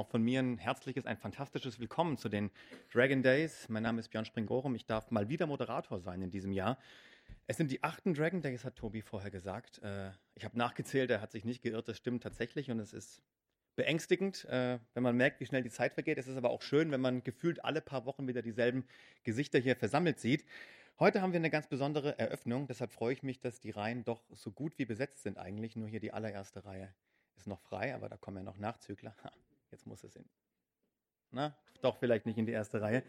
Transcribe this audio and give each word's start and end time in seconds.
auch 0.00 0.08
von 0.08 0.22
mir 0.22 0.40
ein 0.40 0.56
herzliches, 0.56 1.04
ein 1.04 1.18
fantastisches 1.18 1.78
Willkommen 1.78 2.16
zu 2.16 2.30
den 2.30 2.50
Dragon 2.90 3.22
Days. 3.22 3.68
Mein 3.68 3.82
Name 3.82 4.00
ist 4.00 4.08
Björn 4.08 4.24
Springorum. 4.24 4.74
Ich 4.74 4.86
darf 4.86 5.10
mal 5.10 5.28
wieder 5.28 5.46
Moderator 5.46 6.00
sein 6.00 6.22
in 6.22 6.30
diesem 6.30 6.52
Jahr. 6.52 6.78
Es 7.46 7.58
sind 7.58 7.70
die 7.70 7.82
achten 7.82 8.14
Dragon 8.14 8.40
Days, 8.40 8.64
hat 8.64 8.76
Tobi 8.76 9.02
vorher 9.02 9.30
gesagt. 9.30 9.78
Äh, 9.82 10.12
ich 10.34 10.46
habe 10.46 10.56
nachgezählt, 10.56 11.10
er 11.10 11.20
hat 11.20 11.32
sich 11.32 11.44
nicht 11.44 11.60
geirrt, 11.60 11.86
das 11.86 11.98
stimmt 11.98 12.22
tatsächlich 12.22 12.70
und 12.70 12.80
es 12.80 12.94
ist 12.94 13.22
beängstigend, 13.76 14.46
äh, 14.46 14.78
wenn 14.94 15.02
man 15.02 15.18
merkt, 15.18 15.38
wie 15.40 15.44
schnell 15.44 15.62
die 15.62 15.68
Zeit 15.68 15.92
vergeht. 15.92 16.16
Es 16.16 16.28
ist 16.28 16.38
aber 16.38 16.48
auch 16.48 16.62
schön, 16.62 16.90
wenn 16.92 17.02
man 17.02 17.22
gefühlt 17.22 17.62
alle 17.62 17.82
paar 17.82 18.06
Wochen 18.06 18.26
wieder 18.26 18.40
dieselben 18.40 18.86
Gesichter 19.22 19.58
hier 19.58 19.76
versammelt 19.76 20.18
sieht. 20.18 20.46
Heute 20.98 21.20
haben 21.20 21.34
wir 21.34 21.40
eine 21.40 21.50
ganz 21.50 21.66
besondere 21.66 22.18
Eröffnung, 22.18 22.66
deshalb 22.66 22.90
freue 22.90 23.12
ich 23.12 23.22
mich, 23.22 23.38
dass 23.38 23.60
die 23.60 23.70
Reihen 23.70 24.02
doch 24.04 24.22
so 24.30 24.50
gut 24.50 24.78
wie 24.78 24.86
besetzt 24.86 25.24
sind 25.24 25.36
eigentlich. 25.36 25.76
Nur 25.76 25.88
hier 25.88 26.00
die 26.00 26.14
allererste 26.14 26.64
Reihe 26.64 26.94
ist 27.36 27.46
noch 27.46 27.60
frei, 27.60 27.94
aber 27.94 28.08
da 28.08 28.16
kommen 28.16 28.38
ja 28.38 28.42
noch 28.42 28.56
Nachzügler. 28.56 29.14
Jetzt 29.70 29.86
muss 29.86 30.04
es 30.04 30.16
in. 30.16 30.24
Na, 31.30 31.56
doch 31.80 31.96
vielleicht 31.96 32.26
nicht 32.26 32.38
in 32.38 32.46
die 32.46 32.52
erste 32.52 32.80
Reihe. 32.80 33.02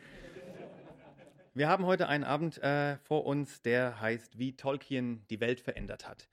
Wir 1.54 1.68
haben 1.68 1.86
heute 1.86 2.08
einen 2.08 2.24
Abend 2.24 2.60
äh, 2.60 2.98
vor 3.00 3.26
uns, 3.26 3.62
der 3.62 4.00
heißt, 4.00 4.40
wie 4.40 4.56
Tolkien 4.56 5.26
die 5.30 5.42
Welt 5.42 5.60
verändert 5.60 6.08
hat. 6.08 6.30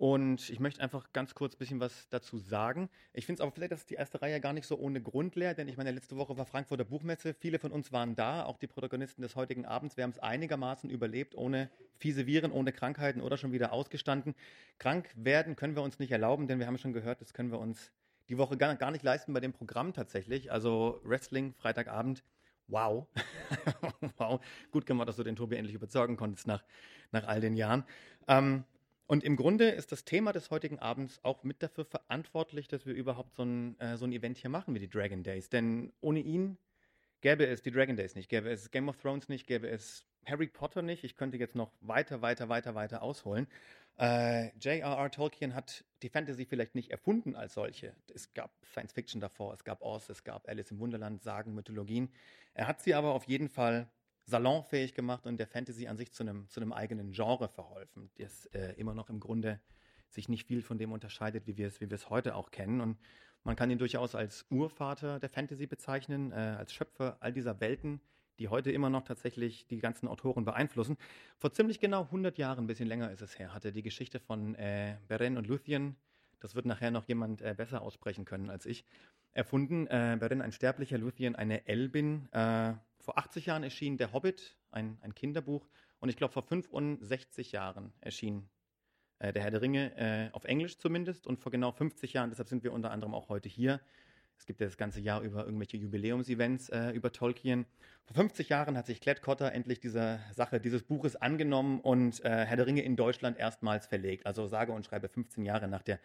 Und 0.00 0.48
ich 0.48 0.60
möchte 0.60 0.80
einfach 0.80 1.12
ganz 1.12 1.34
kurz 1.34 1.54
ein 1.54 1.58
bisschen 1.58 1.80
was 1.80 2.08
dazu 2.08 2.38
sagen. 2.38 2.88
Ich 3.12 3.26
finde 3.26 3.40
es 3.40 3.40
aber 3.42 3.52
vielleicht, 3.52 3.72
dass 3.72 3.84
die 3.84 3.96
erste 3.96 4.22
Reihe 4.22 4.40
gar 4.40 4.54
nicht 4.54 4.66
so 4.66 4.78
ohne 4.78 5.02
Grund 5.02 5.34
leer, 5.34 5.52
denn 5.52 5.68
ich 5.68 5.76
meine, 5.76 5.90
letzte 5.90 6.16
Woche 6.16 6.38
war 6.38 6.46
Frankfurter 6.46 6.84
Buchmesse. 6.84 7.34
Viele 7.34 7.58
von 7.58 7.70
uns 7.70 7.92
waren 7.92 8.14
da, 8.14 8.44
auch 8.44 8.56
die 8.56 8.66
Protagonisten 8.66 9.20
des 9.20 9.36
heutigen 9.36 9.66
Abends. 9.66 9.98
Wir 9.98 10.04
haben 10.04 10.12
es 10.12 10.18
einigermaßen 10.18 10.88
überlebt, 10.88 11.34
ohne 11.34 11.68
fiese 11.98 12.26
Viren, 12.26 12.50
ohne 12.50 12.72
Krankheiten 12.72 13.20
oder 13.20 13.36
schon 13.36 13.52
wieder 13.52 13.74
ausgestanden. 13.74 14.34
Krank 14.78 15.10
werden 15.16 15.54
können 15.54 15.76
wir 15.76 15.82
uns 15.82 15.98
nicht 15.98 16.12
erlauben, 16.12 16.48
denn 16.48 16.58
wir 16.58 16.66
haben 16.66 16.78
schon 16.78 16.94
gehört, 16.94 17.20
das 17.20 17.34
können 17.34 17.50
wir 17.50 17.58
uns 17.58 17.92
die 18.30 18.38
Woche 18.38 18.56
gar, 18.56 18.74
gar 18.76 18.90
nicht 18.92 19.02
leisten 19.02 19.32
bei 19.32 19.40
dem 19.40 19.52
Programm 19.52 19.92
tatsächlich. 19.92 20.52
Also 20.52 21.00
Wrestling, 21.02 21.52
Freitagabend. 21.54 22.22
Wow. 22.68 23.08
wow. 24.16 24.40
Gut 24.70 24.86
gemacht, 24.86 25.08
dass 25.08 25.16
du 25.16 25.24
den 25.24 25.34
Tobi 25.36 25.56
endlich 25.56 25.74
überzeugen 25.74 26.16
konntest 26.16 26.46
nach, 26.46 26.62
nach 27.10 27.26
all 27.26 27.40
den 27.40 27.56
Jahren. 27.56 27.84
Ähm, 28.28 28.64
und 29.08 29.24
im 29.24 29.34
Grunde 29.34 29.70
ist 29.70 29.90
das 29.90 30.04
Thema 30.04 30.32
des 30.32 30.50
heutigen 30.50 30.78
Abends 30.78 31.18
auch 31.24 31.42
mit 31.42 31.64
dafür 31.64 31.84
verantwortlich, 31.84 32.68
dass 32.68 32.86
wir 32.86 32.94
überhaupt 32.94 33.34
so 33.34 33.42
ein, 33.42 33.78
äh, 33.80 33.96
so 33.96 34.04
ein 34.04 34.12
Event 34.12 34.38
hier 34.38 34.50
machen 34.50 34.72
wie 34.72 34.78
die 34.78 34.88
Dragon 34.88 35.24
Days. 35.24 35.48
Denn 35.48 35.92
ohne 36.00 36.20
ihn 36.20 36.56
gäbe 37.20 37.44
es 37.44 37.62
die 37.62 37.72
Dragon 37.72 37.96
Days 37.96 38.14
nicht, 38.14 38.28
gäbe 38.28 38.48
es 38.48 38.70
Game 38.70 38.88
of 38.88 38.96
Thrones 38.98 39.28
nicht, 39.28 39.48
gäbe 39.48 39.68
es 39.68 40.06
Harry 40.26 40.48
Potter 40.48 40.82
nicht. 40.82 41.04
Ich 41.04 41.16
könnte 41.16 41.36
jetzt 41.36 41.54
noch 41.54 41.72
weiter, 41.80 42.22
weiter, 42.22 42.48
weiter, 42.48 42.74
weiter 42.74 43.02
ausholen. 43.02 43.46
Äh, 43.98 44.56
J.R.R. 44.58 45.10
Tolkien 45.10 45.54
hat 45.54 45.84
die 46.02 46.08
Fantasy 46.08 46.46
vielleicht 46.46 46.74
nicht 46.74 46.90
erfunden 46.90 47.36
als 47.36 47.54
solche. 47.54 47.94
Es 48.14 48.32
gab 48.32 48.52
Science 48.64 48.92
Fiction 48.92 49.20
davor, 49.20 49.52
es 49.52 49.64
gab 49.64 49.82
Oz, 49.82 50.08
es 50.08 50.24
gab 50.24 50.48
Alice 50.48 50.70
im 50.70 50.78
Wunderland, 50.78 51.22
Sagen, 51.22 51.54
Mythologien. 51.54 52.10
Er 52.54 52.66
hat 52.66 52.80
sie 52.80 52.94
aber 52.94 53.12
auf 53.12 53.24
jeden 53.24 53.48
Fall 53.48 53.90
salonfähig 54.24 54.94
gemacht 54.94 55.26
und 55.26 55.38
der 55.38 55.46
Fantasy 55.46 55.86
an 55.86 55.96
sich 55.96 56.12
zu 56.12 56.22
einem, 56.22 56.48
zu 56.48 56.60
einem 56.60 56.72
eigenen 56.72 57.12
Genre 57.12 57.48
verholfen, 57.48 58.10
das 58.16 58.46
äh, 58.46 58.74
immer 58.78 58.94
noch 58.94 59.10
im 59.10 59.20
Grunde 59.20 59.60
sich 60.08 60.28
nicht 60.28 60.46
viel 60.46 60.62
von 60.62 60.78
dem 60.78 60.92
unterscheidet, 60.92 61.46
wie 61.46 61.56
wir 61.56 61.66
es, 61.66 61.80
wie 61.80 61.90
wir 61.90 61.94
es 61.94 62.10
heute 62.10 62.34
auch 62.34 62.50
kennen. 62.50 62.80
Und 62.80 62.98
man 63.44 63.56
kann 63.56 63.70
ihn 63.70 63.78
durchaus 63.78 64.14
als 64.14 64.46
Urvater 64.50 65.20
der 65.20 65.30
Fantasy 65.30 65.66
bezeichnen, 65.66 66.32
äh, 66.32 66.34
als 66.34 66.72
Schöpfer 66.72 67.16
all 67.20 67.32
dieser 67.32 67.60
Welten, 67.60 68.00
die 68.40 68.48
heute 68.48 68.72
immer 68.72 68.90
noch 68.90 69.02
tatsächlich 69.02 69.66
die 69.66 69.78
ganzen 69.78 70.08
Autoren 70.08 70.44
beeinflussen. 70.44 70.96
Vor 71.36 71.52
ziemlich 71.52 71.78
genau 71.78 72.02
100 72.04 72.38
Jahren, 72.38 72.64
ein 72.64 72.66
bisschen 72.66 72.88
länger 72.88 73.12
ist 73.12 73.20
es 73.20 73.38
her, 73.38 73.54
hatte 73.54 73.70
die 73.70 73.82
Geschichte 73.82 74.18
von 74.18 74.54
äh, 74.56 74.96
Beren 75.06 75.36
und 75.36 75.46
Luthien, 75.46 75.94
das 76.40 76.54
wird 76.54 76.64
nachher 76.64 76.90
noch 76.90 77.06
jemand 77.06 77.42
äh, 77.42 77.54
besser 77.54 77.82
aussprechen 77.82 78.24
können 78.24 78.50
als 78.50 78.66
ich, 78.66 78.84
erfunden. 79.32 79.86
Äh, 79.86 80.16
Beren, 80.18 80.40
ein 80.40 80.52
sterblicher 80.52 80.98
Luthien, 80.98 81.36
eine 81.36 81.68
Elbin, 81.68 82.32
äh, 82.32 82.72
vor 82.98 83.18
80 83.18 83.46
Jahren 83.46 83.62
erschien 83.62 83.98
Der 83.98 84.12
Hobbit, 84.12 84.56
ein, 84.70 84.98
ein 85.02 85.14
Kinderbuch. 85.14 85.68
Und 86.00 86.08
ich 86.08 86.16
glaube, 86.16 86.32
vor 86.32 86.42
65 86.42 87.52
Jahren 87.52 87.92
erschien 88.00 88.48
äh, 89.18 89.32
Der 89.32 89.42
Herr 89.42 89.50
der 89.50 89.62
Ringe, 89.62 89.96
äh, 89.96 90.30
auf 90.32 90.44
Englisch 90.44 90.78
zumindest. 90.78 91.26
Und 91.26 91.40
vor 91.40 91.52
genau 91.52 91.72
50 91.72 92.14
Jahren, 92.14 92.30
deshalb 92.30 92.48
sind 92.48 92.62
wir 92.64 92.72
unter 92.72 92.90
anderem 92.90 93.14
auch 93.14 93.28
heute 93.28 93.48
hier. 93.48 93.80
Es 94.40 94.46
gibt 94.46 94.58
ja 94.58 94.66
das 94.66 94.78
ganze 94.78 95.00
Jahr 95.00 95.20
über 95.20 95.44
irgendwelche 95.44 95.76
Jubiläumsevents 95.76 96.70
äh, 96.70 96.92
über 96.92 97.12
Tolkien. 97.12 97.66
Vor 98.06 98.16
50 98.16 98.48
Jahren 98.48 98.74
hat 98.78 98.86
sich 98.86 99.02
Klett 99.02 99.20
Cotter 99.20 99.52
endlich 99.52 99.80
dieser 99.80 100.18
Sache, 100.32 100.60
dieses 100.60 100.82
Buches 100.82 101.14
angenommen 101.14 101.78
und 101.78 102.24
äh, 102.24 102.46
Herr 102.46 102.56
der 102.56 102.66
Ringe 102.66 102.80
in 102.80 102.96
Deutschland 102.96 103.38
erstmals 103.38 103.86
verlegt. 103.86 104.24
Also 104.24 104.46
sage 104.46 104.72
und 104.72 104.86
schreibe 104.86 105.10
15 105.10 105.44
Jahre 105.44 105.68
nach 105.68 105.82
der, 105.82 106.00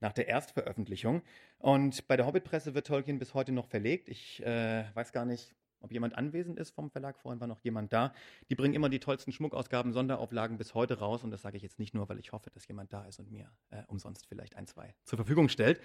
nach 0.00 0.12
der 0.12 0.28
Erstveröffentlichung. 0.28 1.22
Und 1.60 2.06
bei 2.08 2.18
der 2.18 2.26
Hobbit-Presse 2.26 2.74
wird 2.74 2.86
Tolkien 2.86 3.18
bis 3.18 3.32
heute 3.32 3.52
noch 3.52 3.66
verlegt. 3.66 4.10
Ich 4.10 4.44
äh, 4.44 4.84
weiß 4.92 5.12
gar 5.12 5.24
nicht, 5.24 5.54
ob 5.80 5.90
jemand 5.90 6.14
anwesend 6.14 6.58
ist 6.58 6.72
vom 6.72 6.90
Verlag. 6.90 7.18
Vorhin 7.18 7.40
war 7.40 7.48
noch 7.48 7.60
jemand 7.60 7.90
da. 7.94 8.12
Die 8.50 8.54
bringen 8.54 8.74
immer 8.74 8.90
die 8.90 9.00
tollsten 9.00 9.32
Schmuckausgaben, 9.32 9.94
Sonderauflagen 9.94 10.58
bis 10.58 10.74
heute 10.74 10.98
raus. 10.98 11.24
Und 11.24 11.30
das 11.30 11.40
sage 11.40 11.56
ich 11.56 11.62
jetzt 11.62 11.78
nicht 11.78 11.94
nur, 11.94 12.06
weil 12.10 12.18
ich 12.18 12.32
hoffe, 12.32 12.50
dass 12.50 12.68
jemand 12.68 12.92
da 12.92 13.06
ist 13.06 13.18
und 13.18 13.30
mir 13.30 13.50
äh, 13.70 13.82
umsonst 13.86 14.26
vielleicht 14.26 14.56
ein, 14.56 14.66
zwei 14.66 14.94
zur 15.04 15.16
Verfügung 15.16 15.48
stellt. 15.48 15.80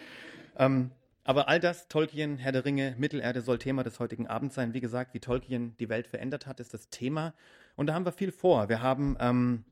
Ähm, 0.58 0.92
aber 1.24 1.48
all 1.48 1.60
das, 1.60 1.88
Tolkien, 1.88 2.38
Herr 2.38 2.52
der 2.52 2.66
Ringe, 2.66 2.96
Mittelerde, 2.98 3.42
soll 3.42 3.58
Thema 3.58 3.84
des 3.84 4.00
heutigen 4.00 4.28
Abends 4.28 4.56
sein. 4.56 4.74
Wie 4.74 4.82
gesagt, 4.82 5.14
wie 5.14 5.20
Tolkien 5.20 5.76
die 5.78 5.90
Welt 5.90 6.08
verändert 6.08 6.48
hat, 6.48 6.60
ist 6.60 6.74
das 6.74 6.90
Thema. 6.90 7.34
Und 7.76 7.88
da 7.88 7.94
haben 7.94 8.06
wir 8.06 8.12
viel 8.12 8.32
vor. 8.32 8.68
Wir 8.68 8.82
haben 8.82 9.16
ähm, 9.20 9.64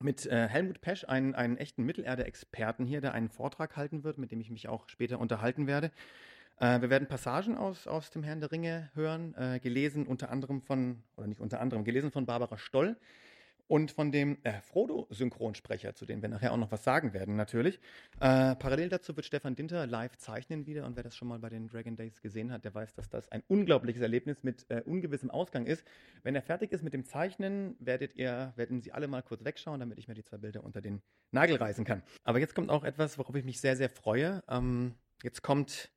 mit 0.00 0.26
äh, 0.26 0.48
Helmut 0.48 0.80
Pesch 0.80 1.04
einen, 1.04 1.34
einen 1.34 1.56
echten 1.56 1.84
Mittelerde-Experten 1.84 2.84
hier, 2.84 3.00
der 3.00 3.14
einen 3.14 3.28
Vortrag 3.28 3.76
halten 3.76 4.04
wird, 4.04 4.18
mit 4.18 4.32
dem 4.32 4.40
ich 4.40 4.50
mich 4.50 4.68
auch 4.68 4.88
später 4.88 5.20
unterhalten 5.20 5.66
werde. 5.66 5.92
Äh, 6.58 6.80
wir 6.80 6.90
werden 6.90 7.06
Passagen 7.06 7.56
aus, 7.56 7.86
aus 7.86 8.10
dem 8.10 8.22
Herrn 8.22 8.40
der 8.40 8.50
Ringe 8.50 8.90
hören, 8.94 9.34
äh, 9.36 9.60
gelesen 9.60 10.06
unter 10.06 10.30
anderem 10.30 10.62
von, 10.62 11.02
oder 11.16 11.28
nicht 11.28 11.40
unter 11.40 11.60
anderem, 11.60 11.84
gelesen 11.84 12.10
von 12.10 12.26
Barbara 12.26 12.58
Stoll 12.58 12.96
und 13.68 13.90
von 13.92 14.10
dem 14.10 14.38
äh, 14.42 14.60
Frodo-Synchronsprecher, 14.62 15.94
zu 15.94 16.06
dem 16.06 16.22
wir 16.22 16.28
nachher 16.28 16.52
auch 16.52 16.56
noch 16.56 16.72
was 16.72 16.82
sagen 16.82 17.12
werden, 17.12 17.36
natürlich. 17.36 17.76
Äh, 18.20 18.56
parallel 18.56 18.88
dazu 18.88 19.14
wird 19.14 19.26
Stefan 19.26 19.54
Dinter 19.54 19.86
live 19.86 20.16
zeichnen 20.16 20.66
wieder 20.66 20.86
und 20.86 20.96
wer 20.96 21.02
das 21.02 21.14
schon 21.14 21.28
mal 21.28 21.38
bei 21.38 21.50
den 21.50 21.68
Dragon 21.68 21.94
Days 21.94 22.20
gesehen 22.20 22.50
hat, 22.50 22.64
der 22.64 22.74
weiß, 22.74 22.94
dass 22.94 23.08
das 23.08 23.30
ein 23.30 23.42
unglaubliches 23.46 24.02
Erlebnis 24.02 24.42
mit 24.42 24.66
äh, 24.70 24.82
ungewissem 24.84 25.30
Ausgang 25.30 25.66
ist. 25.66 25.84
Wenn 26.22 26.34
er 26.34 26.42
fertig 26.42 26.72
ist 26.72 26.82
mit 26.82 26.94
dem 26.94 27.04
Zeichnen, 27.04 27.76
werdet 27.78 28.16
ihr, 28.16 28.52
werden 28.56 28.80
Sie 28.80 28.92
alle 28.92 29.06
mal 29.06 29.22
kurz 29.22 29.44
wegschauen, 29.44 29.80
damit 29.80 29.98
ich 29.98 30.08
mir 30.08 30.14
die 30.14 30.24
zwei 30.24 30.38
Bilder 30.38 30.64
unter 30.64 30.80
den 30.80 31.02
Nagel 31.30 31.56
reißen 31.56 31.84
kann. 31.84 32.02
Aber 32.24 32.38
jetzt 32.38 32.54
kommt 32.54 32.70
auch 32.70 32.84
etwas, 32.84 33.18
worauf 33.18 33.34
ich 33.36 33.44
mich 33.44 33.60
sehr, 33.60 33.76
sehr 33.76 33.90
freue. 33.90 34.42
Ähm, 34.48 34.94
jetzt 35.22 35.42
kommt 35.42 35.90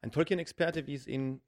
ein 0.00 0.12
Tolkien-Experte, 0.12 0.86
wie 0.86 0.94
es 0.94 1.06
ihn, 1.08 1.40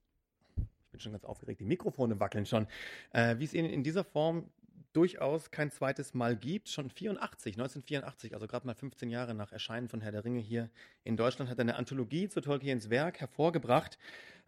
ich 0.56 0.91
bin 0.91 1.00
schon 1.00 1.12
ganz 1.12 1.25
aufgeregt, 1.25 1.60
die 1.60 1.65
Mikrofone 1.65 2.19
wackeln 2.19 2.47
schon, 2.47 2.66
äh, 3.12 3.39
wie 3.39 3.45
es 3.45 3.55
ihn 3.55 3.66
in 3.66 3.84
dieser 3.84 4.03
Form 4.03 4.50
durchaus 4.98 5.53
kein 5.53 5.70
zweites 5.70 6.12
Mal 6.12 6.34
gibt. 6.34 6.69
Schon 6.69 6.91
84, 6.91 7.54
1984, 7.54 8.34
also 8.34 8.48
gerade 8.48 8.66
mal 8.66 8.75
15 8.75 9.10
Jahre 9.10 9.32
nach 9.32 9.53
Erscheinen 9.53 9.88
von 9.88 10.00
Herr 10.00 10.10
der 10.10 10.25
Ringe 10.25 10.41
hier 10.41 10.70
in 11.04 11.16
Deutschland, 11.16 11.48
hat 11.48 11.59
er 11.59 11.62
eine 11.62 11.76
Anthologie 11.76 12.28
zu 12.28 12.41
Tolkiens 12.41 12.91
Werk 12.91 13.20
hervorgebracht, 13.20 13.97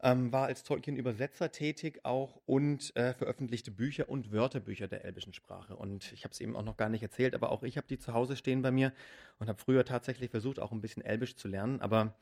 ähm, 0.03 0.33
war 0.33 0.47
als 0.47 0.65
Tolkien-Übersetzer 0.65 1.53
tätig 1.53 2.01
auch 2.05 2.41
und 2.47 2.97
äh, 2.97 3.15
veröffentlichte 3.15 3.71
Bücher 3.71 4.09
und 4.09 4.33
Wörterbücher 4.33 4.89
der 4.89 5.05
elbischen 5.05 5.35
Sprache. 5.35 5.77
Und 5.77 6.13
ich 6.13 6.25
habe 6.25 6.33
es 6.33 6.41
eben 6.41 6.57
auch 6.57 6.65
noch 6.65 6.77
gar 6.77 6.89
nicht 6.89 7.05
erzählt, 7.05 7.37
aber 7.37 7.53
auch 7.53 7.63
ich 7.63 7.77
habe 7.77 7.87
die 7.87 8.01
zu 8.01 8.13
Hause 8.13 8.35
stehen 8.35 8.61
bei 8.61 8.73
mir 8.73 8.93
und 9.39 9.49
habe 9.49 9.61
früher 9.61 9.85
tatsächlich 9.85 10.33
versucht, 10.33 10.59
auch 10.59 10.73
ein 10.73 10.81
bisschen 10.81 11.05
Elbisch 11.05 11.37
zu 11.37 11.47
lernen, 11.47 11.81
aber 11.81 12.17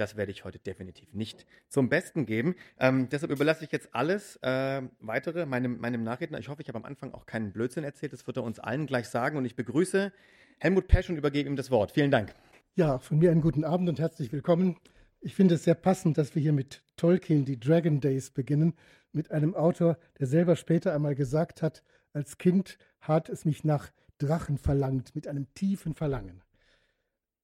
das 0.00 0.16
werde 0.16 0.32
ich 0.32 0.44
heute 0.44 0.58
definitiv 0.58 1.12
nicht 1.12 1.46
zum 1.68 1.88
Besten 1.88 2.24
geben. 2.24 2.54
Ähm, 2.78 3.08
deshalb 3.10 3.30
überlasse 3.30 3.64
ich 3.64 3.72
jetzt 3.72 3.94
alles 3.94 4.36
äh, 4.36 4.82
weitere 5.00 5.44
meinem, 5.44 5.78
meinem 5.78 6.02
Nachredner. 6.02 6.38
Ich 6.38 6.48
hoffe, 6.48 6.62
ich 6.62 6.68
habe 6.68 6.78
am 6.78 6.84
Anfang 6.84 7.12
auch 7.12 7.26
keinen 7.26 7.52
Blödsinn 7.52 7.84
erzählt. 7.84 8.12
Das 8.12 8.26
wird 8.26 8.38
er 8.38 8.42
uns 8.42 8.58
allen 8.58 8.86
gleich 8.86 9.08
sagen. 9.08 9.36
Und 9.36 9.44
ich 9.44 9.56
begrüße 9.56 10.12
Helmut 10.58 10.88
Pesch 10.88 11.10
und 11.10 11.16
übergebe 11.16 11.48
ihm 11.48 11.56
das 11.56 11.70
Wort. 11.70 11.92
Vielen 11.92 12.10
Dank. 12.10 12.34
Ja, 12.74 12.98
von 12.98 13.18
mir 13.18 13.30
einen 13.30 13.42
guten 13.42 13.64
Abend 13.64 13.88
und 13.88 13.98
herzlich 13.98 14.32
willkommen. 14.32 14.76
Ich 15.20 15.34
finde 15.34 15.56
es 15.56 15.64
sehr 15.64 15.74
passend, 15.74 16.16
dass 16.16 16.34
wir 16.34 16.40
hier 16.40 16.54
mit 16.54 16.82
Tolkien 16.96 17.44
die 17.44 17.60
Dragon 17.60 18.00
Days 18.00 18.30
beginnen, 18.30 18.74
mit 19.12 19.30
einem 19.30 19.54
Autor, 19.54 19.98
der 20.18 20.26
selber 20.26 20.56
später 20.56 20.94
einmal 20.94 21.14
gesagt 21.14 21.60
hat, 21.60 21.82
als 22.12 22.38
Kind 22.38 22.78
hat 23.00 23.28
es 23.28 23.44
mich 23.44 23.64
nach 23.64 23.90
Drachen 24.18 24.56
verlangt, 24.56 25.14
mit 25.14 25.28
einem 25.28 25.52
tiefen 25.54 25.94
Verlangen. 25.94 26.42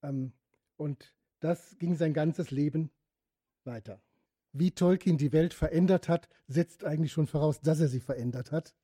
Ähm, 0.02 0.32
und 0.76 1.15
das 1.46 1.78
ging 1.78 1.94
sein 1.94 2.12
ganzes 2.12 2.50
Leben 2.50 2.90
weiter. 3.62 4.02
Wie 4.52 4.72
Tolkien 4.72 5.16
die 5.16 5.32
Welt 5.32 5.54
verändert 5.54 6.08
hat, 6.08 6.28
setzt 6.48 6.84
eigentlich 6.84 7.12
schon 7.12 7.28
voraus, 7.28 7.60
dass 7.60 7.78
er 7.78 7.87
sie 7.87 8.00
verändert 8.00 8.50
hat. 8.50 8.75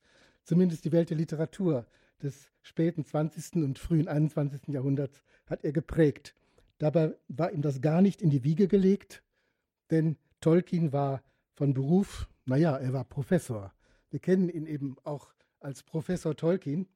Zumindest 0.45 0.85
die 0.85 0.93
Welt 0.93 1.11
der 1.11 1.17
Literatur 1.17 1.87
des 2.23 2.51
späten 2.61 3.05
20. 3.05 3.65
und 3.65 3.81
frühen 3.81 4.07
21. 4.07 4.69
Jahrhunderts 4.69 5.25
hat 5.47 5.65
er 5.65 5.73
geprägt. 5.73 6.37
Dabei 6.79 7.17
war 7.27 7.51
ihm 7.51 7.63
das 7.63 7.81
gar 7.81 8.01
nicht 8.01 8.23
in 8.23 8.31
die 8.31 8.45
Wiege 8.45 8.69
gelegt, 8.69 9.25
denn 9.91 10.17
Tolkien 10.41 10.93
war 10.93 11.21
von 11.55 11.75
Beruf, 11.75 12.29
naja, 12.45 12.77
er 12.77 12.93
war 12.93 13.05
Professor. 13.05 13.73
Wir 14.11 14.21
kennen 14.21 14.49
ihn 14.49 14.67
eben 14.67 14.97
auch 15.03 15.33
als 15.59 15.83
Professor 15.83 16.37
Tolkien. 16.37 16.89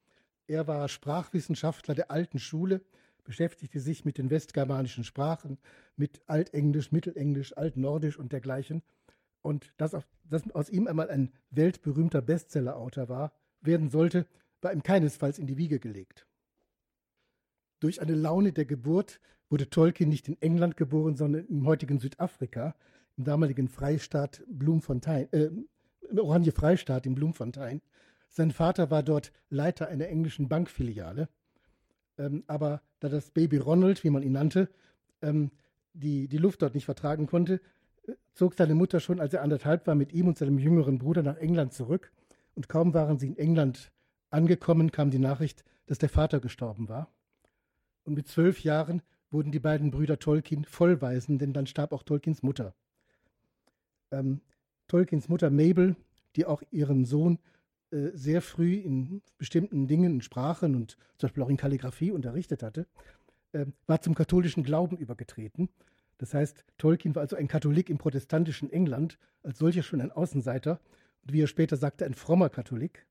Er 0.47 0.69
war 0.69 0.89
Sprachwissenschaftler 0.89 1.97
der 1.97 2.13
alten 2.13 2.39
Schule, 2.39 2.85
beschäftigte 3.27 3.81
sich 3.81 4.05
mit 4.05 4.17
den 4.17 4.31
westgermanischen 4.31 5.05
Sprachen, 5.05 5.59
mit 5.97 6.23
Altenglisch, 6.27 6.93
Mittelenglisch, 6.93 7.57
Altnordisch 7.57 8.19
und 8.19 8.33
dergleichen. 8.33 8.83
Und 9.43 9.75
dass, 9.77 9.95
auf, 9.95 10.09
dass 10.25 10.51
aus 10.53 10.71
ihm 10.71 10.87
einmal 10.87 11.11
ein 11.11 11.33
weltberühmter 11.51 12.23
Bestsellerautor 12.23 13.09
war, 13.09 13.33
werden 13.61 13.91
sollte, 13.91 14.27
war 14.63 14.73
ihm 14.73 14.83
keinesfalls 14.83 15.39
in 15.39 15.47
die 15.47 15.59
Wiege 15.59 15.79
gelegt. 15.79 16.27
Durch 17.81 18.01
eine 18.01 18.15
Laune 18.15 18.53
der 18.53 18.65
Geburt 18.65 19.21
wurde 19.51 19.69
Tolkien 19.69 20.09
nicht 20.09 20.29
in 20.29 20.41
England 20.41 20.77
geboren, 20.77 21.17
sondern 21.17 21.47
im 21.47 21.67
heutigen 21.67 22.01
Südafrika, 22.01 22.75
im 23.17 23.25
damaligen 23.25 23.69
Freistaat 23.69 24.43
Bloemfontein, 24.49 25.29
äh, 25.33 25.51
Oranje 26.19 26.53
Freistaat 26.53 27.07
in 27.07 27.15
Bloemfontein. 27.15 27.83
Sein 28.29 28.51
Vater 28.51 28.91
war 28.91 29.03
dort 29.03 29.33
Leiter 29.51 29.89
einer 29.89 30.09
englischen 30.09 30.49
Bankfiliale. 30.49 31.29
Ähm, 32.19 32.45
aber 32.47 32.83
da 33.01 33.09
das 33.09 33.31
Baby 33.31 33.59
Ronald, 33.59 34.05
wie 34.05 34.11
man 34.11 34.23
ihn 34.23 34.33
nannte, 34.33 34.69
ähm, 35.23 35.51
die, 35.93 36.29
die 36.29 36.39
Luft 36.39 36.63
dort 36.63 36.75
nicht 36.75 36.85
vertragen 36.85 37.27
konnte, 37.27 37.61
zog 38.33 38.55
seine 38.55 38.75
Mutter 38.75 39.01
schon, 39.01 39.21
als 39.21 39.35
er 39.35 39.43
anderthalb 39.43 39.87
war, 39.87 39.95
mit 39.95 40.13
ihm 40.13 40.29
und 40.29 40.39
seinem 40.39 40.59
jüngeren 40.59 40.99
Bruder 40.99 41.23
nach 41.23 41.37
England 41.37 41.73
zurück. 41.73 42.13
Und 42.55 42.69
kaum 42.69 42.95
waren 42.95 43.19
sie 43.19 43.29
in 43.29 43.37
England 43.37 43.91
angekommen, 44.31 44.93
kam 44.93 45.11
die 45.11 45.19
Nachricht, 45.19 45.65
dass 45.87 45.99
der 45.99 46.09
Vater 46.09 46.41
gestorben 46.41 46.89
war. 46.89 47.09
Und 48.05 48.15
mit 48.15 48.29
zwölf 48.29 48.63
Jahren 48.63 49.03
wurden 49.31 49.53
die 49.53 49.59
beiden 49.59 49.91
Brüder 49.91 50.19
Tolkien 50.19 50.65
Vollwaisen, 50.65 51.39
denn 51.39 51.53
dann 51.53 51.67
starb 51.67 51.93
auch 51.93 52.03
Tolkiens 52.03 52.43
Mutter. 52.43 52.75
Ähm, 54.11 54.41
Tolkiens 54.89 55.29
Mutter 55.29 55.51
Mabel, 55.51 55.97
die 56.37 56.47
auch 56.47 56.63
ihren 56.71 57.05
Sohn 57.05 57.39
äh, 57.91 58.11
sehr 58.15 58.43
früh 58.43 58.75
in 58.75 59.23
bestimmten 59.39 59.87
Dingen, 59.87 60.15
in 60.15 60.23
Sprachen 60.23 60.75
und 60.75 60.97
zum 61.19 61.29
Beispiel 61.29 61.43
auch 61.43 61.49
in 61.49 61.57
Kalligraphie 61.57 62.11
unterrichtet 62.11 62.63
hatte, 62.63 62.87
äh, 63.53 63.67
war 63.87 64.01
zum 64.01 64.15
katholischen 64.15 64.65
Glauben 64.65 64.97
übergetreten. 64.97 65.69
Das 66.19 66.35
heißt, 66.35 66.65
Tolkien 66.79 67.15
war 67.15 67.23
also 67.23 67.37
ein 67.37 67.49
Katholik 67.49 67.91
im 67.91 67.99
protestantischen 67.99 68.73
England, 68.73 69.19
als 69.43 69.59
solcher 69.59 69.83
schon 69.83 70.01
ein 70.01 70.11
Außenseiter 70.11 70.81
und 71.23 71.33
wie 71.33 71.43
er 71.43 71.47
später 71.47 71.77
sagte, 71.77 72.05
ein 72.07 72.15
frommer 72.15 72.49
Katholik. 72.49 73.07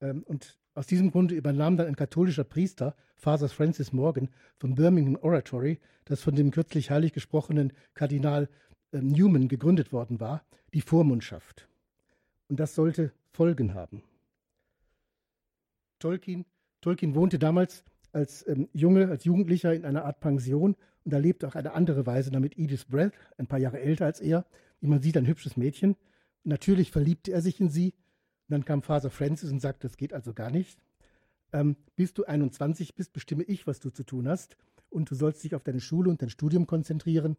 Ähm, 0.00 0.22
und 0.24 0.58
aus 0.74 0.86
diesem 0.86 1.10
Grunde 1.10 1.34
übernahm 1.34 1.76
dann 1.76 1.86
ein 1.86 1.96
katholischer 1.96 2.44
Priester, 2.44 2.96
Father 3.14 3.48
Francis 3.48 3.92
Morgan 3.92 4.30
vom 4.58 4.74
Birmingham 4.74 5.16
Oratory, 5.20 5.78
das 6.06 6.22
von 6.22 6.34
dem 6.34 6.50
kürzlich 6.50 6.90
heilig 6.90 7.12
gesprochenen 7.12 7.72
Kardinal 7.94 8.48
äh, 8.92 9.00
Newman 9.00 9.48
gegründet 9.48 9.92
worden 9.92 10.18
war, 10.18 10.44
die 10.74 10.80
Vormundschaft. 10.80 11.68
Und 12.48 12.58
das 12.58 12.74
sollte 12.74 13.12
Folgen 13.32 13.74
haben. 13.74 14.02
Tolkien, 15.98 16.44
Tolkien 16.80 17.14
wohnte 17.14 17.38
damals 17.38 17.84
als 18.12 18.46
ähm, 18.46 18.68
Junge, 18.72 19.08
als 19.08 19.24
Jugendlicher 19.24 19.74
in 19.74 19.84
einer 19.84 20.04
Art 20.04 20.20
Pension 20.20 20.76
und 21.04 21.12
erlebte 21.12 21.48
auch 21.48 21.54
eine 21.54 21.72
andere 21.72 22.06
Weise 22.06 22.30
damit 22.30 22.58
Edith 22.58 22.86
Brett, 22.88 23.12
ein 23.38 23.46
paar 23.46 23.58
Jahre 23.58 23.80
älter 23.80 24.04
als 24.04 24.20
er. 24.20 24.44
Wie 24.80 24.86
man 24.86 25.00
sieht, 25.00 25.16
ein 25.16 25.26
hübsches 25.26 25.56
Mädchen. 25.56 25.92
Und 25.92 26.50
natürlich 26.50 26.90
verliebte 26.90 27.32
er 27.32 27.40
sich 27.40 27.60
in 27.60 27.68
sie. 27.68 27.94
Und 28.48 28.52
dann 28.52 28.64
kam 28.64 28.82
Father 28.82 29.10
Francis 29.10 29.50
und 29.50 29.60
sagte, 29.60 29.86
das 29.86 29.96
geht 29.96 30.12
also 30.12 30.34
gar 30.34 30.50
nicht. 30.50 30.78
Ähm, 31.52 31.76
bis 31.96 32.14
du 32.14 32.24
21 32.24 32.94
bist, 32.94 33.12
bestimme 33.12 33.44
ich, 33.44 33.66
was 33.66 33.80
du 33.80 33.90
zu 33.90 34.04
tun 34.04 34.28
hast. 34.28 34.56
Und 34.90 35.10
du 35.10 35.14
sollst 35.14 35.42
dich 35.42 35.54
auf 35.54 35.62
deine 35.62 35.80
Schule 35.80 36.10
und 36.10 36.20
dein 36.20 36.30
Studium 36.30 36.66
konzentrieren. 36.66 37.36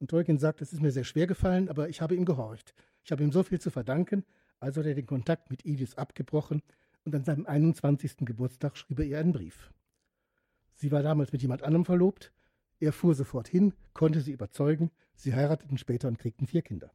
Und 0.00 0.10
Tolkien 0.10 0.38
sagt, 0.38 0.60
es 0.62 0.72
ist 0.72 0.82
mir 0.82 0.90
sehr 0.90 1.04
schwer 1.04 1.26
gefallen, 1.26 1.68
aber 1.68 1.88
ich 1.88 2.00
habe 2.00 2.14
ihm 2.14 2.24
gehorcht. 2.24 2.74
Ich 3.04 3.12
habe 3.12 3.22
ihm 3.22 3.32
so 3.32 3.42
viel 3.42 3.60
zu 3.60 3.70
verdanken, 3.70 4.24
also 4.60 4.80
hat 4.80 4.86
er 4.86 4.94
den 4.94 5.06
Kontakt 5.06 5.50
mit 5.50 5.64
Edith 5.64 5.96
abgebrochen 5.96 6.62
und 7.04 7.14
an 7.14 7.24
seinem 7.24 7.46
21. 7.46 8.18
Geburtstag 8.20 8.76
schrieb 8.76 9.00
er 9.00 9.06
ihr 9.06 9.18
einen 9.18 9.32
Brief. 9.32 9.72
Sie 10.74 10.92
war 10.92 11.02
damals 11.02 11.32
mit 11.32 11.42
jemand 11.42 11.62
anderem 11.62 11.84
verlobt. 11.84 12.32
Er 12.78 12.92
fuhr 12.92 13.14
sofort 13.14 13.48
hin, 13.48 13.74
konnte 13.92 14.20
sie 14.20 14.32
überzeugen. 14.32 14.90
Sie 15.14 15.34
heirateten 15.34 15.78
später 15.78 16.08
und 16.08 16.18
kriegten 16.18 16.46
vier 16.46 16.62
Kinder. 16.62 16.90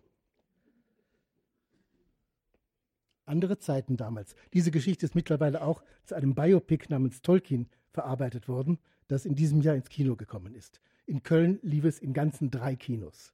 Andere 3.26 3.58
Zeiten 3.58 3.98
damals. 3.98 4.36
Diese 4.54 4.72
Geschichte 4.72 5.06
ist 5.06 5.16
mittlerweile 5.16 5.64
auch 5.64 5.84
zu 6.06 6.16
einem 6.16 6.36
Biopic 6.36 6.88
namens 6.90 7.22
Tolkien 7.22 7.68
verarbeitet 7.92 8.48
worden, 8.48 8.80
das 9.08 9.26
in 9.26 9.36
diesem 9.36 9.62
Jahr 9.62 9.76
ins 9.76 9.90
Kino 9.90 10.16
gekommen 10.16 10.54
ist. 10.54 10.80
In 11.08 11.24
Köln 11.24 11.60
lief 11.64 11.86
es 11.86 12.00
in 12.00 12.14
ganzen 12.14 12.52
drei 12.52 12.76
Kinos. 12.76 13.34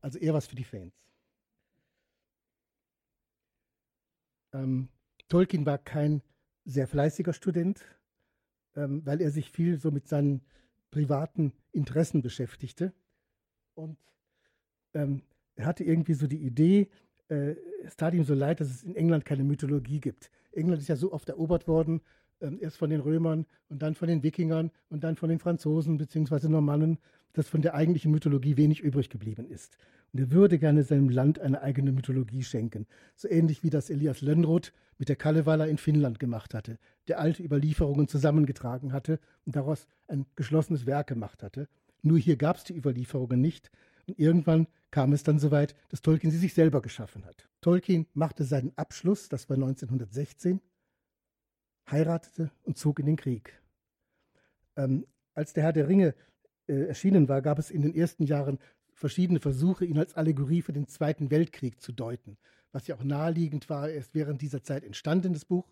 Also 0.00 0.18
eher 0.18 0.34
was 0.34 0.46
für 0.46 0.56
die 0.56 0.64
Fans. 0.64 1.05
Ähm, 4.56 4.88
Tolkien 5.28 5.66
war 5.66 5.78
kein 5.78 6.22
sehr 6.64 6.86
fleißiger 6.86 7.32
Student, 7.32 7.80
ähm, 8.74 9.02
weil 9.04 9.20
er 9.20 9.30
sich 9.30 9.50
viel 9.50 9.78
so 9.78 9.90
mit 9.90 10.08
seinen 10.08 10.42
privaten 10.90 11.52
Interessen 11.72 12.22
beschäftigte. 12.22 12.92
Und 13.74 13.98
ähm, 14.94 15.22
er 15.56 15.66
hatte 15.66 15.84
irgendwie 15.84 16.14
so 16.14 16.26
die 16.26 16.42
Idee, 16.44 16.88
äh, 17.28 17.54
es 17.84 17.96
tat 17.96 18.14
ihm 18.14 18.24
so 18.24 18.34
leid, 18.34 18.60
dass 18.60 18.68
es 18.68 18.82
in 18.82 18.96
England 18.96 19.24
keine 19.24 19.44
Mythologie 19.44 20.00
gibt. 20.00 20.30
England 20.52 20.80
ist 20.80 20.88
ja 20.88 20.96
so 20.96 21.12
oft 21.12 21.28
erobert 21.28 21.68
worden 21.68 22.00
ähm, 22.40 22.58
erst 22.60 22.76
von 22.76 22.90
den 22.90 23.00
Römern 23.00 23.46
und 23.68 23.82
dann 23.82 23.94
von 23.94 24.08
den 24.08 24.22
Wikingern 24.22 24.70
und 24.88 25.04
dann 25.04 25.16
von 25.16 25.28
den 25.28 25.38
Franzosen 25.38 25.98
bzw. 25.98 26.48
Normannen, 26.48 26.98
dass 27.32 27.48
von 27.48 27.62
der 27.62 27.74
eigentlichen 27.74 28.12
Mythologie 28.12 28.56
wenig 28.56 28.80
übrig 28.80 29.10
geblieben 29.10 29.46
ist. 29.46 29.76
Und 30.12 30.20
er 30.20 30.30
würde 30.30 30.58
gerne 30.58 30.82
seinem 30.82 31.08
Land 31.08 31.38
eine 31.38 31.62
eigene 31.62 31.92
Mythologie 31.92 32.42
schenken. 32.42 32.86
So 33.14 33.28
ähnlich 33.28 33.62
wie 33.62 33.70
das 33.70 33.90
Elias 33.90 34.20
Lönnroth 34.20 34.72
mit 34.98 35.08
der 35.08 35.16
Kalevala 35.16 35.66
in 35.66 35.78
Finnland 35.78 36.18
gemacht 36.18 36.54
hatte, 36.54 36.78
der 37.08 37.20
alte 37.20 37.42
Überlieferungen 37.42 38.08
zusammengetragen 38.08 38.92
hatte 38.92 39.20
und 39.44 39.56
daraus 39.56 39.86
ein 40.08 40.26
geschlossenes 40.36 40.86
Werk 40.86 41.08
gemacht 41.08 41.42
hatte. 41.42 41.68
Nur 42.02 42.18
hier 42.18 42.36
gab 42.36 42.56
es 42.56 42.64
die 42.64 42.76
Überlieferungen 42.76 43.40
nicht. 43.40 43.70
Und 44.06 44.18
irgendwann 44.18 44.68
kam 44.90 45.12
es 45.12 45.22
dann 45.22 45.38
soweit, 45.38 45.74
dass 45.88 46.02
Tolkien 46.02 46.30
sie 46.30 46.38
sich 46.38 46.54
selber 46.54 46.80
geschaffen 46.80 47.24
hat. 47.24 47.48
Tolkien 47.60 48.06
machte 48.14 48.44
seinen 48.44 48.72
Abschluss, 48.76 49.28
das 49.28 49.48
war 49.48 49.56
1916, 49.56 50.60
heiratete 51.90 52.50
und 52.62 52.78
zog 52.78 53.00
in 53.00 53.06
den 53.06 53.16
Krieg. 53.16 53.60
Ähm, 54.76 55.06
als 55.34 55.52
der 55.52 55.64
Herr 55.64 55.72
der 55.72 55.88
Ringe 55.88 56.14
äh, 56.68 56.86
erschienen 56.86 57.28
war, 57.28 57.42
gab 57.42 57.58
es 57.58 57.70
in 57.70 57.82
den 57.82 57.94
ersten 57.94 58.24
Jahren 58.24 58.58
verschiedene 58.96 59.40
Versuche, 59.40 59.84
ihn 59.84 59.98
als 59.98 60.14
Allegorie 60.14 60.62
für 60.62 60.72
den 60.72 60.88
Zweiten 60.88 61.30
Weltkrieg 61.30 61.80
zu 61.80 61.92
deuten, 61.92 62.38
was 62.72 62.86
ja 62.86 62.96
auch 62.96 63.04
naheliegend 63.04 63.68
war, 63.70 63.88
erst 63.88 64.14
während 64.14 64.42
dieser 64.42 64.62
Zeit 64.62 64.82
entstanden, 64.82 65.34
das 65.34 65.44
Buch. 65.44 65.68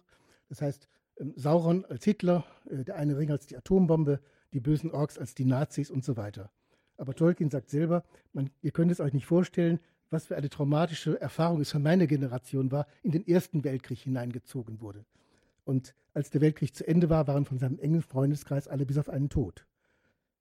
Das 0.48 0.60
heißt, 0.60 0.88
ähm, 1.18 1.32
Sauron 1.34 1.84
als 1.86 2.04
Hitler, 2.04 2.44
äh, 2.70 2.84
der 2.84 2.96
eine 2.96 3.16
Ring 3.16 3.30
als 3.30 3.46
die 3.46 3.56
Atombombe, 3.56 4.20
die 4.52 4.60
bösen 4.60 4.90
Orks 4.90 5.18
als 5.18 5.34
die 5.34 5.46
Nazis 5.46 5.90
und 5.90 6.04
so 6.04 6.16
weiter. 6.16 6.50
Aber 6.96 7.14
Tolkien 7.14 7.50
sagt 7.50 7.70
selber, 7.70 8.04
man, 8.32 8.50
ihr 8.62 8.70
könnt 8.70 8.92
es 8.92 9.00
euch 9.00 9.12
nicht 9.12 9.26
vorstellen, 9.26 9.80
was 10.10 10.26
für 10.26 10.36
eine 10.36 10.50
traumatische 10.50 11.20
Erfahrung 11.20 11.60
es 11.60 11.72
für 11.72 11.80
meine 11.80 12.06
Generation 12.06 12.70
war, 12.70 12.86
in 13.02 13.10
den 13.10 13.26
Ersten 13.26 13.64
Weltkrieg 13.64 13.98
hineingezogen 13.98 14.80
wurde. 14.80 15.04
Und 15.64 15.94
als 16.12 16.30
der 16.30 16.42
Weltkrieg 16.42 16.76
zu 16.76 16.86
Ende 16.86 17.08
war, 17.08 17.26
waren 17.26 17.46
von 17.46 17.58
seinem 17.58 17.78
engen 17.78 18.02
Freundeskreis 18.02 18.68
alle 18.68 18.86
bis 18.86 18.98
auf 18.98 19.08
einen 19.08 19.30
tot. 19.30 19.66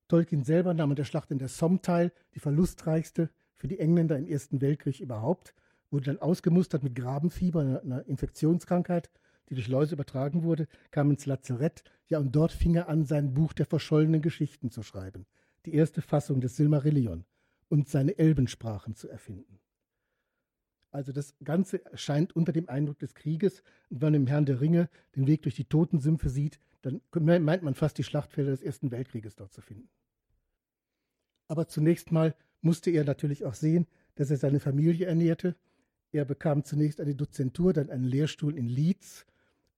Tolkien 0.08 0.44
selber 0.44 0.74
nahm 0.74 0.92
an 0.92 0.96
der 0.96 1.06
Schlacht 1.06 1.32
in 1.32 1.40
der 1.40 1.48
Somme 1.48 1.82
teil, 1.82 2.12
die 2.36 2.40
verlustreichste 2.40 3.30
für 3.56 3.68
die 3.68 3.80
Engländer 3.80 4.18
im 4.18 4.28
Ersten 4.28 4.62
Weltkrieg 4.62 5.00
überhaupt, 5.00 5.54
wurde 5.90 6.06
dann 6.06 6.20
ausgemustert 6.20 6.84
mit 6.84 6.96
Grabenfieber, 6.96 7.82
einer 7.84 8.06
Infektionskrankheit, 8.06 9.10
die 9.50 9.56
durch 9.56 9.68
Läuse 9.68 9.96
übertragen 9.96 10.44
wurde, 10.44 10.68
kam 10.92 11.12
ins 11.12 11.26
Lazarett, 11.26 11.84
ja, 12.08 12.20
und 12.20 12.36
dort 12.36 12.52
fing 12.52 12.76
er 12.76 12.90
an, 12.90 13.06
sein 13.06 13.34
Buch 13.34 13.54
der 13.54 13.66
verschollenen 13.66 14.22
Geschichten 14.22 14.72
zu 14.72 14.84
schreiben, 14.84 15.26
die 15.66 15.74
erste 15.74 16.02
Fassung 16.02 16.42
des 16.42 16.56
Silmarillion 16.56 17.26
und 17.70 17.88
seine 17.88 18.18
Elbensprachen 18.18 18.96
zu 18.96 19.10
erfinden. 19.10 19.60
Also 20.94 21.12
das 21.12 21.34
Ganze 21.44 21.84
erscheint 21.86 22.36
unter 22.36 22.52
dem 22.52 22.70
Eindruck 22.70 23.00
des 23.00 23.16
Krieges. 23.16 23.64
Und 23.90 24.02
wenn 24.02 24.14
man 24.14 24.22
im 24.22 24.28
Herrn 24.28 24.46
der 24.46 24.62
Ringe 24.62 24.90
den 25.16 25.26
Weg 25.26 25.42
durch 25.42 25.56
die 25.56 25.66
Totensümpfe 25.66 26.30
sieht, 26.30 26.60
dann 26.84 27.02
meint 27.44 27.64
man 27.64 27.76
fast 27.76 27.98
die 27.98 28.04
Schlachtfelder 28.04 28.52
des 28.52 28.62
Ersten 28.62 28.92
Weltkrieges 28.92 29.36
dort 29.36 29.54
zu 29.54 29.62
finden. 29.62 29.90
Aber 31.48 31.68
zunächst 31.68 32.12
mal 32.12 32.36
musste 32.62 32.92
er 32.92 33.04
natürlich 33.04 33.46
auch 33.46 33.54
sehen, 33.54 33.88
dass 34.16 34.30
er 34.30 34.38
seine 34.38 34.60
Familie 34.60 35.08
ernährte. 35.08 35.56
Er 36.12 36.26
bekam 36.26 36.64
zunächst 36.64 37.02
eine 37.02 37.16
Dozentur, 37.16 37.74
dann 37.74 37.90
einen 37.90 38.04
Lehrstuhl 38.04 38.58
in 38.58 38.68
Leeds 38.68 39.26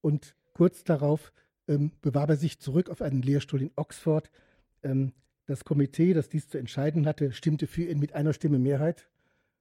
und 0.00 0.36
kurz 0.52 0.84
darauf 0.84 1.32
ähm, 1.68 1.92
bewarb 2.02 2.30
er 2.30 2.36
sich 2.36 2.58
zurück 2.58 2.90
auf 2.90 3.02
einen 3.02 3.22
Lehrstuhl 3.22 3.62
in 3.62 3.70
Oxford. 3.76 4.30
Ähm, 4.82 5.12
das 5.46 5.64
Komitee, 5.64 6.12
das 6.12 6.28
dies 6.28 6.48
zu 6.48 6.58
entscheiden 6.58 7.06
hatte, 7.06 7.32
stimmte 7.32 7.66
für 7.66 7.84
ihn 7.84 8.00
mit 8.00 8.14
einer 8.14 8.32
Stimme 8.32 8.58
Mehrheit. 8.58 9.08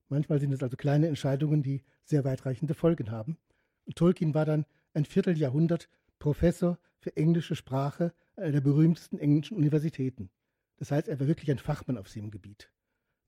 Manchmal 0.09 0.39
sind 0.39 0.51
es 0.51 0.63
also 0.63 0.77
kleine 0.77 1.07
Entscheidungen, 1.07 1.63
die 1.63 1.83
sehr 2.03 2.23
weitreichende 2.23 2.73
Folgen 2.73 3.11
haben. 3.11 3.37
Und 3.85 3.95
Tolkien 3.95 4.33
war 4.33 4.45
dann 4.45 4.65
ein 4.93 5.05
Vierteljahrhundert 5.05 5.89
Professor 6.19 6.79
für 7.05 7.15
englische 7.17 7.55
Sprache 7.55 8.15
einer 8.35 8.51
der 8.51 8.61
berühmtesten 8.61 9.19
englischen 9.19 9.55
Universitäten. 9.57 10.31
Das 10.77 10.89
heißt, 10.89 11.07
er 11.07 11.19
war 11.19 11.27
wirklich 11.27 11.51
ein 11.51 11.59
Fachmann 11.59 11.99
auf 11.99 12.09
seinem 12.09 12.31
Gebiet. 12.31 12.71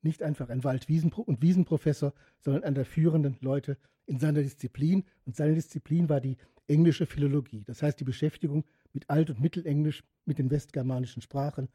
Nicht 0.02 0.24
einfach 0.24 0.50
ein 0.50 0.64
Wald- 0.64 0.88
und 0.90 1.42
Wiesenprofessor, 1.44 2.12
sondern 2.40 2.64
einer 2.64 2.74
der 2.74 2.86
führenden 2.86 3.38
Leute 3.40 3.78
in 4.08 4.18
seiner 4.18 4.42
Disziplin. 4.42 5.06
Und 5.26 5.36
seine 5.36 5.54
Disziplin 5.54 6.10
war 6.10 6.20
die 6.22 6.38
englische 6.68 7.06
Philologie, 7.06 7.64
das 7.66 7.84
heißt 7.84 8.00
die 8.00 8.04
Beschäftigung 8.04 8.66
mit 8.94 9.12
Alt- 9.12 9.30
und 9.30 9.40
Mittelenglisch, 9.40 10.04
mit 10.26 10.40
den 10.40 10.50
westgermanischen 10.50 11.22
Sprachen. 11.22 11.70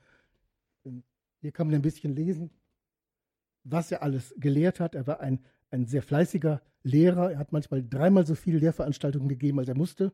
Ähm, 0.85 1.05
hier 1.41 1.53
kann 1.53 1.69
man 1.69 1.77
ein 1.77 1.83
bisschen 1.83 2.17
lesen, 2.17 2.51
was 3.63 3.93
er 3.93 4.03
alles 4.03 4.35
gelehrt 4.39 4.81
hat. 4.81 4.97
Er 4.97 5.07
war 5.07 5.21
ein, 5.21 5.39
ein 5.71 5.87
sehr 5.87 6.03
fleißiger 6.03 6.63
Lehrer. 6.83 7.31
Er 7.31 7.39
hat 7.39 7.53
manchmal 7.53 7.89
dreimal 7.89 8.27
so 8.27 8.35
viele 8.35 8.59
Lehrveranstaltungen 8.59 9.29
gegeben, 9.29 9.61
als 9.61 9.69
er 9.69 9.77
musste. 9.77 10.13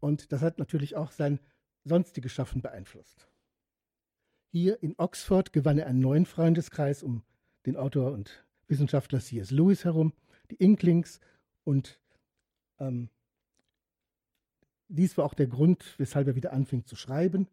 Und 0.00 0.32
das 0.32 0.42
hat 0.42 0.58
natürlich 0.58 0.96
auch 0.96 1.10
sein 1.10 1.40
sonstiges 1.84 2.32
Schaffen 2.32 2.62
beeinflusst. 2.62 3.28
Hier 4.50 4.82
in 4.82 4.94
Oxford 4.98 5.52
gewann 5.52 5.78
er 5.78 5.86
einen 5.86 6.00
neuen 6.00 6.26
Freundeskreis 6.26 7.02
um 7.02 7.22
den 7.66 7.76
Autor 7.76 8.12
und 8.12 8.44
Wissenschaftler 8.66 9.20
C.S. 9.20 9.50
Lewis 9.50 9.84
herum, 9.84 10.12
die 10.50 10.56
Inklings 10.56 11.20
und 11.64 12.00
ähm, 12.78 13.10
dies 14.88 15.18
war 15.18 15.26
auch 15.26 15.34
der 15.34 15.46
Grund, 15.46 15.94
weshalb 15.98 16.26
er 16.28 16.34
wieder 16.34 16.52
anfing 16.52 16.86
zu 16.86 16.96
schreiben. 16.96 17.46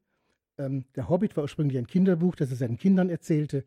Ähm, 0.57 0.85
der 0.95 1.09
Hobbit 1.09 1.35
war 1.35 1.43
ursprünglich 1.43 1.77
ein 1.77 1.87
Kinderbuch, 1.87 2.35
das 2.35 2.49
er 2.49 2.55
seinen 2.55 2.77
Kindern 2.77 3.09
erzählte. 3.09 3.65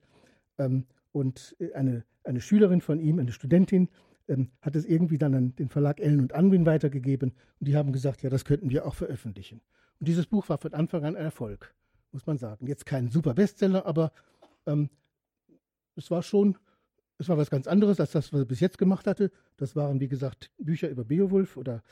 Ähm, 0.57 0.87
und 1.13 1.57
eine, 1.75 2.05
eine 2.25 2.41
Schülerin 2.41 2.81
von 2.81 3.01
ihm, 3.01 3.19
eine 3.19 3.33
Studentin, 3.33 3.89
ähm, 4.29 4.51
hat 4.61 4.77
es 4.77 4.85
irgendwie 4.85 5.19
dann 5.19 5.35
an 5.35 5.57
den 5.57 5.69
Verlag 5.69 6.01
Ellen 6.01 6.21
und 6.21 6.33
Unwin 6.33 6.67
weitergegeben. 6.67 7.33
Und 7.61 7.69
die 7.69 7.77
haben 7.77 7.93
gesagt, 7.93 8.23
ja, 8.23 8.31
das 8.31 8.45
könnten 8.45 8.71
wir 8.71 8.87
auch 8.87 8.95
veröffentlichen. 8.95 9.61
Und 9.99 10.09
dieses 10.09 10.27
Buch 10.27 10.49
war 10.49 10.59
von 10.59 10.75
Anfang 10.75 11.05
an 11.05 11.17
ein 11.17 11.25
Erfolg, 11.25 11.75
muss 12.13 12.27
man 12.27 12.39
sagen. 12.39 12.67
Jetzt 12.67 12.87
kein 12.87 13.09
super 13.09 13.35
Bestseller, 13.35 13.87
aber 13.87 14.13
ähm, 14.67 14.91
es 15.97 16.11
war 16.11 16.23
schon, 16.23 16.57
es 17.19 17.29
war 17.29 17.37
was 17.37 17.51
ganz 17.51 17.67
anderes 17.67 17.99
als 17.99 18.13
das, 18.13 18.33
was 18.33 18.41
er 18.41 18.47
bis 18.47 18.61
jetzt 18.61 18.79
gemacht 18.79 19.07
hatte. 19.07 19.33
Das 19.57 19.75
waren, 19.75 19.99
wie 19.99 20.09
gesagt, 20.09 20.51
Bücher 20.59 20.89
über 20.89 21.05
Beowulf 21.05 21.57
oder 21.57 21.83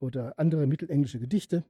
oder 0.00 0.38
andere 0.38 0.66
mittelenglische 0.66 1.20
Gedichte. 1.20 1.64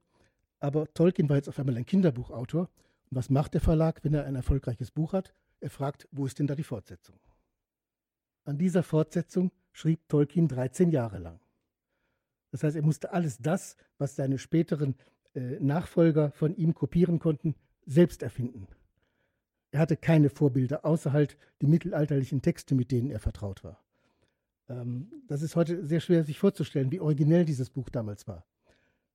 Aber 0.59 0.91
Tolkien 0.93 1.29
war 1.29 1.35
jetzt 1.35 1.49
auf 1.49 1.59
einmal 1.59 1.77
ein 1.77 1.85
Kinderbuchautor. 1.85 2.61
Und 2.61 3.17
was 3.17 3.29
macht 3.29 3.53
der 3.53 3.61
Verlag, 3.61 4.03
wenn 4.03 4.13
er 4.13 4.25
ein 4.25 4.35
erfolgreiches 4.35 4.91
Buch 4.91 5.13
hat? 5.13 5.33
Er 5.59 5.69
fragt, 5.69 6.07
wo 6.11 6.25
ist 6.25 6.39
denn 6.39 6.47
da 6.47 6.55
die 6.55 6.63
Fortsetzung? 6.63 7.19
An 8.45 8.57
dieser 8.57 8.83
Fortsetzung 8.83 9.51
schrieb 9.71 10.07
Tolkien 10.07 10.47
13 10.47 10.91
Jahre 10.91 11.19
lang. 11.19 11.39
Das 12.51 12.63
heißt, 12.63 12.75
er 12.75 12.83
musste 12.83 13.13
alles 13.13 13.37
das, 13.37 13.77
was 13.97 14.15
seine 14.15 14.37
späteren 14.37 14.95
äh, 15.33 15.59
Nachfolger 15.59 16.31
von 16.31 16.55
ihm 16.55 16.73
kopieren 16.73 17.19
konnten, 17.19 17.55
selbst 17.85 18.23
erfinden. 18.23 18.67
Er 19.71 19.79
hatte 19.79 19.95
keine 19.95 20.29
Vorbilder, 20.29 20.85
außer 20.85 21.13
halt 21.13 21.37
die 21.61 21.67
mittelalterlichen 21.67 22.41
Texte, 22.41 22.75
mit 22.75 22.91
denen 22.91 23.09
er 23.09 23.19
vertraut 23.19 23.63
war. 23.63 23.81
Ähm, 24.67 25.11
das 25.27 25.41
ist 25.41 25.55
heute 25.55 25.85
sehr 25.85 26.01
schwer 26.01 26.23
sich 26.23 26.39
vorzustellen, 26.39 26.91
wie 26.91 26.99
originell 26.99 27.45
dieses 27.45 27.69
Buch 27.69 27.89
damals 27.89 28.27
war. 28.27 28.45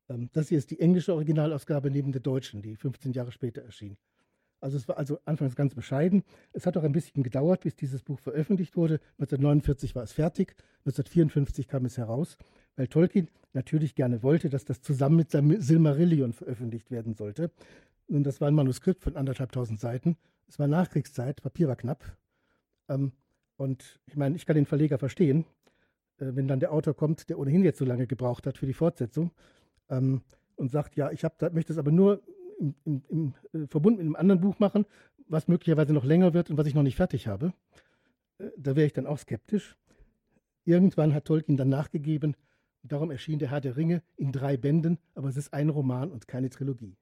Ähm, 0.09 0.31
das 0.33 0.49
hier 0.49 0.59
ist 0.59 0.71
die 0.71 0.81
englische 0.81 1.15
Originalausgabe 1.15 1.91
neben 1.91 2.13
der 2.13 2.23
deutschen, 2.23 2.63
die 2.63 2.77
15 2.77 3.13
Jahre 3.13 3.33
später 3.33 3.63
erschien. 3.63 3.99
Also 4.67 4.79
es 4.79 4.89
war 4.89 4.99
also 4.99 5.21
anfangs 5.27 5.55
ganz 5.55 5.77
bescheiden. 5.77 6.25
Es 6.53 6.67
hat 6.67 6.77
auch 6.77 6.83
ein 6.83 6.91
bisschen 6.91 7.23
gedauert, 7.23 7.61
bis 7.61 7.77
dieses 7.77 8.03
Buch 8.03 8.19
veröffentlicht 8.19 8.77
wurde. 8.77 8.95
1949 9.21 9.95
war 9.95 10.03
es 10.03 10.11
fertig, 10.11 10.57
1954 10.81 11.69
kam 11.69 11.85
es 11.85 11.97
heraus, 11.97 12.37
weil 12.75 12.89
Tolkien 12.89 13.29
natürlich 13.53 13.95
gerne 13.95 14.25
wollte, 14.25 14.51
dass 14.51 14.65
das 14.65 14.81
zusammen 14.81 15.15
mit 15.15 15.31
seinem 15.31 15.61
Silmarillion 15.61 16.33
veröffentlicht 16.33 16.91
werden 16.91 17.15
sollte. 17.15 17.53
Nun, 18.09 18.25
das 18.25 18.41
war 18.41 18.49
ein 18.49 18.57
Manuskript 18.57 19.05
von 19.05 19.15
anderthalbtausend 19.15 19.79
Seiten. 19.79 20.17
Es 20.49 20.59
war 20.59 20.67
Nachkriegszeit, 20.67 21.43
Papier 21.43 21.69
war 21.69 21.77
knapp. 21.77 22.17
Ähm, 22.89 23.13
und 23.57 24.01
ich 24.07 24.17
meine, 24.17 24.35
ich 24.35 24.47
kann 24.47 24.57
den 24.57 24.67
Verleger 24.67 24.99
verstehen, 24.99 25.45
äh, 26.19 26.33
wenn 26.35 26.49
dann 26.49 26.59
der 26.59 26.73
Autor 26.73 26.95
kommt, 26.95 27.29
der 27.29 27.39
ohnehin 27.39 27.63
jetzt 27.63 27.79
so 27.79 27.85
lange 27.85 28.09
gebraucht 28.09 28.49
hat 28.49 28.59
für 28.59 28.67
die 28.67 28.75
Fortsetzung 28.75 29.31
ähm, 29.91 30.23
und 30.57 30.73
sagt, 30.73 30.97
ja, 30.97 31.13
ich 31.13 31.23
hab, 31.23 31.41
möchte 31.55 31.73
es 31.73 31.79
aber 31.79 31.93
nur 31.93 32.21
im, 32.59 32.75
im, 32.85 33.03
im 33.09 33.35
äh, 33.53 33.67
Verbund 33.67 33.99
mit 33.99 34.07
einem 34.07 34.17
anderen 34.17 34.41
Buch 34.41 34.59
machen, 34.59 34.87
was 35.29 35.49
möglicherweise 35.49 35.93
noch 35.93 36.05
länger 36.05 36.35
wird 36.35 36.51
und 36.51 36.57
was 36.57 36.67
ich 36.67 36.75
noch 36.75 36.83
nicht 36.83 36.97
fertig 36.97 37.27
habe. 37.27 37.53
Äh, 38.39 38.51
da 38.57 38.77
wäre 38.77 38.87
ich 38.87 38.93
dann 38.93 39.07
auch 39.07 39.19
skeptisch. 39.19 39.77
Irgendwann 40.65 41.15
hat 41.15 41.27
Tolkien 41.27 41.57
dann 41.57 41.69
nachgegeben. 41.69 42.37
Darum 42.83 43.11
erschien 43.11 43.39
der 43.39 43.51
Herr 43.51 43.61
der 43.61 43.77
Ringe 43.77 44.03
in 44.17 44.33
drei 44.33 44.57
Bänden, 44.57 44.99
aber 45.15 45.29
es 45.29 45.37
ist 45.37 45.53
ein 45.53 45.69
Roman 45.69 46.11
und 46.11 46.29
keine 46.29 46.51
Trilogie. 46.51 46.97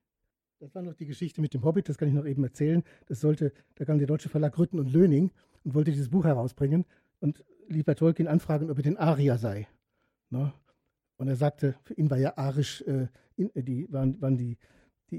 Das 0.60 0.74
war 0.74 0.82
noch 0.82 0.94
die 0.94 1.06
Geschichte 1.06 1.40
mit 1.40 1.52
dem 1.52 1.62
Hobbit, 1.64 1.88
das 1.88 1.98
kann 1.98 2.08
ich 2.08 2.14
noch 2.14 2.24
eben 2.24 2.42
erzählen. 2.42 2.82
Das 3.06 3.20
sollte, 3.20 3.52
da 3.74 3.84
kam 3.84 3.98
der 3.98 4.06
deutsche 4.06 4.28
Verlag 4.28 4.58
Rütten 4.58 4.78
und 4.78 4.92
Löning 4.92 5.30
und 5.62 5.74
wollte 5.74 5.90
dieses 5.90 6.08
Buch 6.08 6.24
herausbringen 6.24 6.86
und 7.20 7.44
ließ 7.68 7.84
bei 7.84 7.94
Tolkien 7.94 8.28
anfragen, 8.28 8.70
ob 8.70 8.78
er 8.78 8.82
den 8.82 8.96
Arier 8.96 9.36
sei. 9.36 9.66
Ne? 10.30 10.52
Und 11.16 11.28
er 11.28 11.36
sagte, 11.36 11.76
für 11.82 11.94
ihn 11.94 12.10
war 12.10 12.18
ja 12.18 12.36
Arisch, 12.36 12.82
äh, 12.82 13.08
äh, 13.36 13.62
die, 13.62 13.92
waren, 13.92 14.20
waren 14.20 14.36
die, 14.36 14.56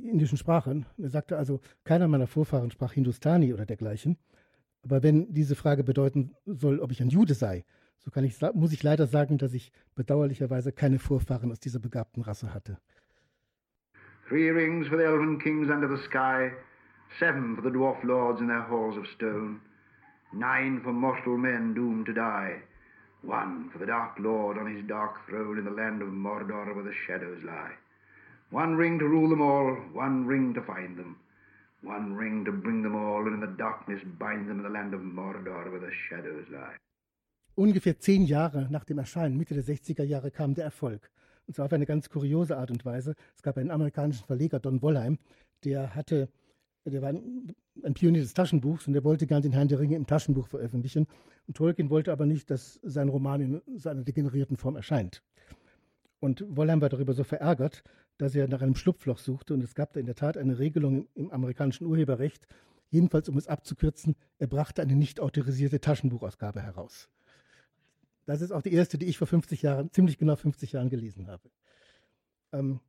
die 0.02 0.10
indischen 0.10 0.38
Sprachen. 0.38 0.86
Er 0.98 1.10
sagte 1.10 1.38
also, 1.38 1.62
keiner 1.84 2.08
meiner 2.08 2.28
Vorfahren 2.28 2.72
sprach 2.72 2.94
Hindustani 2.94 3.54
oder 3.54 3.66
dergleichen. 3.66 4.18
Aber 4.84 5.04
wenn 5.04 5.34
diese 5.34 5.56
Frage 5.56 5.84
bedeuten 5.84 6.36
soll, 6.46 6.80
ob 6.80 6.92
ich 6.92 7.02
ein 7.02 7.10
Jude 7.10 7.34
sei, 7.34 7.66
so 7.98 8.12
kann 8.12 8.24
ich, 8.24 8.40
muss 8.54 8.74
ich 8.74 8.84
leider 8.84 9.08
sagen, 9.08 9.38
dass 9.38 9.54
ich 9.54 9.72
bedauerlicherweise 9.96 10.72
keine 10.72 11.00
Vorfahren 11.00 11.52
aus 11.52 11.60
dieser 11.60 11.80
begabten 11.80 12.22
Rasse 12.22 12.54
hatte. 12.54 12.78
Three 14.28 14.50
rings 14.52 14.88
for 14.88 14.98
the 14.98 15.04
elven 15.04 15.40
kings 15.40 15.70
under 15.70 15.88
the 15.88 16.02
sky, 16.04 16.52
seven 17.20 17.56
for 17.56 17.64
the 17.64 17.70
dwarf 17.70 18.04
lords 18.04 18.42
in 18.42 18.48
their 18.48 18.68
halls 18.68 18.98
of 18.98 19.08
stone. 19.08 19.60
nine 20.36 20.82
for 20.82 20.92
mortal 20.92 21.38
men 21.38 21.74
doomed 21.74 22.06
to 22.06 22.14
die, 22.14 22.62
one 23.22 23.70
for 23.72 23.80
the 23.80 23.86
Dark 23.86 24.20
Lord 24.20 24.58
on 24.58 24.76
his 24.76 24.84
dark 24.86 25.26
throne 25.28 25.58
in 25.58 25.66
the 25.66 25.72
land 25.72 26.02
of 26.02 26.10
Mordor 26.10 26.76
where 26.76 26.84
the 26.84 26.94
shadows 27.08 27.42
lie. 27.44 27.72
One 28.52 28.76
ring 28.76 29.00
to 29.00 29.06
rule 29.06 29.30
them 29.30 29.42
all, 29.42 29.78
one 29.94 30.28
ring 30.28 30.54
to 30.54 30.62
find 30.62 30.98
them, 30.98 31.18
one 31.82 32.16
ring 32.16 32.46
to 32.46 32.52
bring 32.52 32.84
them 32.84 32.96
all, 32.96 33.26
and 33.26 33.36
in 33.36 33.42
the 33.42 33.58
darkness 33.58 34.02
bind 34.20 34.48
them 34.48 34.60
in 34.60 34.64
the 34.64 34.70
land 34.70 34.94
of 34.94 35.02
Mordor 35.02 35.72
where 35.72 35.80
the 35.80 35.92
shadows 35.92 36.48
lie. 36.50 36.78
Ungefähr 37.56 38.00
zehn 38.00 38.24
Jahre 38.26 38.68
nach 38.70 38.84
dem 38.84 38.98
Erscheinen, 38.98 39.38
Mitte 39.38 39.54
der 39.54 39.64
60er 39.64 40.04
Jahre, 40.04 40.30
kam 40.30 40.54
der 40.54 40.66
Erfolg. 40.66 41.10
Und 41.48 41.56
zwar 41.56 41.66
auf 41.66 41.74
eine 41.74 41.86
ganz 41.86 42.10
kuriose 42.10 42.58
Art 42.58 42.72
und 42.72 42.86
Weise. 42.86 43.16
Es 43.36 43.42
gab 43.42 43.58
einen 43.58 43.72
amerikanischen 43.72 44.26
Verleger, 44.26 44.60
Don 44.60 44.82
Wollheim, 44.82 45.20
der 45.64 45.96
hatte 45.96 46.30
der 46.92 47.02
war 47.02 47.10
ein, 47.10 47.56
Pionier 47.94 48.22
des 48.22 48.34
Taschenbuchs 48.34 48.88
und 48.88 48.94
der 48.94 49.04
wollte 49.04 49.28
gern 49.28 49.42
den 49.42 49.52
Herrn 49.52 49.68
der 49.68 49.80
Ringe 49.80 49.96
im 49.96 50.08
Taschenbuch 50.08 50.48
veröffentlichen. 50.48 51.08
Und 51.48 51.58
Tolkien 51.58 51.90
wollte 51.90 52.12
aber 52.12 52.26
nicht, 52.26 52.50
dass 52.50 52.80
sein 52.84 53.10
Roman 53.10 53.42
in 53.42 53.80
seiner 53.80 54.04
degenerierten 54.04 54.56
Form 54.56 54.76
erscheint. 54.76 55.22
Und 56.20 56.46
Wollheim 56.48 56.82
war 56.82 56.90
darüber 56.90 57.14
so 57.14 57.24
verärgert, 57.24 57.84
dass 58.18 58.36
er 58.36 58.48
nach 58.48 58.62
einem 58.62 58.76
Schlupfloch 58.76 59.18
suchte. 59.18 59.54
Und 59.54 59.64
es 59.64 59.76
gab 59.76 59.94
da 59.94 60.00
in 60.00 60.06
der 60.06 60.16
Tat 60.16 60.38
eine 60.38 60.60
Regelung 60.60 60.98
im, 60.98 61.08
im 61.16 61.32
amerikanischen 61.32 61.86
Urheberrecht, 61.86 62.48
jedenfalls 62.90 63.30
um 63.30 63.38
es 63.38 63.48
abzukürzen, 63.48 64.16
er 64.38 64.48
brachte 64.48 64.82
eine 64.82 64.96
nicht 64.96 65.20
autorisierte 65.20 65.82
Taschenbuchausgabe 65.82 66.62
heraus. 66.62 67.10
Das 68.26 68.42
ist 68.42 68.52
auch 68.52 68.62
die 68.62 68.74
erste, 68.74 68.98
die 68.98 69.06
ich 69.06 69.18
vor 69.18 69.28
50 69.28 69.62
Jahren, 69.62 69.92
ziemlich 69.92 70.18
genau 70.18 70.36
50 70.36 70.72
Jahren 70.72 70.90
gelesen 70.90 71.28
habe. 71.28 71.50
Ähm, 72.54 72.80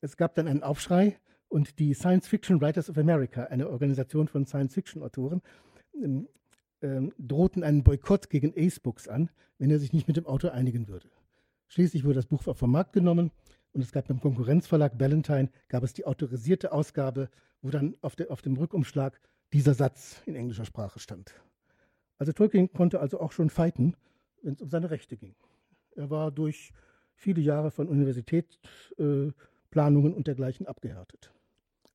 es 0.00 0.16
gab 0.16 0.34
dann 0.34 0.48
einen 0.48 0.62
Aufschrei, 0.62 1.18
und 1.52 1.78
die 1.78 1.92
Science 1.92 2.26
Fiction 2.26 2.60
Writers 2.62 2.88
of 2.88 2.96
America, 2.96 3.44
eine 3.44 3.68
Organisation 3.68 4.26
von 4.26 4.46
Science-Fiction-Autoren, 4.46 5.42
ähm, 6.02 6.26
ähm, 6.80 7.12
drohten 7.18 7.62
einen 7.62 7.84
Boykott 7.84 8.30
gegen 8.30 8.54
Ace 8.56 8.80
Books 8.80 9.06
an, 9.06 9.28
wenn 9.58 9.70
er 9.70 9.78
sich 9.78 9.92
nicht 9.92 10.08
mit 10.08 10.16
dem 10.16 10.26
Autor 10.26 10.52
einigen 10.52 10.88
würde. 10.88 11.10
Schließlich 11.68 12.04
wurde 12.04 12.16
das 12.16 12.26
Buch 12.26 12.42
vom 12.42 12.72
Markt 12.72 12.94
genommen 12.94 13.30
und 13.72 13.82
es 13.82 13.92
gab 13.92 14.08
beim 14.08 14.20
Konkurrenzverlag 14.20 14.98
Ballantine 14.98 15.48
gab 15.68 15.82
es 15.82 15.94
die 15.94 16.04
autorisierte 16.04 16.72
Ausgabe, 16.72 17.30
wo 17.62 17.70
dann 17.70 17.96
auf, 18.02 18.16
der, 18.16 18.30
auf 18.30 18.42
dem 18.42 18.56
Rückumschlag 18.56 19.18
dieser 19.52 19.74
Satz 19.74 20.20
in 20.26 20.34
englischer 20.34 20.64
Sprache 20.64 20.98
stand. 20.98 21.34
Also 22.18 22.32
Tolkien 22.32 22.72
konnte 22.72 23.00
also 23.00 23.20
auch 23.20 23.32
schon 23.32 23.50
fighten, 23.50 23.96
wenn 24.42 24.54
es 24.54 24.62
um 24.62 24.68
seine 24.68 24.90
Rechte 24.90 25.16
ging. 25.16 25.34
Er 25.94 26.10
war 26.10 26.30
durch 26.30 26.72
viele 27.14 27.40
Jahre 27.40 27.70
von 27.70 27.88
Universitätsplanungen 27.88 30.12
äh, 30.12 30.16
und 30.16 30.26
dergleichen 30.26 30.66
abgehärtet. 30.66 31.32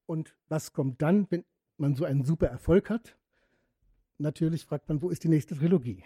Und 0.05 0.35
was 0.47 0.73
kommt 0.73 1.01
dann, 1.01 1.27
wenn 1.29 1.43
man 1.77 1.95
so 1.95 2.05
einen 2.05 2.23
super 2.23 2.47
Erfolg 2.47 2.89
hat? 2.89 3.17
Natürlich 4.17 4.65
fragt 4.65 4.89
man, 4.89 5.01
wo 5.01 5.09
ist 5.09 5.23
die 5.23 5.29
nächste 5.29 5.55
Trilogie? 5.55 6.03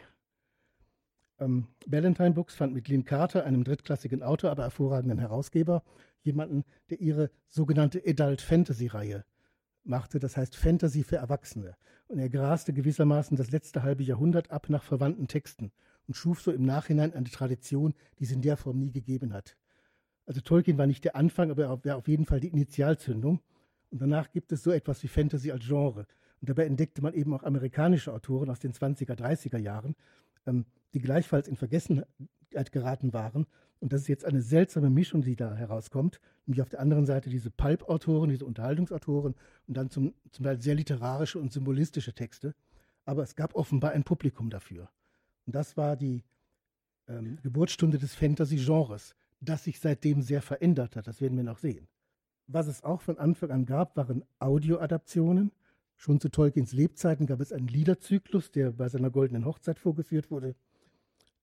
Ähm, 1.41 1.67
Ballantine 1.87 2.31
Books 2.31 2.55
fand 2.55 2.73
mit 2.73 2.87
Lynn 2.87 3.03
Carter, 3.03 3.45
einem 3.45 3.63
drittklassigen 3.63 4.21
Autor, 4.21 4.51
aber 4.51 4.63
hervorragenden 4.63 5.17
Herausgeber, 5.17 5.83
jemanden, 6.21 6.63
der 6.91 7.01
ihre 7.01 7.31
sogenannte 7.47 8.01
Adult 8.05 8.41
Fantasy 8.41 8.87
Reihe 8.87 9.25
machte, 9.83 10.19
das 10.19 10.37
heißt 10.37 10.55
Fantasy 10.55 11.03
für 11.03 11.17
Erwachsene. 11.17 11.75
Und 12.07 12.19
er 12.19 12.29
graste 12.29 12.71
gewissermaßen 12.71 13.35
das 13.35 13.49
letzte 13.49 13.81
halbe 13.81 14.03
Jahrhundert 14.03 14.51
ab 14.51 14.69
nach 14.69 14.83
verwandten 14.83 15.27
Texten 15.27 15.71
und 16.07 16.13
schuf 16.13 16.41
so 16.41 16.51
im 16.51 16.63
Nachhinein 16.63 17.13
eine 17.13 17.29
Tradition, 17.29 17.95
die 18.19 18.25
es 18.25 18.31
in 18.31 18.43
der 18.43 18.57
Form 18.57 18.77
nie 18.77 18.91
gegeben 18.91 19.33
hat. 19.33 19.57
Also 20.27 20.41
Tolkien 20.41 20.77
war 20.77 20.85
nicht 20.85 21.03
der 21.03 21.15
Anfang, 21.15 21.49
aber 21.49 21.63
er 21.63 21.83
war 21.83 21.95
auf 21.97 22.07
jeden 22.07 22.25
Fall 22.25 22.39
die 22.39 22.49
Initialzündung. 22.49 23.39
Und 23.89 24.01
danach 24.01 24.31
gibt 24.31 24.51
es 24.51 24.61
so 24.61 24.71
etwas 24.71 25.01
wie 25.03 25.07
Fantasy 25.07 25.51
als 25.51 25.65
Genre. 25.65 26.05
Und 26.41 26.49
dabei 26.49 26.65
entdeckte 26.65 27.01
man 27.01 27.13
eben 27.13 27.33
auch 27.33 27.43
amerikanische 27.43 28.13
Autoren 28.13 28.49
aus 28.49 28.59
den 28.59 28.73
20er, 28.73 29.15
30er 29.15 29.57
Jahren, 29.57 29.95
ähm, 30.45 30.65
die 30.93 30.99
gleichfalls 30.99 31.47
in 31.47 31.55
Vergessenheit 31.55 32.71
geraten 32.71 33.13
waren, 33.13 33.45
Und 33.81 33.93
das 33.93 34.01
ist 34.01 34.07
jetzt 34.07 34.25
eine 34.25 34.41
seltsame 34.41 34.89
Mischung, 34.89 35.23
die 35.23 35.35
da 35.35 35.55
herauskommt. 35.55 36.21
Nämlich 36.45 36.61
auf 36.61 36.69
der 36.69 36.79
anderen 36.79 37.07
Seite 37.07 37.29
diese 37.29 37.49
Pulp-Autoren, 37.49 38.29
diese 38.29 38.45
Unterhaltungsautoren 38.45 39.35
und 39.67 39.77
dann 39.77 39.89
zum, 39.89 40.13
zum 40.31 40.45
Teil 40.45 40.61
sehr 40.61 40.75
literarische 40.75 41.39
und 41.39 41.51
symbolistische 41.51 42.13
Texte. 42.13 42.53
Aber 43.05 43.23
es 43.23 43.35
gab 43.35 43.55
offenbar 43.55 43.91
ein 43.91 44.03
Publikum 44.03 44.51
dafür. 44.51 44.89
Und 45.47 45.55
das 45.55 45.77
war 45.77 45.95
die 45.97 46.23
ähm, 47.07 47.39
Geburtsstunde 47.41 47.97
des 47.97 48.13
Fantasy-Genres, 48.13 49.15
das 49.39 49.63
sich 49.63 49.79
seitdem 49.79 50.21
sehr 50.21 50.43
verändert 50.43 50.95
hat. 50.95 51.07
Das 51.07 51.19
werden 51.19 51.35
wir 51.35 51.43
noch 51.43 51.57
sehen. 51.57 51.87
Was 52.45 52.67
es 52.67 52.83
auch 52.83 53.01
von 53.01 53.17
Anfang 53.17 53.49
an 53.49 53.65
gab, 53.65 53.97
waren 53.97 54.23
Audioadaptionen. 54.37 55.51
Schon 56.01 56.19
zu 56.19 56.29
Tolkiens 56.29 56.73
Lebzeiten 56.73 57.27
gab 57.27 57.41
es 57.41 57.53
einen 57.53 57.67
Liederzyklus, 57.67 58.49
der 58.49 58.71
bei 58.71 58.89
seiner 58.89 59.11
goldenen 59.11 59.45
Hochzeit 59.45 59.77
vorgeführt 59.77 60.31
wurde. 60.31 60.55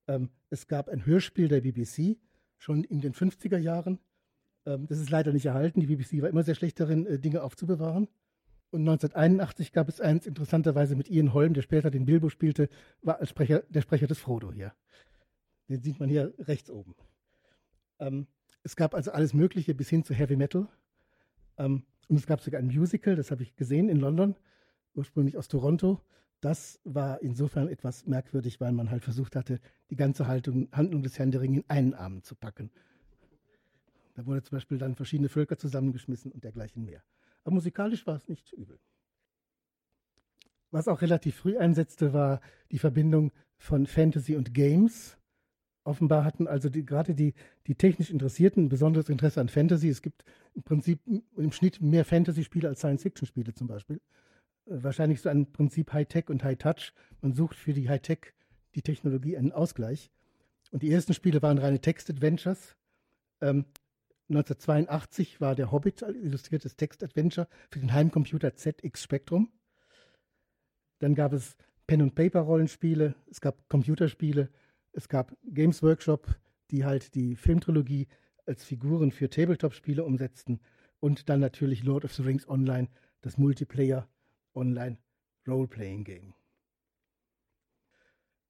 Ähm, 0.05 0.31
es 0.49 0.67
gab 0.67 0.89
ein 0.89 1.05
Hörspiel 1.05 1.47
der 1.47 1.61
BBC, 1.61 2.17
schon 2.57 2.83
in 2.83 2.99
den 2.99 3.13
50er 3.13 3.57
Jahren. 3.57 3.99
Ähm, 4.65 4.85
das 4.85 4.99
ist 4.99 5.11
leider 5.11 5.31
nicht 5.31 5.45
erhalten. 5.45 5.79
Die 5.79 5.85
BBC 5.87 6.21
war 6.21 6.27
immer 6.27 6.43
sehr 6.43 6.55
schlecht 6.55 6.77
darin, 6.81 7.05
äh, 7.05 7.19
Dinge 7.19 7.41
aufzubewahren. 7.41 8.09
Und 8.69 8.81
1981 8.81 9.71
gab 9.71 9.87
es 9.87 10.01
eins, 10.01 10.27
interessanterweise 10.27 10.97
mit 10.97 11.09
Ian 11.09 11.33
Holm, 11.33 11.53
der 11.53 11.61
später 11.61 11.89
den 11.89 12.05
Bilbo 12.05 12.27
spielte, 12.27 12.67
war 13.01 13.21
als 13.21 13.29
Sprecher, 13.29 13.63
der 13.69 13.79
Sprecher 13.79 14.07
des 14.07 14.19
Frodo 14.19 14.51
hier. 14.51 14.73
Den 15.69 15.81
sieht 15.81 16.01
man 16.01 16.09
hier 16.09 16.33
rechts 16.37 16.69
oben. 16.69 16.95
Ähm, 17.99 18.27
es 18.63 18.75
gab 18.75 18.93
also 18.93 19.11
alles 19.11 19.33
Mögliche 19.33 19.73
bis 19.73 19.87
hin 19.87 20.03
zu 20.03 20.13
Heavy 20.13 20.35
Metal. 20.35 20.67
Ähm, 21.57 21.85
und 22.09 22.17
es 22.17 22.25
gab 22.25 22.41
sogar 22.41 22.59
ein 22.59 22.67
Musical, 22.67 23.15
das 23.15 23.31
habe 23.31 23.43
ich 23.43 23.55
gesehen 23.55 23.87
in 23.87 23.97
London, 23.97 24.35
ursprünglich 24.95 25.37
aus 25.37 25.47
Toronto. 25.47 26.01
Das 26.41 26.79
war 26.83 27.21
insofern 27.21 27.67
etwas 27.67 28.07
merkwürdig, 28.07 28.59
weil 28.59 28.71
man 28.71 28.89
halt 28.89 29.03
versucht 29.03 29.35
hatte, 29.35 29.59
die 29.89 29.95
ganze 29.95 30.27
Haltung, 30.27 30.69
Handlung 30.71 31.03
des 31.03 31.19
Herrn 31.19 31.31
der 31.31 31.41
Ringe 31.41 31.59
in 31.59 31.69
einen 31.69 31.93
Arm 31.93 32.23
zu 32.23 32.35
packen. 32.35 32.71
Da 34.15 34.25
wurde 34.25 34.41
zum 34.41 34.55
Beispiel 34.55 34.79
dann 34.79 34.95
verschiedene 34.95 35.29
Völker 35.29 35.57
zusammengeschmissen 35.57 36.31
und 36.31 36.43
dergleichen 36.43 36.83
mehr. 36.83 37.03
Aber 37.43 37.53
musikalisch 37.53 38.07
war 38.07 38.15
es 38.15 38.27
nicht 38.27 38.51
übel. 38.53 38.79
Was 40.71 40.87
auch 40.87 41.01
relativ 41.01 41.35
früh 41.35 41.57
einsetzte, 41.57 42.11
war 42.11 42.41
die 42.71 42.79
Verbindung 42.79 43.31
von 43.57 43.85
Fantasy 43.85 44.35
und 44.35 44.53
Games. 44.53 45.17
Offenbar 45.83 46.23
hatten 46.23 46.47
also 46.47 46.69
die, 46.69 46.85
gerade 46.85 47.15
die, 47.15 47.33
die 47.67 47.75
technisch 47.75 48.11
Interessierten 48.11 48.65
ein 48.65 48.69
besonderes 48.69 49.09
Interesse 49.09 49.41
an 49.41 49.49
Fantasy. 49.49 49.89
Es 49.89 50.01
gibt 50.01 50.23
im 50.53 50.63
Prinzip 50.63 50.99
im 51.07 51.51
Schnitt 51.51 51.81
mehr 51.81 52.05
Fantasy-Spiele 52.05 52.67
als 52.67 52.79
Science-Fiction-Spiele 52.79 53.53
zum 53.53 53.67
Beispiel. 53.67 54.01
Äh, 54.65 54.83
wahrscheinlich 54.83 55.21
so 55.21 55.29
ein 55.29 55.51
Prinzip 55.51 55.93
High-Tech 55.93 56.29
und 56.29 56.43
High-Touch. 56.43 56.93
Man 57.21 57.33
sucht 57.33 57.55
für 57.55 57.73
die 57.73 57.89
High-Tech, 57.89 58.33
die 58.75 58.81
Technologie, 58.81 59.37
einen 59.37 59.51
Ausgleich. 59.51 60.11
Und 60.71 60.83
die 60.83 60.91
ersten 60.91 61.13
Spiele 61.13 61.41
waren 61.41 61.57
reine 61.57 61.79
Text-Adventures. 61.79 62.75
Ähm, 63.41 63.65
1982 64.29 65.41
war 65.41 65.55
der 65.55 65.71
Hobbit 65.71 66.03
ein 66.03 66.15
illustriertes 66.15 66.75
Text-Adventure 66.75 67.47
für 67.71 67.79
den 67.79 67.93
Heimcomputer 67.93 68.53
ZX 68.53 69.01
Spectrum. 69.01 69.49
Dann 70.99 71.15
gab 71.15 71.33
es 71.33 71.55
Pen-and-Paper-Rollenspiele, 71.87 73.15
es 73.31 73.41
gab 73.41 73.67
Computerspiele, 73.69 74.49
es 74.93 75.07
gab 75.09 75.35
Games 75.43 75.81
Workshop, 75.83 76.27
die 76.71 76.85
halt 76.85 77.15
die 77.15 77.35
Filmtrilogie 77.35 78.07
als 78.45 78.63
Figuren 78.63 79.11
für 79.11 79.29
Tabletop-Spiele 79.29 80.03
umsetzten 80.03 80.59
und 80.99 81.29
dann 81.29 81.39
natürlich 81.39 81.83
Lord 81.83 82.05
of 82.05 82.13
the 82.13 82.23
Rings 82.23 82.47
Online, 82.47 82.89
das 83.21 83.37
Multiplayer 83.37 84.07
Online 84.53 84.97
Role-Playing 85.47 86.03
Game. 86.03 86.33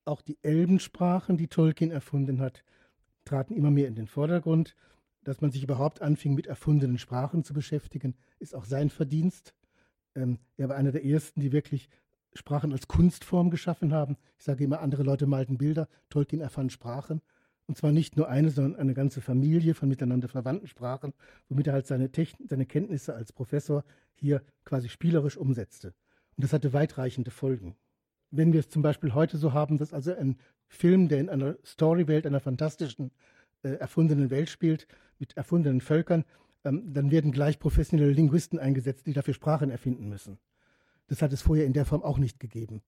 Auch 0.05 0.21
die 0.21 0.39
Elbensprachen, 0.41 1.37
die 1.37 1.47
Tolkien 1.47 1.91
erfunden 1.91 2.41
hat, 2.41 2.63
traten 3.25 3.55
immer 3.55 3.71
mehr 3.71 3.87
in 3.87 3.95
den 3.95 4.07
Vordergrund 4.07 4.75
dass 5.23 5.41
man 5.41 5.51
sich 5.51 5.63
überhaupt 5.63 6.01
anfing, 6.01 6.33
mit 6.33 6.47
erfundenen 6.47 6.97
Sprachen 6.97 7.43
zu 7.43 7.53
beschäftigen, 7.53 8.15
ist 8.39 8.55
auch 8.55 8.65
sein 8.65 8.89
Verdienst. 8.89 9.53
Ähm, 10.15 10.39
er 10.57 10.69
war 10.69 10.75
einer 10.75 10.91
der 10.91 11.05
ersten, 11.05 11.41
die 11.41 11.51
wirklich 11.51 11.89
Sprachen 12.33 12.71
als 12.71 12.87
Kunstform 12.87 13.49
geschaffen 13.49 13.93
haben. 13.93 14.17
Ich 14.37 14.45
sage 14.45 14.63
immer, 14.63 14.81
andere 14.81 15.03
Leute 15.03 15.25
malten 15.25 15.57
Bilder, 15.57 15.87
Tolkien 16.09 16.41
erfand 16.41 16.71
Sprachen. 16.71 17.21
Und 17.67 17.77
zwar 17.77 17.91
nicht 17.91 18.17
nur 18.17 18.27
eine, 18.27 18.49
sondern 18.49 18.79
eine 18.79 18.95
ganze 18.95 19.21
Familie 19.21 19.75
von 19.75 19.89
miteinander 19.89 20.27
verwandten 20.27 20.67
Sprachen, 20.67 21.13
womit 21.49 21.67
er 21.67 21.73
halt 21.73 21.85
seine, 21.85 22.11
Techn 22.11 22.47
seine 22.47 22.65
Kenntnisse 22.65 23.13
als 23.13 23.31
Professor 23.31 23.83
hier 24.15 24.41
quasi 24.65 24.89
spielerisch 24.89 25.37
umsetzte. 25.37 25.93
Und 26.35 26.43
das 26.43 26.53
hatte 26.53 26.73
weitreichende 26.73 27.29
Folgen. 27.29 27.75
Wenn 28.31 28.53
wir 28.53 28.59
es 28.61 28.69
zum 28.69 28.81
Beispiel 28.81 29.13
heute 29.13 29.37
so 29.37 29.53
haben, 29.53 29.77
dass 29.77 29.93
also 29.93 30.15
ein 30.15 30.37
Film, 30.67 31.09
der 31.09 31.19
in 31.19 31.29
einer 31.29 31.57
Storywelt, 31.63 32.25
einer 32.25 32.39
fantastischen, 32.39 33.11
äh, 33.63 33.73
erfundenen 33.73 34.29
Welt 34.29 34.49
spielt, 34.49 34.87
mit 35.19 35.37
erfundenen 35.37 35.81
Völkern, 35.81 36.25
ähm, 36.63 36.93
dann 36.93 37.11
werden 37.11 37.31
gleich 37.31 37.59
professionelle 37.59 38.11
Linguisten 38.11 38.59
eingesetzt, 38.59 39.07
die 39.07 39.13
dafür 39.13 39.33
Sprachen 39.33 39.69
erfinden 39.69 40.09
müssen. 40.09 40.39
Das 41.09 41.21
hat 41.21 41.33
es 41.33 41.41
vorher 41.41 41.65
in 41.65 41.73
der 41.73 41.85
Form 41.85 42.03
auch 42.03 42.19
nicht 42.19 42.39
gegeben. 42.39 42.81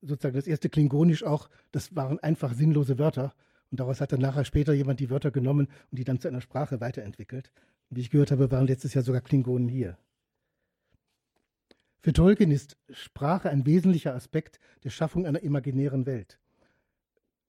Sozusagen 0.00 0.36
das 0.36 0.46
erste 0.46 0.68
Klingonisch 0.68 1.24
auch, 1.24 1.50
das 1.72 1.94
waren 1.96 2.18
einfach 2.20 2.54
sinnlose 2.54 2.98
Wörter. 2.98 3.34
Und 3.70 3.80
daraus 3.80 4.00
hat 4.00 4.12
dann 4.12 4.20
nachher 4.20 4.44
später 4.44 4.72
jemand 4.72 5.00
die 5.00 5.10
Wörter 5.10 5.32
genommen 5.32 5.66
und 5.90 5.98
die 5.98 6.04
dann 6.04 6.20
zu 6.20 6.28
einer 6.28 6.40
Sprache 6.40 6.80
weiterentwickelt. 6.80 7.50
Wie 7.90 8.00
ich 8.00 8.10
gehört 8.10 8.30
habe, 8.30 8.50
waren 8.52 8.68
letztes 8.68 8.94
Jahr 8.94 9.02
sogar 9.02 9.20
Klingonen 9.20 9.68
hier. 9.68 9.98
Für 11.98 12.12
Tolkien 12.12 12.52
ist 12.52 12.76
Sprache 12.90 13.50
ein 13.50 13.66
wesentlicher 13.66 14.14
Aspekt 14.14 14.60
der 14.84 14.90
Schaffung 14.90 15.26
einer 15.26 15.42
imaginären 15.42 16.06
Welt. 16.06 16.38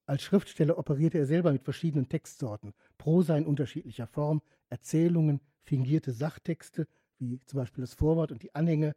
Als 0.07 0.23
Schriftsteller 0.23 0.79
operierte 0.79 1.19
er 1.19 1.27
selber 1.27 1.51
mit 1.51 1.63
verschiedenen 1.63 2.09
Textsorten, 2.09 2.73
Prosa 2.97 3.37
in 3.37 3.45
unterschiedlicher 3.45 4.07
Form, 4.07 4.41
Erzählungen, 4.69 5.41
fingierte 5.61 6.11
Sachtexte, 6.11 6.87
wie 7.19 7.39
zum 7.45 7.59
Beispiel 7.59 7.83
das 7.83 7.93
Vorwort 7.93 8.31
und 8.31 8.41
die 8.41 8.55
Anhänge, 8.55 8.95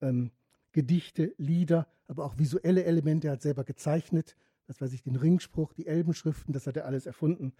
ähm, 0.00 0.32
Gedichte, 0.76 1.32
Lieder, 1.38 1.88
aber 2.06 2.26
auch 2.26 2.36
visuelle 2.36 2.84
Elemente. 2.84 3.28
Er 3.28 3.32
hat 3.32 3.40
selber 3.40 3.64
gezeichnet, 3.64 4.36
das 4.66 4.78
weiß 4.78 4.92
ich, 4.92 5.02
den 5.02 5.16
Ringspruch, 5.16 5.72
die 5.72 5.86
Elbenschriften, 5.86 6.52
das 6.52 6.66
hat 6.66 6.76
er 6.76 6.84
alles 6.84 7.06
erfunden. 7.06 7.54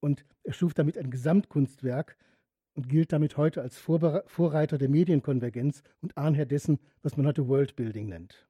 Und 0.00 0.26
er 0.42 0.52
schuf 0.52 0.74
damit 0.74 0.98
ein 0.98 1.10
Gesamtkunstwerk 1.10 2.18
und 2.74 2.90
gilt 2.90 3.10
damit 3.10 3.38
heute 3.38 3.62
als 3.62 3.78
Vorreiter 3.78 4.76
der 4.76 4.90
Medienkonvergenz 4.90 5.82
und 6.02 6.18
Ahnherr 6.18 6.44
dessen, 6.44 6.78
was 7.02 7.16
man 7.16 7.26
heute 7.26 7.48
Worldbuilding 7.48 8.10
nennt. 8.10 8.46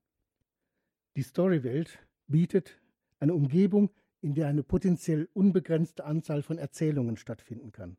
Die 1.15 1.23
Storywelt 1.23 2.01
bietet 2.27 2.81
eine 3.21 3.35
Umgebung, 3.35 3.91
in 4.21 4.35
der 4.35 4.49
eine 4.49 4.65
potenziell 4.65 5.29
unbegrenzte 5.33 6.05
Anzahl 6.05 6.43
von 6.43 6.59
Erzählungen 6.59 7.17
stattfinden 7.17 7.71
kann. 7.71 7.97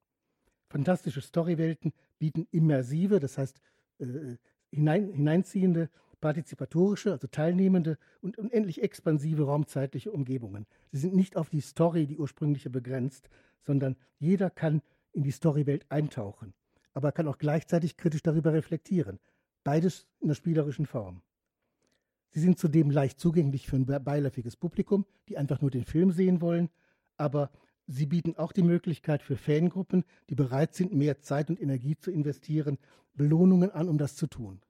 Fantastische 0.67 1.21
Storywelten 1.21 1.93
bieten 2.19 2.45
immersive, 2.51 3.21
das 3.21 3.37
heißt 3.37 3.61
äh, 3.99 4.35
hinein, 4.73 5.11
hineinziehende, 5.13 5.89
partizipatorische, 6.19 7.11
also 7.11 7.27
teilnehmende 7.27 7.97
und 8.21 8.37
unendlich 8.37 8.81
expansive 8.81 9.43
raumzeitliche 9.43 10.11
Umgebungen. 10.11 10.65
Sie 10.91 10.99
sind 10.99 11.15
nicht 11.15 11.35
auf 11.35 11.49
die 11.49 11.61
Story, 11.61 12.07
die 12.07 12.17
ursprüngliche, 12.17 12.69
begrenzt, 12.69 13.29
sondern 13.65 13.97
jeder 14.19 14.49
kann 14.49 14.81
in 15.11 15.23
die 15.23 15.31
Storywelt 15.31 15.85
eintauchen, 15.89 16.53
aber 16.93 17.11
kann 17.11 17.27
auch 17.27 17.37
gleichzeitig 17.37 17.97
kritisch 17.97 18.23
darüber 18.23 18.53
reflektieren. 18.53 19.19
Beides 19.63 20.07
in 20.19 20.29
der 20.29 20.35
spielerischen 20.35 20.85
Form. 20.85 21.21
Sie 22.31 22.39
sind 22.39 22.57
zudem 22.57 22.89
leicht 22.89 23.19
zugänglich 23.19 23.67
für 23.67 23.75
ein 23.75 23.85
beiläufiges 23.85 24.55
Publikum, 24.55 25.05
die 25.29 25.37
einfach 25.37 25.61
nur 25.61 25.71
den 25.71 25.83
Film 25.83 26.11
sehen 26.11 26.41
wollen, 26.41 26.69
aber 27.17 27.51
sie 27.87 28.05
bieten 28.05 28.35
auch 28.37 28.51
die 28.51 28.63
Möglichkeit 28.63 29.21
für 29.21 29.37
Fangruppen, 29.37 30.03
die 30.29 30.35
bereit 30.35 30.73
sind, 30.73 30.93
mehr 30.93 31.19
Zeit 31.19 31.49
und 31.49 31.61
Energie 31.61 31.95
zu 31.95 32.11
investieren, 32.11 32.77
Belohnungen 33.13 33.71
an, 33.71 33.89
um 33.89 33.97
das 33.97 34.15
zu 34.15 34.27
tun. 34.27 34.61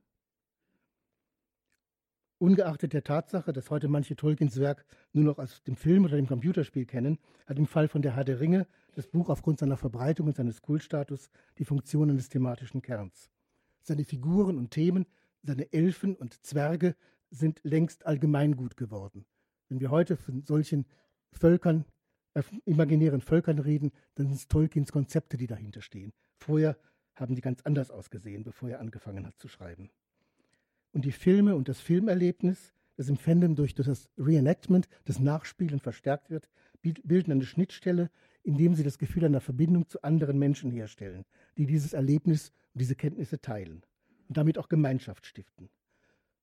Ungeachtet 2.40 2.92
der 2.92 3.06
Tatsache, 3.06 3.54
dass 3.54 3.70
heute 3.70 3.88
manche 3.88 4.18
Tolkiens 4.18 4.60
Werk 4.60 4.86
nur 5.14 5.24
noch 5.24 5.38
aus 5.38 5.64
dem 5.64 5.78
Film 5.78 6.04
oder 6.04 6.18
dem 6.18 6.28
Computerspiel 6.28 6.86
kennen, 6.86 7.18
hat 7.46 7.58
im 7.58 7.68
Fall 7.68 7.88
von 7.88 8.02
der 8.02 8.16
Herr 8.16 8.26
der 8.26 8.42
Ringe 8.42 8.68
das 8.96 9.08
Buch 9.08 9.30
aufgrund 9.30 9.60
seiner 9.60 9.78
Verbreitung 9.78 10.28
und 10.28 10.36
seines 10.36 10.62
Kultstatus 10.62 11.30
die 11.58 11.64
Funktionen 11.66 12.18
des 12.18 12.28
thematischen 12.28 12.82
Kerns. 12.82 13.30
Seine 13.82 14.04
Figuren 14.04 14.58
und 14.58 14.72
Themen, 14.72 15.06
seine 15.42 15.72
Elfen 15.72 16.16
und 16.16 16.46
Zwerge 16.46 16.96
sind 17.30 17.62
längst 17.64 18.06
allgemeingut 18.06 18.76
geworden. 18.76 19.26
Wenn 19.70 19.80
wir 19.80 19.90
heute 19.90 20.18
von 20.18 20.44
solchen 20.44 20.86
Völkern, 21.32 21.86
imaginären 22.66 23.22
Völkern 23.22 23.60
reden, 23.60 23.92
dann 24.16 24.28
sind 24.28 24.36
es 24.36 24.48
Tolkiens 24.48 24.92
Konzepte, 24.92 25.38
die 25.38 25.48
dahinter 25.48 25.82
stehen. 25.82 26.14
Vorher 26.40 26.78
haben 27.16 27.36
die 27.36 27.42
ganz 27.42 27.62
anders 27.64 27.92
ausgesehen, 27.92 28.44
bevor 28.44 28.70
er 28.70 28.80
angefangen 28.80 29.28
hat 29.28 29.38
zu 29.38 29.48
schreiben. 29.48 29.90
Und 30.92 31.06
die 31.06 31.12
Filme 31.12 31.56
und 31.56 31.70
das 31.70 31.80
Filmerlebnis, 31.80 32.74
das 32.98 33.10
im 33.10 33.18
Fandom 33.18 33.56
durch 33.56 33.74
das 33.74 34.10
Reenactment, 34.18 34.88
das 35.06 35.20
Nachspielen 35.20 35.80
verstärkt 35.80 36.30
wird, 36.30 36.50
bilden 36.82 37.32
eine 37.32 37.46
Schnittstelle, 37.46 38.10
indem 38.44 38.76
sie 38.76 38.84
das 38.84 38.98
Gefühl 38.98 39.26
einer 39.26 39.42
Verbindung 39.42 39.88
zu 39.88 40.02
anderen 40.04 40.38
Menschen 40.38 40.72
herstellen, 40.72 41.26
die 41.58 41.66
dieses 41.66 41.94
Erlebnis 41.94 42.52
und 42.74 42.82
diese 42.82 42.96
Kenntnisse 42.96 43.40
teilen 43.40 43.84
und 44.28 44.38
damit 44.38 44.58
auch 44.58 44.70
Gemeinschaft 44.70 45.26
stiften. 45.26 45.70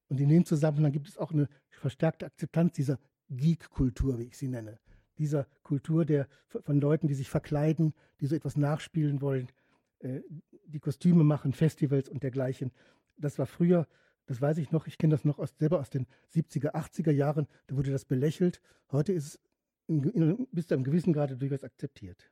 Und 0.09 0.18
in 0.20 0.29
dem 0.29 0.44
Zusammenhang 0.44 0.92
gibt 0.92 1.09
es 1.09 1.18
auch 1.18 1.33
eine 1.33 1.48
verstärkte 1.68 2.26
Akzeptanz 2.26 2.72
dieser 2.72 2.98
Geek-Kultur, 3.29 4.18
wie 4.18 4.24
ich 4.24 4.37
sie 4.37 4.48
nenne. 4.48 4.79
Dieser 5.20 5.46
Kultur 5.62 6.04
der, 6.04 6.26
von 6.46 6.80
Leuten, 6.80 7.06
die 7.06 7.14
sich 7.14 7.28
verkleiden, 7.28 7.94
die 8.20 8.26
so 8.26 8.35
etwas 8.35 8.56
nachspielen 8.56 9.20
wollen, 9.20 9.48
äh, 10.00 10.22
die 10.66 10.80
Kostüme 10.80 11.24
machen, 11.24 11.52
Festivals 11.52 12.09
und 12.09 12.22
dergleichen. 12.22 12.72
Das 13.16 13.38
war 13.38 13.46
früher, 13.46 13.87
das 14.26 14.40
weiß 14.40 14.59
ich 14.59 14.72
noch, 14.72 14.87
ich 14.87 14.98
kenne 14.98 15.12
das 15.12 15.24
noch 15.24 15.38
aus, 15.38 15.54
selber 15.59 15.78
aus 15.78 15.90
den 15.90 16.06
70er, 16.35 16.74
80er 16.74 17.11
Jahren, 17.11 17.46
da 17.66 17.76
wurde 17.76 17.90
das 17.90 18.04
belächelt. 18.04 18.61
Heute 18.90 19.12
ist 19.12 19.26
es 19.26 19.40
bis 20.52 20.66
zu 20.68 20.74
einem 20.74 20.85
gewissen 20.85 21.12
Grade 21.12 21.37
durchaus 21.37 21.64
akzeptiert. 21.64 22.30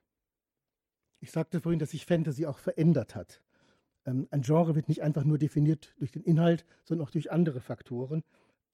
Ich 1.20 1.30
sagte 1.30 1.60
vorhin, 1.60 1.80
dass 1.80 1.90
sich 1.90 2.06
Fantasy 2.06 2.46
auch 2.46 2.58
verändert 2.58 3.14
hat. 3.14 3.42
Ähm, 4.06 4.28
ein 4.30 4.42
Genre 4.42 4.74
wird 4.74 4.88
nicht 4.88 5.02
einfach 5.02 5.24
nur 5.24 5.36
definiert 5.36 5.94
durch 5.98 6.12
den 6.12 6.22
Inhalt, 6.22 6.64
sondern 6.84 7.06
auch 7.06 7.10
durch 7.10 7.30
andere 7.30 7.60
Faktoren, 7.60 8.22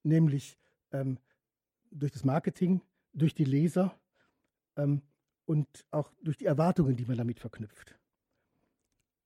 nämlich 0.03 0.57
ähm, 0.92 1.18
durch 1.90 2.12
das 2.12 2.24
Marketing, 2.24 2.83
durch 3.14 3.35
die 3.35 3.44
Leser 3.44 3.98
ähm, 4.76 5.02
und 5.46 5.66
auch 5.90 6.10
durch 6.22 6.37
die 6.37 6.46
Erwartungen, 6.46 6.96
die 6.96 7.04
man 7.04 7.18
damit 7.18 7.40
verknüpft. 7.40 7.98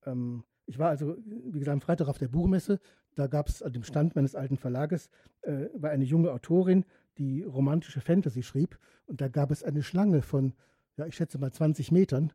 Ähm, 0.04 0.44
ich 0.66 0.78
war 0.78 0.90
also, 0.90 1.16
wie 1.24 1.58
gesagt, 1.58 1.74
am 1.74 1.80
Freitag 1.80 2.08
auf 2.08 2.18
der 2.18 2.28
Buchmesse. 2.28 2.78
Da 3.14 3.26
gab 3.26 3.48
es 3.48 3.62
an 3.62 3.72
dem 3.72 3.84
Stand 3.84 4.14
meines 4.14 4.34
alten 4.34 4.56
Verlages 4.56 5.08
äh, 5.42 5.68
war 5.74 5.90
eine 5.90 6.04
junge 6.04 6.30
Autorin, 6.30 6.84
die 7.16 7.42
romantische 7.42 8.00
Fantasy 8.00 8.42
schrieb. 8.42 8.78
Und 9.06 9.20
da 9.20 9.28
gab 9.28 9.50
es 9.50 9.62
eine 9.62 9.82
Schlange 9.82 10.22
von, 10.22 10.52
ja, 10.96 11.06
ich 11.06 11.16
schätze 11.16 11.38
mal 11.38 11.52
20 11.52 11.90
Metern 11.90 12.32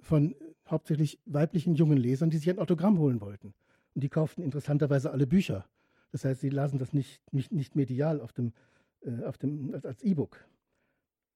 von 0.00 0.34
hauptsächlich 0.68 1.18
weiblichen 1.24 1.74
jungen 1.74 1.96
Lesern, 1.96 2.30
die 2.30 2.38
sich 2.38 2.50
ein 2.50 2.58
Autogramm 2.58 2.98
holen 2.98 3.20
wollten. 3.20 3.54
Und 3.94 4.04
die 4.04 4.08
kauften 4.08 4.42
interessanterweise 4.42 5.10
alle 5.10 5.26
Bücher. 5.26 5.66
Das 6.12 6.24
heißt, 6.24 6.40
sie 6.40 6.50
lasen 6.50 6.78
das 6.78 6.92
nicht, 6.92 7.20
nicht, 7.32 7.52
nicht 7.52 7.76
medial 7.76 8.20
auf 8.20 8.32
dem, 8.32 8.52
äh, 9.00 9.24
auf 9.24 9.38
dem, 9.38 9.74
als 9.82 10.02
E-Book. 10.02 10.44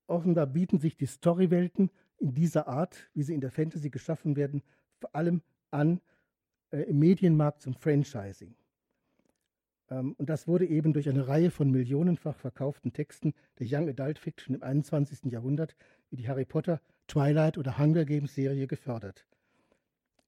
Offenbar 0.07 0.47
bieten 0.47 0.79
sich 0.79 0.97
die 0.97 1.07
Storywelten 1.07 1.91
in 2.19 2.35
dieser 2.35 2.69
Art, 2.69 3.11
wie 3.15 3.23
sie 3.23 3.35
in 3.35 3.41
der 3.41 3.51
Fantasy 3.51 3.91
geschaffen 3.91 4.37
werden, 4.37 4.63
vor 4.99 5.15
allem 5.15 5.43
an 5.71 6.01
äh, 6.71 6.83
im 6.83 6.99
Medienmarkt 6.99 7.63
zum 7.63 7.75
Franchising. 7.75 8.55
Ähm, 9.91 10.15
und 10.19 10.29
das 10.29 10.47
wurde 10.47 10.67
eben 10.67 10.93
durch 10.93 11.09
eine 11.09 11.27
Reihe 11.29 11.51
von 11.51 11.71
millionenfach 11.71 12.37
verkauften 12.37 12.93
Texten 12.93 13.35
der 13.59 13.67
Young 13.69 13.89
Adult 13.89 14.19
Fiction 14.19 14.55
im 14.55 14.63
21. 14.63 15.31
Jahrhundert, 15.33 15.77
wie 16.11 16.17
die 16.17 16.29
Harry 16.29 16.45
Potter, 16.45 16.81
Twilight 17.07 17.59
oder 17.59 17.79
Hunger 17.79 18.05
Games 18.05 18.35
Serie 18.35 18.67
gefördert. 18.67 19.27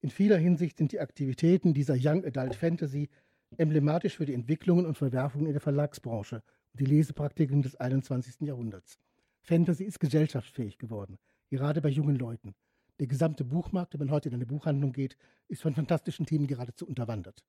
In 0.00 0.10
vieler 0.10 0.36
Hinsicht 0.36 0.78
sind 0.78 0.92
die 0.92 1.00
Aktivitäten 1.00 1.74
dieser 1.74 1.96
Young 1.98 2.24
Adult 2.24 2.54
Fantasy 2.54 3.08
emblematisch 3.56 4.16
für 4.16 4.26
die 4.26 4.34
Entwicklungen 4.34 4.86
und 4.86 4.98
Verwerfungen 4.98 5.46
in 5.46 5.52
der 5.52 5.60
Verlagsbranche 5.60 6.42
und 6.72 6.80
die 6.80 6.84
Lesepraktiken 6.84 7.62
des 7.62 7.76
21. 7.76 8.42
Jahrhunderts. 8.42 8.98
Fantasy 9.46 9.84
ist 9.84 10.00
gesellschaftsfähig 10.00 10.76
geworden, 10.76 11.18
gerade 11.50 11.80
bei 11.80 11.88
jungen 11.88 12.16
Leuten. 12.16 12.54
Der 12.98 13.06
gesamte 13.06 13.44
Buchmarkt, 13.44 13.92
wenn 13.92 14.00
man 14.00 14.10
heute 14.10 14.28
in 14.28 14.34
eine 14.34 14.46
Buchhandlung 14.46 14.92
geht, 14.92 15.16
ist 15.46 15.62
von 15.62 15.74
fantastischen 15.74 16.26
Themen 16.26 16.48
geradezu 16.48 16.86
unterwandert. 16.86 17.44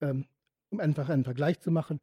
Ähm, 0.00 0.26
um 0.70 0.80
einfach 0.80 1.10
einen 1.10 1.24
Vergleich 1.24 1.60
zu 1.60 1.70
machen, 1.70 2.00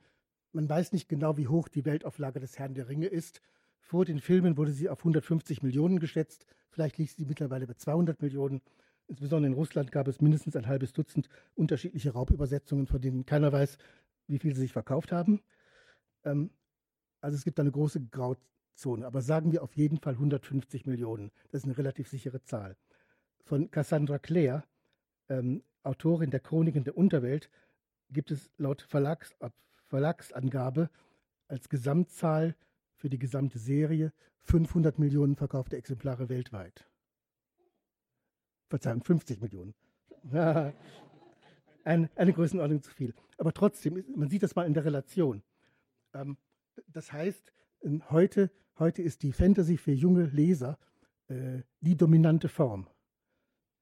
man 0.51 0.69
weiß 0.69 0.91
nicht 0.91 1.09
genau, 1.09 1.37
wie 1.37 1.47
hoch 1.47 1.67
die 1.67 1.85
Weltauflage 1.85 2.39
des 2.39 2.59
Herrn 2.59 2.75
der 2.75 2.89
Ringe 2.89 3.07
ist. 3.07 3.41
Vor 3.79 4.05
den 4.05 4.19
Filmen 4.19 4.55
wurde 4.55 4.71
sie 4.71 4.89
auf 4.89 4.99
150 4.99 5.63
Millionen 5.63 5.99
geschätzt. 5.99 6.45
Vielleicht 6.69 6.97
liegt 6.99 7.15
sie 7.15 7.25
mittlerweile 7.25 7.65
bei 7.65 7.73
200 7.73 8.21
Millionen. 8.21 8.61
Insbesondere 9.07 9.51
in 9.51 9.57
Russland 9.57 9.91
gab 9.91 10.07
es 10.07 10.21
mindestens 10.21 10.55
ein 10.55 10.67
halbes 10.67 10.93
Dutzend 10.93 11.27
unterschiedliche 11.55 12.11
Raubübersetzungen, 12.11 12.85
von 12.85 13.01
denen 13.01 13.25
keiner 13.25 13.51
weiß, 13.51 13.77
wie 14.27 14.39
viel 14.39 14.53
sie 14.53 14.61
sich 14.61 14.73
verkauft 14.73 15.11
haben. 15.11 15.41
Ähm, 16.23 16.51
also 17.21 17.35
es 17.35 17.43
gibt 17.43 17.59
eine 17.59 17.71
große 17.71 18.01
Grauzone. 18.07 19.05
Aber 19.05 19.21
sagen 19.21 19.51
wir 19.51 19.63
auf 19.63 19.75
jeden 19.75 19.99
Fall 19.99 20.13
150 20.13 20.85
Millionen. 20.85 21.31
Das 21.51 21.61
ist 21.61 21.65
eine 21.65 21.77
relativ 21.77 22.09
sichere 22.09 22.43
Zahl. 22.43 22.75
Von 23.45 23.71
Cassandra 23.71 24.19
Clare, 24.19 24.63
ähm, 25.29 25.63
Autorin 25.83 26.31
der 26.31 26.39
Chroniken 26.39 26.83
der 26.83 26.97
Unterwelt, 26.97 27.49
gibt 28.09 28.31
es 28.31 28.49
laut 28.57 28.81
Verlags, 28.81 29.35
Verlagsangabe 29.87 30.89
als 31.47 31.69
Gesamtzahl 31.69 32.55
für 32.95 33.09
die 33.09 33.19
gesamte 33.19 33.59
Serie 33.59 34.13
500 34.43 34.99
Millionen 34.99 35.35
verkaufte 35.35 35.77
Exemplare 35.77 36.29
weltweit. 36.29 36.87
Verzeihung, 38.69 39.03
50 39.03 39.41
Millionen. 39.41 39.73
eine, 41.83 42.09
eine 42.15 42.33
Größenordnung 42.33 42.81
zu 42.81 42.91
viel. 42.91 43.13
Aber 43.37 43.53
trotzdem, 43.53 44.03
man 44.15 44.29
sieht 44.29 44.43
das 44.43 44.55
mal 44.55 44.65
in 44.65 44.73
der 44.73 44.85
Relation. 44.85 45.43
Ähm, 46.13 46.37
das 46.87 47.11
heißt, 47.11 47.51
heute, 48.09 48.51
heute 48.79 49.01
ist 49.01 49.23
die 49.23 49.33
Fantasy 49.33 49.77
für 49.77 49.91
junge 49.91 50.25
Leser 50.25 50.77
äh, 51.27 51.61
die 51.79 51.95
dominante 51.95 52.49
Form. 52.49 52.87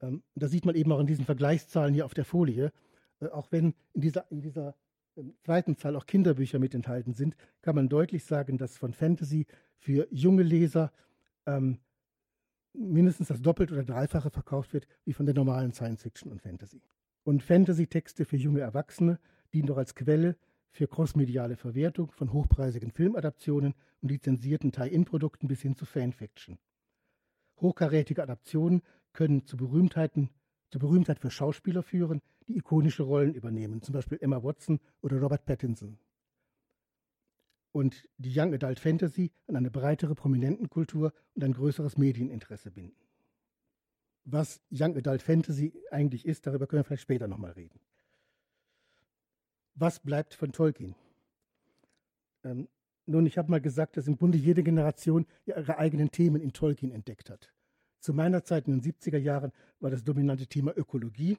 Ähm, 0.02 0.24
da 0.36 0.48
sieht 0.48 0.66
man 0.66 0.76
eben 0.76 0.92
auch 0.92 1.00
in 1.00 1.08
diesen 1.08 1.26
Vergleichszahlen 1.26 1.94
hier 1.94 2.06
auf 2.06 2.14
der 2.14 2.26
Folie, 2.26 2.72
äh, 3.20 3.28
auch 3.28 3.52
wenn 3.52 3.74
in 3.94 4.02
dieser, 4.02 4.30
in 4.32 4.42
dieser 4.42 4.76
ähm, 5.18 5.36
zweiten 5.44 5.76
Zahl 5.78 5.96
auch 5.96 6.06
Kinderbücher 6.06 6.60
mit 6.60 6.74
enthalten 6.74 7.14
sind, 7.14 7.36
kann 7.62 7.76
man 7.76 7.90
deutlich 7.90 8.24
sagen, 8.24 8.58
dass 8.58 8.78
von 8.78 8.94
Fantasy 8.94 9.46
für 9.78 10.08
junge 10.12 10.44
Leser 10.44 10.92
ähm, 11.46 11.80
mindestens 12.74 13.28
das 13.28 13.42
Doppelte 13.42 13.74
oder 13.74 13.84
Dreifache 13.84 14.30
verkauft 14.30 14.74
wird 14.74 14.88
wie 15.06 15.14
von 15.14 15.26
der 15.26 15.36
normalen 15.36 15.74
Science 15.74 16.04
Fiction 16.04 16.32
und 16.32 16.42
Fantasy. 16.42 16.82
Und 17.24 17.44
Fantasy-Texte 17.44 18.26
für 18.26 18.38
junge 18.38 18.62
Erwachsene 18.62 19.20
dienen 19.54 19.68
doch 19.68 19.78
als 19.78 19.96
Quelle 19.96 20.38
für 20.72 20.88
crossmediale 20.88 21.56
Verwertung 21.56 22.12
von 22.12 22.32
hochpreisigen 22.32 22.92
Filmadaptionen 22.92 23.74
und 24.02 24.10
lizenzierten 24.10 24.72
Tie-In-Produkten 24.72 25.48
bis 25.48 25.62
hin 25.62 25.76
zu 25.76 25.86
Fanfiction. 25.86 26.58
Hochkarätige 27.60 28.24
Adaptionen 28.24 28.82
können 29.14 29.46
zu 29.46 29.58
Berühmtheiten, 29.58 30.30
zur 30.70 30.80
Berühmtheit 30.80 31.20
für 31.20 31.32
Schauspieler 31.32 31.84
führen, 31.84 32.22
die 32.48 32.58
ikonische 32.58 33.04
Rollen 33.04 33.34
übernehmen, 33.34 33.82
zum 33.82 33.94
Beispiel 33.94 34.20
Emma 34.22 34.44
Watson 34.44 34.80
oder 35.02 35.20
Robert 35.20 35.46
Pattinson. 35.46 35.98
Und 37.72 38.08
die 38.18 38.34
Young 38.36 38.54
Adult 38.54 38.80
Fantasy 38.80 39.32
an 39.48 39.56
eine 39.56 39.70
breitere 39.70 40.16
Prominentenkultur 40.16 41.14
und 41.36 41.44
ein 41.44 41.54
größeres 41.54 41.98
Medieninteresse 41.98 42.72
binden. 42.72 43.10
Was 44.26 44.62
Young 44.72 44.96
Adult 44.98 45.22
Fantasy 45.22 45.74
eigentlich 45.92 46.26
ist, 46.26 46.48
darüber 46.48 46.68
können 46.68 46.82
wir 46.82 46.86
vielleicht 46.86 47.04
später 47.04 47.28
nochmal 47.28 47.52
reden. 47.52 47.80
Was 49.82 50.02
bleibt 50.02 50.34
von 50.34 50.52
Tolkien? 50.52 50.94
Ähm, 52.44 52.68
nun, 53.06 53.26
ich 53.26 53.38
habe 53.38 53.50
mal 53.50 53.62
gesagt, 53.62 53.96
dass 53.96 54.08
im 54.08 54.18
Grunde 54.18 54.38
jede 54.38 54.62
Generation 54.62 55.26
ihre 55.46 55.78
eigenen 55.78 56.12
Themen 56.12 56.42
in 56.42 56.52
Tolkien 56.52 56.92
entdeckt 56.92 57.30
hat. 57.30 57.50
Zu 58.02 58.13
meiner 58.13 58.44
Zeit 58.44 58.68
in 58.68 58.82
den 58.82 58.94
70er 58.94 59.18
Jahren 59.18 59.54
war 59.80 59.89
das 59.89 60.04
dominante 60.04 60.48
Thema 60.48 60.76
Ökologie. 60.78 61.38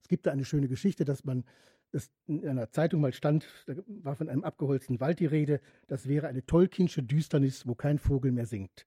Es 0.00 0.06
gibt 0.06 0.26
da 0.26 0.30
eine 0.30 0.44
schöne 0.44 0.68
Geschichte, 0.68 1.04
dass 1.04 1.24
man 1.24 1.44
das 1.90 2.08
in 2.28 2.48
einer 2.48 2.70
Zeitung 2.70 3.00
mal 3.00 3.12
stand, 3.12 3.46
da 3.66 3.74
war 3.86 4.14
von 4.14 4.28
einem 4.28 4.44
abgeholzten 4.44 5.00
Wald 5.00 5.18
die 5.18 5.26
Rede, 5.26 5.60
das 5.88 6.08
wäre 6.08 6.28
eine 6.28 6.46
Tolkiensche 6.46 7.02
Düsternis, 7.02 7.66
wo 7.66 7.74
kein 7.74 7.98
Vogel 7.98 8.30
mehr 8.30 8.46
singt. 8.46 8.86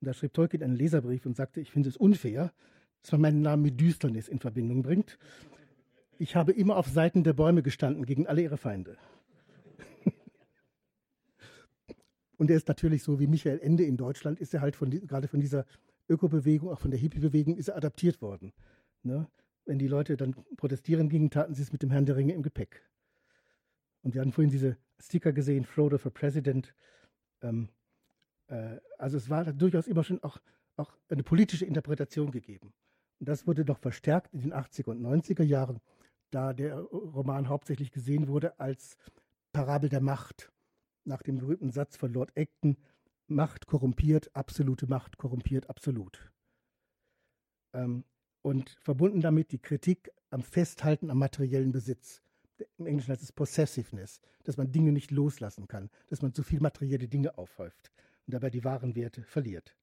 Und 0.00 0.06
da 0.06 0.14
schrieb 0.14 0.34
Tolkien 0.34 0.62
einen 0.62 0.76
Leserbrief 0.76 1.26
und 1.26 1.36
sagte, 1.36 1.60
ich 1.60 1.72
finde 1.72 1.88
es 1.88 1.96
unfair, 1.96 2.52
dass 3.02 3.10
man 3.12 3.22
meinen 3.22 3.42
Namen 3.42 3.64
mit 3.64 3.80
Düsternis 3.80 4.28
in 4.28 4.38
Verbindung 4.38 4.82
bringt. 4.82 5.18
Ich 6.18 6.34
habe 6.34 6.52
immer 6.52 6.76
auf 6.76 6.88
Seiten 6.88 7.24
der 7.24 7.34
Bäume 7.34 7.62
gestanden 7.62 8.06
gegen 8.06 8.26
alle 8.26 8.42
ihre 8.42 8.56
Feinde. 8.56 8.96
und 12.38 12.50
er 12.50 12.56
ist 12.56 12.68
natürlich 12.68 13.02
so 13.02 13.20
wie 13.20 13.26
Michael 13.26 13.58
Ende 13.60 13.84
in 13.84 13.96
Deutschland, 13.98 14.40
ist 14.40 14.54
er 14.54 14.62
halt 14.62 14.76
von, 14.76 14.90
gerade 14.90 15.28
von 15.28 15.40
dieser 15.40 15.66
Ökobewegung, 16.08 16.70
auch 16.70 16.80
von 16.80 16.90
der 16.90 17.00
Hippie-Bewegung, 17.00 17.56
ist 17.56 17.68
er 17.68 17.76
adaptiert 17.76 18.22
worden. 18.22 18.52
Ne? 19.02 19.28
Wenn 19.66 19.78
die 19.78 19.88
Leute 19.88 20.16
dann 20.16 20.34
protestieren 20.56 21.08
gingen, 21.08 21.30
taten 21.30 21.54
sie 21.54 21.62
es 21.62 21.72
mit 21.72 21.82
dem 21.82 21.90
Herrn 21.90 22.06
der 22.06 22.16
Ringe 22.16 22.32
im 22.32 22.42
Gepäck. 22.42 22.82
Und 24.02 24.14
wir 24.14 24.20
hatten 24.20 24.32
vorhin 24.32 24.50
diese 24.50 24.78
Sticker 24.98 25.32
gesehen, 25.32 25.64
Frodo 25.64 25.98
for 25.98 26.12
President. 26.12 26.74
Ähm, 27.42 27.68
äh, 28.46 28.78
also 28.96 29.18
es 29.18 29.28
war 29.28 29.52
durchaus 29.52 29.86
immer 29.86 30.04
schon 30.04 30.22
auch, 30.22 30.38
auch 30.76 30.96
eine 31.08 31.24
politische 31.24 31.66
Interpretation 31.66 32.30
gegeben. 32.30 32.72
Und 33.18 33.28
das 33.28 33.46
wurde 33.46 33.64
noch 33.64 33.78
verstärkt 33.78 34.32
in 34.32 34.40
den 34.40 34.54
80er 34.54 34.90
und 34.90 35.02
90er 35.02 35.42
Jahren, 35.42 35.80
da 36.30 36.52
der 36.52 36.78
Roman 36.78 37.48
hauptsächlich 37.48 37.92
gesehen 37.92 38.28
wurde 38.28 38.58
als 38.58 38.96
Parabel 39.52 39.88
der 39.88 40.00
Macht. 40.00 40.52
Nach 41.04 41.22
dem 41.22 41.38
berühmten 41.38 41.70
Satz 41.70 41.96
von 41.96 42.12
Lord 42.12 42.36
Acton, 42.36 42.76
Macht 43.28 43.66
korrumpiert, 43.66 44.34
absolute 44.36 44.86
Macht 44.86 45.18
korrumpiert 45.18 45.68
absolut. 45.68 46.30
Ähm, 47.72 48.04
und 48.42 48.70
verbunden 48.80 49.20
damit 49.20 49.50
die 49.50 49.58
Kritik 49.58 50.12
am 50.30 50.42
Festhalten 50.42 51.10
am 51.10 51.18
materiellen 51.18 51.72
Besitz. 51.72 52.22
Im 52.78 52.86
Englischen 52.86 53.10
heißt 53.10 53.22
es 53.22 53.32
Possessiveness, 53.32 54.20
dass 54.44 54.56
man 54.56 54.70
Dinge 54.70 54.92
nicht 54.92 55.10
loslassen 55.10 55.66
kann, 55.66 55.90
dass 56.08 56.22
man 56.22 56.32
zu 56.32 56.42
viel 56.42 56.60
materielle 56.60 57.08
Dinge 57.08 57.36
aufhäuft 57.36 57.90
und 58.26 58.34
dabei 58.34 58.50
die 58.50 58.64
wahren 58.64 58.94
Werte 58.94 59.24
verliert. 59.24 59.76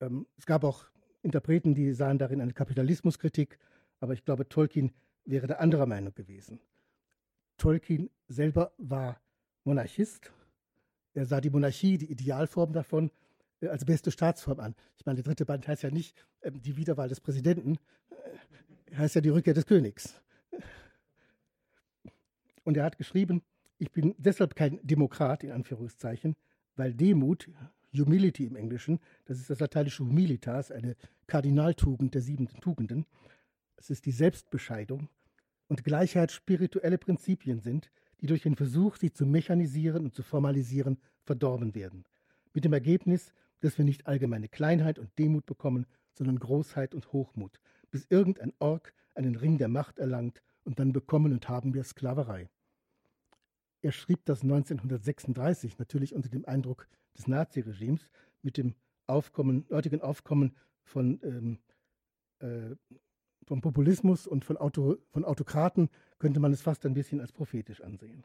Ähm, 0.00 0.26
es 0.36 0.46
gab 0.46 0.64
auch 0.64 0.86
Interpreten, 1.22 1.74
die 1.74 1.92
sahen 1.92 2.18
darin 2.18 2.40
eine 2.40 2.52
Kapitalismuskritik, 2.52 3.58
aber 4.00 4.12
ich 4.12 4.24
glaube, 4.24 4.48
Tolkien 4.48 4.92
wäre 5.24 5.46
der 5.46 5.60
anderer 5.60 5.86
Meinung 5.86 6.14
gewesen. 6.14 6.60
Tolkien 7.58 8.10
selber 8.28 8.72
war 8.78 9.20
Monarchist, 9.64 10.32
er 11.14 11.24
sah 11.24 11.40
die 11.40 11.50
Monarchie, 11.50 11.98
die 11.98 12.10
Idealform 12.10 12.72
davon, 12.72 13.10
äh, 13.60 13.68
als 13.68 13.84
beste 13.84 14.10
Staatsform 14.10 14.60
an. 14.60 14.74
Ich 14.98 15.06
meine, 15.06 15.16
der 15.16 15.24
dritte 15.24 15.46
Band 15.46 15.66
heißt 15.66 15.82
ja 15.82 15.90
nicht 15.90 16.14
ähm, 16.42 16.60
die 16.60 16.76
Wiederwahl 16.76 17.08
des 17.08 17.20
Präsidenten, 17.20 17.78
äh, 18.10 18.96
heißt 18.96 19.14
ja 19.14 19.20
die 19.20 19.30
Rückkehr 19.30 19.54
des 19.54 19.66
Königs. 19.66 20.20
Und 22.64 22.76
er 22.76 22.84
hat 22.84 22.98
geschrieben, 22.98 23.42
ich 23.78 23.92
bin 23.92 24.14
deshalb 24.18 24.56
kein 24.56 24.78
Demokrat 24.86 25.44
in 25.44 25.52
Anführungszeichen, 25.52 26.34
weil 26.74 26.94
Demut, 26.94 27.48
Humility 27.94 28.44
im 28.44 28.56
Englischen, 28.56 29.00
das 29.24 29.38
ist 29.38 29.48
das 29.48 29.60
lateinische 29.60 30.04
Humilitas, 30.04 30.70
eine 30.70 30.96
Kardinaltugend 31.26 32.14
der 32.14 32.20
sieben 32.20 32.48
Tugenden, 32.60 33.06
es 33.76 33.90
ist 33.90 34.06
die 34.06 34.12
Selbstbescheidung 34.12 35.08
und 35.68 35.84
Gleichheit 35.84 36.32
spirituelle 36.32 36.98
Prinzipien 36.98 37.60
sind, 37.60 37.90
die 38.20 38.26
durch 38.26 38.42
den 38.42 38.56
Versuch, 38.56 38.96
sie 38.96 39.12
zu 39.12 39.26
mechanisieren 39.26 40.04
und 40.04 40.14
zu 40.14 40.22
formalisieren, 40.22 40.98
verdorben 41.22 41.74
werden. 41.74 42.04
Mit 42.54 42.64
dem 42.64 42.72
Ergebnis, 42.72 43.32
dass 43.60 43.78
wir 43.78 43.84
nicht 43.84 44.06
allgemeine 44.06 44.48
Kleinheit 44.48 44.98
und 44.98 45.18
Demut 45.18 45.46
bekommen, 45.46 45.86
sondern 46.12 46.38
Großheit 46.38 46.94
und 46.94 47.12
Hochmut, 47.12 47.60
bis 47.90 48.06
irgendein 48.08 48.52
Ork 48.58 48.94
einen 49.14 49.36
Ring 49.36 49.58
der 49.58 49.68
Macht 49.68 49.98
erlangt 49.98 50.42
und 50.64 50.78
dann 50.78 50.92
bekommen 50.92 51.32
und 51.32 51.48
haben 51.48 51.74
wir 51.74 51.84
Sklaverei. 51.84 52.48
Er 53.82 53.92
schrieb 53.92 54.24
das 54.24 54.42
1936 54.42 55.78
natürlich 55.78 56.14
unter 56.14 56.28
dem 56.28 56.44
Eindruck 56.46 56.88
des 57.16 57.28
Naziregimes 57.28 58.10
mit 58.42 58.56
dem 58.56 58.74
Aufkommen, 59.06 59.66
heutigen 59.70 60.00
Aufkommen 60.00 60.56
von, 60.82 61.20
ähm, 61.22 61.58
äh, 62.40 62.74
vom 63.46 63.60
Populismus 63.60 64.26
und 64.26 64.44
von, 64.44 64.56
Auto, 64.56 64.96
von 65.10 65.24
Autokraten 65.24 65.88
könnte 66.18 66.40
man 66.40 66.52
es 66.52 66.62
fast 66.62 66.84
ein 66.84 66.94
bisschen 66.94 67.20
als 67.20 67.32
prophetisch 67.32 67.80
ansehen. 67.80 68.24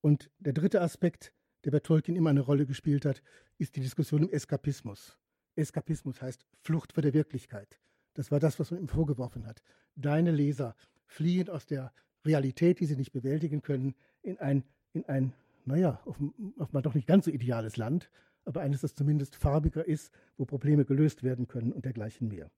Und 0.00 0.30
der 0.38 0.52
dritte 0.52 0.80
Aspekt, 0.80 1.32
der 1.64 1.70
bei 1.70 1.80
Tolkien 1.80 2.16
immer 2.16 2.30
eine 2.30 2.40
Rolle 2.40 2.66
gespielt 2.66 3.04
hat, 3.04 3.22
ist 3.58 3.76
die 3.76 3.80
Diskussion 3.80 4.24
um 4.24 4.30
Eskapismus. 4.30 5.18
Eskapismus 5.54 6.20
heißt 6.20 6.44
Flucht 6.60 6.92
vor 6.92 7.02
der 7.02 7.14
Wirklichkeit. 7.14 7.78
Das 8.14 8.30
war 8.30 8.40
das, 8.40 8.58
was 8.58 8.70
man 8.70 8.80
ihm 8.80 8.88
vorgeworfen 8.88 9.46
hat. 9.46 9.62
Deine 9.94 10.32
Leser 10.32 10.74
fliehen 11.06 11.48
aus 11.48 11.66
der 11.66 11.92
Realität, 12.24 12.80
die 12.80 12.86
sie 12.86 12.96
nicht 12.96 13.12
bewältigen 13.12 13.62
können, 13.62 13.94
in 14.22 14.38
ein, 14.38 14.64
in 14.92 15.04
ein 15.06 15.34
naja, 15.64 16.00
offenbar 16.04 16.82
doch 16.82 16.94
nicht 16.94 17.06
ganz 17.06 17.26
so 17.26 17.30
ideales 17.30 17.76
Land, 17.76 18.10
aber 18.44 18.60
eines, 18.60 18.80
das 18.80 18.94
zumindest 18.94 19.36
farbiger 19.36 19.86
ist, 19.86 20.10
wo 20.36 20.44
Probleme 20.44 20.84
gelöst 20.84 21.22
werden 21.22 21.46
können 21.46 21.72
und 21.72 21.84
dergleichen 21.84 22.28
mehr. 22.28 22.50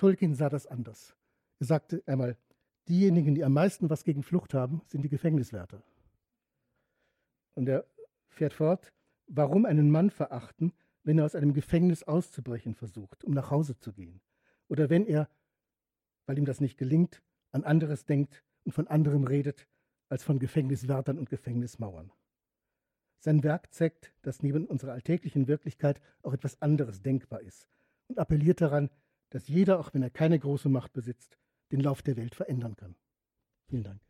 Tolkien 0.00 0.34
sah 0.34 0.48
das 0.48 0.66
anders. 0.66 1.14
Er 1.58 1.66
sagte 1.66 2.02
einmal, 2.06 2.38
diejenigen, 2.88 3.34
die 3.34 3.44
am 3.44 3.52
meisten 3.52 3.90
was 3.90 4.02
gegen 4.02 4.22
Flucht 4.22 4.54
haben, 4.54 4.80
sind 4.86 5.02
die 5.02 5.10
Gefängniswärter. 5.10 5.82
Und 7.52 7.68
er 7.68 7.84
fährt 8.30 8.54
fort, 8.54 8.94
warum 9.26 9.66
einen 9.66 9.90
Mann 9.90 10.08
verachten, 10.08 10.72
wenn 11.02 11.18
er 11.18 11.26
aus 11.26 11.34
einem 11.34 11.52
Gefängnis 11.52 12.02
auszubrechen 12.02 12.74
versucht, 12.74 13.24
um 13.24 13.34
nach 13.34 13.50
Hause 13.50 13.76
zu 13.76 13.92
gehen? 13.92 14.22
Oder 14.68 14.88
wenn 14.88 15.04
er, 15.04 15.28
weil 16.24 16.38
ihm 16.38 16.46
das 16.46 16.62
nicht 16.62 16.78
gelingt, 16.78 17.22
an 17.50 17.64
anderes 17.64 18.06
denkt 18.06 18.42
und 18.64 18.72
von 18.72 18.88
anderem 18.88 19.24
redet, 19.24 19.68
als 20.08 20.24
von 20.24 20.38
Gefängniswärtern 20.38 21.18
und 21.18 21.28
Gefängnismauern. 21.28 22.10
Sein 23.18 23.42
Werk 23.42 23.70
zeigt, 23.74 24.14
dass 24.22 24.42
neben 24.42 24.64
unserer 24.64 24.92
alltäglichen 24.92 25.46
Wirklichkeit 25.46 26.00
auch 26.22 26.32
etwas 26.32 26.62
anderes 26.62 27.02
denkbar 27.02 27.42
ist 27.42 27.68
und 28.08 28.18
appelliert 28.18 28.62
daran, 28.62 28.88
dass 29.30 29.48
jeder, 29.48 29.78
auch 29.78 29.94
wenn 29.94 30.02
er 30.02 30.10
keine 30.10 30.38
große 30.38 30.68
Macht 30.68 30.92
besitzt, 30.92 31.38
den 31.72 31.80
Lauf 31.80 32.02
der 32.02 32.16
Welt 32.16 32.34
verändern 32.34 32.76
kann. 32.76 32.96
Vielen 33.68 33.84
Dank. 33.84 34.00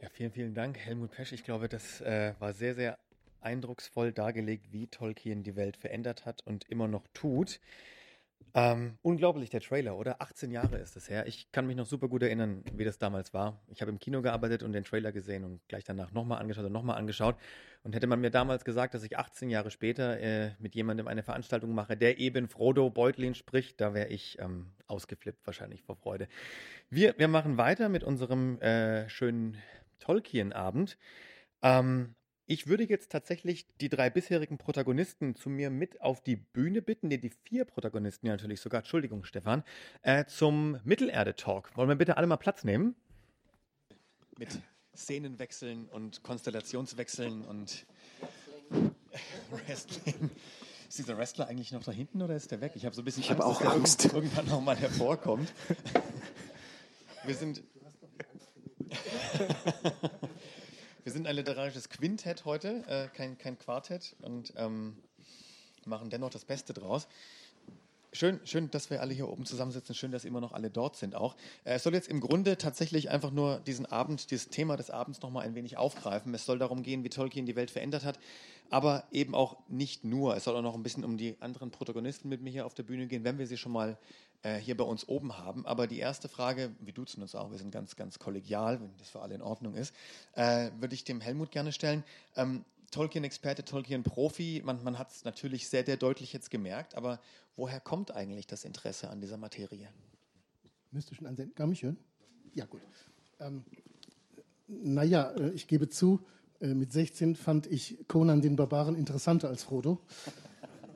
Ja, 0.00 0.10
vielen, 0.10 0.32
vielen 0.32 0.54
Dank, 0.54 0.78
Helmut 0.78 1.12
Pesch. 1.12 1.32
Ich 1.32 1.44
glaube, 1.44 1.68
das 1.68 2.02
äh, 2.02 2.34
war 2.38 2.52
sehr, 2.52 2.74
sehr 2.74 2.98
eindrucksvoll 3.40 4.12
dargelegt, 4.12 4.72
wie 4.72 4.86
Tolkien 4.86 5.42
die 5.42 5.56
Welt 5.56 5.76
verändert 5.76 6.26
hat 6.26 6.46
und 6.46 6.68
immer 6.70 6.88
noch 6.88 7.06
tut. 7.14 7.60
Ähm, 8.56 8.98
unglaublich, 9.02 9.50
der 9.50 9.60
Trailer, 9.60 9.96
oder? 9.96 10.22
18 10.22 10.52
Jahre 10.52 10.76
ist 10.78 10.94
es 10.96 11.10
her. 11.10 11.26
Ich 11.26 11.50
kann 11.50 11.66
mich 11.66 11.74
noch 11.74 11.86
super 11.86 12.06
gut 12.06 12.22
erinnern, 12.22 12.62
wie 12.72 12.84
das 12.84 12.98
damals 12.98 13.34
war. 13.34 13.60
Ich 13.66 13.80
habe 13.80 13.90
im 13.90 13.98
Kino 13.98 14.22
gearbeitet 14.22 14.62
und 14.62 14.70
den 14.72 14.84
Trailer 14.84 15.10
gesehen 15.10 15.42
und 15.42 15.60
gleich 15.66 15.82
danach 15.82 16.12
nochmal 16.12 16.40
angeschaut 16.40 16.64
und 16.64 16.72
nochmal 16.72 16.96
angeschaut. 16.96 17.34
Und 17.82 17.96
hätte 17.96 18.06
man 18.06 18.20
mir 18.20 18.30
damals 18.30 18.64
gesagt, 18.64 18.94
dass 18.94 19.02
ich 19.02 19.18
18 19.18 19.50
Jahre 19.50 19.72
später 19.72 20.20
äh, 20.20 20.52
mit 20.60 20.76
jemandem 20.76 21.08
eine 21.08 21.24
Veranstaltung 21.24 21.74
mache, 21.74 21.96
der 21.96 22.18
eben 22.18 22.48
Frodo 22.48 22.90
Beutlin 22.90 23.34
spricht, 23.34 23.80
da 23.80 23.92
wäre 23.92 24.08
ich 24.08 24.38
ähm, 24.38 24.70
ausgeflippt 24.86 25.44
wahrscheinlich 25.46 25.82
vor 25.82 25.96
Freude. 25.96 26.28
Wir, 26.90 27.18
wir 27.18 27.26
machen 27.26 27.58
weiter 27.58 27.88
mit 27.88 28.04
unserem 28.04 28.60
äh, 28.60 29.08
schönen 29.08 29.56
Tolkien-Abend. 29.98 30.96
Ähm, 31.60 32.14
ich 32.46 32.66
würde 32.66 32.84
jetzt 32.84 33.10
tatsächlich 33.10 33.66
die 33.80 33.88
drei 33.88 34.10
bisherigen 34.10 34.58
Protagonisten 34.58 35.34
zu 35.34 35.48
mir 35.48 35.70
mit 35.70 36.00
auf 36.00 36.22
die 36.22 36.36
Bühne 36.36 36.82
bitten, 36.82 37.08
nee, 37.08 37.16
die 37.16 37.30
vier 37.30 37.64
Protagonisten 37.64 38.26
ja 38.26 38.32
natürlich 38.32 38.60
sogar, 38.60 38.80
Entschuldigung, 38.80 39.24
Stefan, 39.24 39.64
äh, 40.02 40.26
zum 40.26 40.78
Mittelerde-Talk. 40.84 41.76
Wollen 41.76 41.88
wir 41.88 41.96
bitte 41.96 42.16
alle 42.16 42.26
mal 42.26 42.36
Platz 42.36 42.64
nehmen? 42.64 42.94
Mit 44.38 44.60
Szenenwechseln 44.94 45.88
und 45.88 46.22
Konstellationswechseln 46.22 47.42
und 47.44 47.86
Wrestling. 49.50 50.30
Ist 50.88 50.98
dieser 50.98 51.16
Wrestler 51.16 51.48
eigentlich 51.48 51.72
noch 51.72 51.82
da 51.82 51.92
hinten 51.92 52.22
oder 52.22 52.36
ist 52.36 52.50
der 52.50 52.60
weg? 52.60 52.72
Ich 52.74 52.84
habe 52.84 52.94
so 52.94 53.02
ein 53.02 53.04
bisschen 53.04 53.22
ich 53.22 53.30
Angst, 53.30 53.42
auch 53.42 53.62
dass 53.62 53.72
Angst. 53.72 54.04
der 54.04 54.14
irgendwann 54.14 54.46
nochmal 54.46 54.76
hervorkommt. 54.76 55.52
Wir 57.24 57.34
sind. 57.36 57.62
Wir 61.04 61.12
sind 61.12 61.26
ein 61.26 61.36
literarisches 61.36 61.90
Quintett 61.90 62.46
heute, 62.46 62.82
äh, 62.88 63.08
kein, 63.14 63.36
kein 63.36 63.58
Quartett 63.58 64.16
und 64.22 64.54
ähm, 64.56 64.96
machen 65.84 66.08
dennoch 66.08 66.30
das 66.30 66.46
Beste 66.46 66.72
draus. 66.72 67.08
Schön, 68.14 68.40
schön, 68.44 68.70
dass 68.70 68.88
wir 68.88 69.02
alle 69.02 69.12
hier 69.12 69.28
oben 69.28 69.44
zusammensitzen. 69.44 69.94
Schön, 69.94 70.12
dass 70.12 70.24
immer 70.24 70.40
noch 70.40 70.52
alle 70.52 70.70
dort 70.70 70.96
sind 70.96 71.14
auch. 71.14 71.36
Äh, 71.64 71.74
es 71.74 71.82
soll 71.82 71.92
jetzt 71.92 72.08
im 72.08 72.20
Grunde 72.20 72.56
tatsächlich 72.56 73.10
einfach 73.10 73.32
nur 73.32 73.60
diesen 73.60 73.84
Abend, 73.84 74.30
dieses 74.30 74.48
Thema 74.48 74.78
des 74.78 74.88
Abends 74.88 75.20
nochmal 75.20 75.44
ein 75.44 75.54
wenig 75.54 75.76
aufgreifen. 75.76 76.32
Es 76.32 76.46
soll 76.46 76.58
darum 76.58 76.82
gehen, 76.82 77.04
wie 77.04 77.10
Tolkien 77.10 77.44
die 77.44 77.54
Welt 77.54 77.70
verändert 77.70 78.06
hat, 78.06 78.18
aber 78.70 79.04
eben 79.10 79.34
auch 79.34 79.58
nicht 79.68 80.04
nur. 80.04 80.34
Es 80.34 80.44
soll 80.44 80.56
auch 80.56 80.62
noch 80.62 80.74
ein 80.74 80.82
bisschen 80.82 81.04
um 81.04 81.18
die 81.18 81.36
anderen 81.40 81.70
Protagonisten 81.70 82.30
mit 82.30 82.40
mir 82.40 82.48
hier 82.48 82.64
auf 82.64 82.72
der 82.72 82.84
Bühne 82.84 83.08
gehen, 83.08 83.24
wenn 83.24 83.38
wir 83.38 83.46
sie 83.46 83.58
schon 83.58 83.72
mal 83.72 83.98
äh, 84.44 84.58
hier 84.58 84.76
bei 84.76 84.84
uns 84.84 85.08
oben 85.08 85.38
haben. 85.38 85.66
Aber 85.66 85.86
die 85.86 85.98
erste 85.98 86.28
Frage, 86.28 86.70
wir 86.78 86.92
duzen 86.92 87.22
uns 87.22 87.34
auch, 87.34 87.50
wir 87.50 87.58
sind 87.58 87.70
ganz, 87.70 87.96
ganz 87.96 88.18
kollegial, 88.18 88.80
wenn 88.80 88.96
das 88.98 89.08
für 89.08 89.20
alle 89.20 89.34
in 89.34 89.42
Ordnung 89.42 89.74
ist, 89.74 89.94
äh, 90.34 90.70
würde 90.78 90.94
ich 90.94 91.02
dem 91.02 91.20
Helmut 91.20 91.50
gerne 91.50 91.72
stellen. 91.72 92.04
Ähm, 92.36 92.64
Tolkien-Experte, 92.90 93.64
Tolkien-Profi, 93.64 94.62
man, 94.64 94.84
man 94.84 94.98
hat 94.98 95.10
es 95.10 95.24
natürlich 95.24 95.68
sehr, 95.68 95.84
sehr 95.84 95.96
deutlich 95.96 96.32
jetzt 96.32 96.50
gemerkt, 96.50 96.94
aber 96.94 97.20
woher 97.56 97.80
kommt 97.80 98.14
eigentlich 98.14 98.46
das 98.46 98.64
Interesse 98.64 99.08
an 99.08 99.20
dieser 99.20 99.38
Materie? 99.38 99.88
Müsste 100.90 101.14
schon 101.14 101.26
ansehen. 101.26 101.54
Kann 101.54 101.70
mich 101.70 101.82
hören? 101.82 101.96
Ja, 102.52 102.66
gut. 102.66 102.82
Ähm, 103.40 103.64
naja, 104.68 105.30
äh, 105.30 105.50
ich 105.50 105.66
gebe 105.66 105.88
zu, 105.88 106.20
äh, 106.60 106.68
mit 106.68 106.92
16 106.92 107.34
fand 107.34 107.66
ich 107.66 108.06
Conan 108.08 108.42
den 108.42 108.56
Barbaren 108.56 108.94
interessanter 108.94 109.48
als 109.48 109.64
Frodo. 109.64 110.00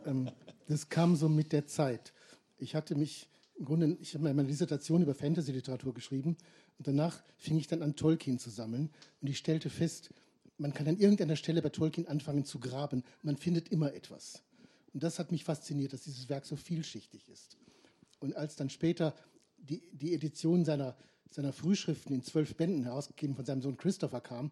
Ähm, 0.06 0.30
das 0.68 0.90
kam 0.90 1.16
so 1.16 1.28
mit 1.28 1.52
der 1.52 1.66
Zeit. 1.66 2.12
Ich 2.58 2.74
hatte 2.74 2.94
mich 2.94 3.28
im 3.58 3.64
Grunde, 3.64 3.96
ich 4.00 4.14
habe 4.14 4.32
meine 4.32 4.48
Dissertation 4.48 5.02
über 5.02 5.14
Fantasy-Literatur 5.14 5.92
geschrieben 5.92 6.36
und 6.78 6.86
danach 6.86 7.20
fing 7.36 7.58
ich 7.58 7.66
dann 7.66 7.82
an, 7.82 7.96
Tolkien 7.96 8.38
zu 8.38 8.50
sammeln 8.50 8.90
und 9.20 9.28
ich 9.28 9.38
stellte 9.38 9.68
fest, 9.68 10.10
man 10.58 10.72
kann 10.72 10.86
an 10.88 10.98
irgendeiner 10.98 11.36
Stelle 11.36 11.60
bei 11.60 11.68
Tolkien 11.68 12.06
anfangen 12.06 12.44
zu 12.44 12.58
graben, 12.60 13.04
man 13.22 13.36
findet 13.36 13.68
immer 13.68 13.94
etwas. 13.94 14.42
Und 14.94 15.02
das 15.02 15.18
hat 15.18 15.32
mich 15.32 15.44
fasziniert, 15.44 15.92
dass 15.92 16.02
dieses 16.02 16.28
Werk 16.28 16.46
so 16.46 16.56
vielschichtig 16.56 17.28
ist. 17.28 17.56
Und 18.20 18.36
als 18.36 18.56
dann 18.56 18.70
später 18.70 19.14
die, 19.58 19.82
die 19.92 20.14
Edition 20.14 20.64
seiner, 20.64 20.96
seiner 21.30 21.52
Frühschriften 21.52 22.14
in 22.14 22.22
zwölf 22.22 22.56
Bänden 22.56 22.84
herausgegeben 22.84 23.36
von 23.36 23.44
seinem 23.44 23.62
Sohn 23.62 23.76
Christopher 23.76 24.20
kam, 24.20 24.50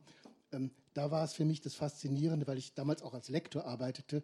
ähm, 0.53 0.71
da 0.95 1.11
war 1.11 1.25
es 1.25 1.33
für 1.33 1.45
mich 1.45 1.61
das 1.61 1.75
Faszinierende, 1.75 2.47
weil 2.47 2.59
ich 2.59 2.75
damals 2.75 3.03
auch 3.03 3.15
als 3.15 3.29
Lektor 3.29 3.65
arbeitete, 3.65 4.23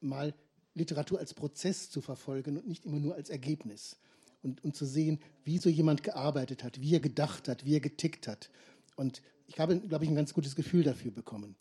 mal 0.00 0.34
Literatur 0.74 1.18
als 1.18 1.34
Prozess 1.34 1.90
zu 1.90 2.00
verfolgen 2.00 2.56
und 2.56 2.66
nicht 2.66 2.84
immer 2.84 2.98
nur 2.98 3.14
als 3.14 3.30
Ergebnis 3.30 3.98
und, 4.42 4.62
und 4.64 4.76
zu 4.76 4.84
sehen, 4.84 5.20
wie 5.44 5.58
so 5.58 5.68
jemand 5.68 6.02
gearbeitet 6.02 6.64
hat, 6.64 6.80
wie 6.80 6.94
er 6.94 7.00
gedacht 7.00 7.48
hat, 7.48 7.64
wie 7.64 7.74
er 7.74 7.80
getickt 7.80 8.28
hat. 8.28 8.50
Und 8.96 9.22
ich 9.46 9.58
habe, 9.58 9.78
glaube 9.78 10.04
ich, 10.04 10.10
ein 10.10 10.16
ganz 10.16 10.34
gutes 10.34 10.56
Gefühl 10.56 10.82
dafür 10.82 11.10
bekommen. 11.10 11.56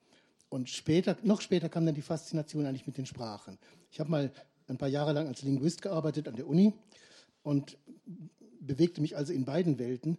Und 0.49 0.69
später, 0.69 1.17
noch 1.23 1.41
später 1.41 1.69
kam 1.69 1.85
dann 1.85 1.95
die 1.95 2.01
Faszination 2.01 2.65
eigentlich 2.65 2.87
mit 2.87 2.97
den 2.97 3.05
Sprachen. 3.05 3.57
Ich 3.89 3.99
habe 3.99 4.11
mal 4.11 4.31
ein 4.67 4.77
paar 4.77 4.89
Jahre 4.89 5.13
lang 5.13 5.27
als 5.27 5.43
Linguist 5.43 5.81
gearbeitet 5.81 6.27
an 6.27 6.35
der 6.35 6.47
Uni 6.47 6.73
und 7.43 7.77
bewegte 8.59 9.01
mich 9.01 9.15
also 9.15 9.33
in 9.33 9.45
beiden 9.45 9.79
Welten. 9.79 10.17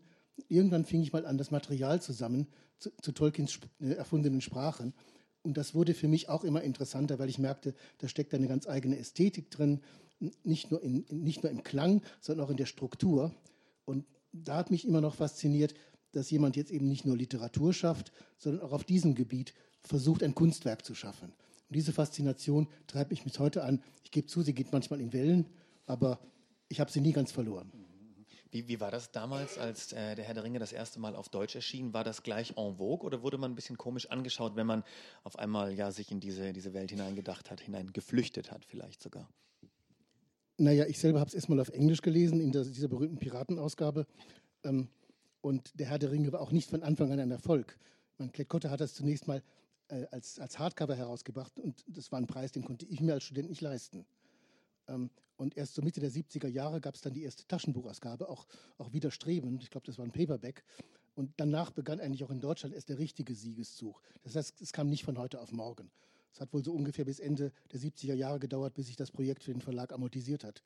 Irgendwann 0.48 0.84
fing 0.84 1.02
ich 1.02 1.12
mal 1.12 1.26
an, 1.26 1.38
das 1.38 1.50
Material 1.50 2.00
zusammen 2.00 2.46
zu, 2.78 2.90
zu 3.00 3.12
Tolkiens 3.12 3.58
äh, 3.80 3.92
erfundenen 3.92 4.40
Sprachen. 4.40 4.94
Und 5.42 5.56
das 5.56 5.74
wurde 5.74 5.94
für 5.94 6.08
mich 6.08 6.28
auch 6.28 6.44
immer 6.44 6.62
interessanter, 6.62 7.18
weil 7.18 7.28
ich 7.28 7.38
merkte, 7.38 7.74
da 7.98 8.08
steckt 8.08 8.32
eine 8.34 8.46
ganz 8.46 8.68
eigene 8.68 8.98
Ästhetik 8.98 9.50
drin, 9.50 9.80
nicht 10.44 10.70
nur, 10.70 10.82
in, 10.82 11.04
nicht 11.10 11.42
nur 11.42 11.50
im 11.50 11.62
Klang, 11.62 12.02
sondern 12.20 12.46
auch 12.46 12.50
in 12.50 12.56
der 12.56 12.66
Struktur. 12.66 13.34
Und 13.84 14.04
da 14.32 14.56
hat 14.56 14.70
mich 14.70 14.86
immer 14.86 15.00
noch 15.00 15.14
fasziniert, 15.14 15.74
dass 16.12 16.30
jemand 16.30 16.56
jetzt 16.56 16.70
eben 16.70 16.88
nicht 16.88 17.04
nur 17.04 17.16
Literatur 17.16 17.72
schafft, 17.72 18.12
sondern 18.38 18.62
auch 18.62 18.72
auf 18.72 18.84
diesem 18.84 19.14
Gebiet 19.14 19.54
versucht, 19.80 20.22
ein 20.22 20.34
Kunstwerk 20.34 20.84
zu 20.84 20.94
schaffen. 20.94 21.32
Und 21.68 21.76
diese 21.76 21.92
Faszination 21.92 22.68
treibt 22.86 23.10
mich 23.10 23.24
bis 23.24 23.38
heute 23.38 23.64
an. 23.64 23.82
Ich 24.04 24.10
gebe 24.10 24.26
zu, 24.26 24.42
sie 24.42 24.54
geht 24.54 24.72
manchmal 24.72 25.00
in 25.00 25.12
Wellen, 25.12 25.46
aber 25.86 26.18
ich 26.68 26.80
habe 26.80 26.90
sie 26.90 27.00
nie 27.00 27.12
ganz 27.12 27.32
verloren. 27.32 27.72
Wie, 28.50 28.68
wie 28.68 28.80
war 28.80 28.90
das 28.90 29.10
damals, 29.12 29.56
als 29.56 29.92
äh, 29.92 30.14
der 30.14 30.26
Herr 30.26 30.34
der 30.34 30.44
Ringe 30.44 30.58
das 30.58 30.72
erste 30.72 31.00
Mal 31.00 31.16
auf 31.16 31.30
Deutsch 31.30 31.54
erschien? 31.54 31.94
War 31.94 32.04
das 32.04 32.22
gleich 32.22 32.50
en 32.58 32.76
vogue 32.76 33.06
oder 33.06 33.22
wurde 33.22 33.38
man 33.38 33.52
ein 33.52 33.54
bisschen 33.54 33.78
komisch 33.78 34.10
angeschaut, 34.10 34.56
wenn 34.56 34.66
man 34.66 34.84
auf 35.24 35.38
einmal 35.38 35.72
ja 35.72 35.90
sich 35.90 36.10
in 36.10 36.20
diese, 36.20 36.52
diese 36.52 36.74
Welt 36.74 36.90
hineingedacht 36.90 37.50
hat, 37.50 37.62
hineingeflüchtet 37.62 38.50
hat 38.50 38.66
vielleicht 38.66 39.02
sogar? 39.02 39.26
Naja, 40.58 40.86
ich 40.86 40.98
selber 40.98 41.20
habe 41.20 41.28
es 41.28 41.34
erstmal 41.34 41.60
auf 41.60 41.70
Englisch 41.70 42.02
gelesen, 42.02 42.40
in 42.40 42.52
der, 42.52 42.64
dieser 42.64 42.88
berühmten 42.88 43.18
Piratenausgabe. 43.18 44.06
Ähm, 44.64 44.88
und 45.40 45.78
der 45.78 45.88
Herr 45.88 45.98
der 45.98 46.12
Ringe 46.12 46.32
war 46.32 46.40
auch 46.40 46.52
nicht 46.52 46.70
von 46.70 46.82
Anfang 46.82 47.10
an 47.10 47.18
ein 47.18 47.30
Erfolg. 47.30 47.78
Mein 48.18 48.32
Klett 48.32 48.52
hat 48.66 48.80
das 48.80 48.94
zunächst 48.94 49.26
mal 49.26 49.42
äh, 49.88 50.06
als, 50.10 50.38
als 50.38 50.58
Hardcover 50.58 50.94
herausgebracht 50.94 51.58
und 51.58 51.84
das 51.88 52.12
war 52.12 52.20
ein 52.20 52.26
Preis, 52.26 52.52
den 52.52 52.64
konnte 52.64 52.86
ich 52.86 53.00
mir 53.00 53.14
als 53.14 53.24
Student 53.24 53.48
nicht 53.48 53.60
leisten. 53.60 54.06
Ähm, 54.88 55.10
und 55.36 55.56
erst 55.56 55.74
so 55.74 55.82
Mitte 55.82 56.00
der 56.00 56.10
70er 56.10 56.46
Jahre 56.46 56.80
gab 56.80 56.94
es 56.94 57.00
dann 57.00 57.14
die 57.14 57.24
erste 57.24 57.46
Taschenbuchausgabe, 57.46 58.28
auch, 58.28 58.46
auch 58.78 58.92
widerstrebend. 58.92 59.62
Ich 59.62 59.70
glaube, 59.70 59.86
das 59.86 59.98
war 59.98 60.04
ein 60.04 60.12
Paperback. 60.12 60.62
Und 61.14 61.32
danach 61.36 61.70
begann 61.72 62.00
eigentlich 62.00 62.24
auch 62.24 62.30
in 62.30 62.40
Deutschland 62.40 62.74
erst 62.74 62.88
der 62.88 62.98
richtige 62.98 63.34
Siegeszug. 63.34 64.00
Das 64.22 64.36
heißt, 64.36 64.60
es 64.60 64.72
kam 64.72 64.88
nicht 64.88 65.04
von 65.04 65.18
heute 65.18 65.40
auf 65.40 65.52
morgen. 65.52 65.90
Es 66.32 66.40
hat 66.40 66.52
wohl 66.52 66.64
so 66.64 66.72
ungefähr 66.72 67.04
bis 67.04 67.20
Ende 67.20 67.52
der 67.72 67.80
70er 67.80 68.14
Jahre 68.14 68.38
gedauert, 68.38 68.74
bis 68.74 68.86
sich 68.86 68.96
das 68.96 69.10
Projekt 69.10 69.44
für 69.44 69.52
den 69.52 69.60
Verlag 69.60 69.92
amortisiert 69.92 70.44
hat. 70.44 70.62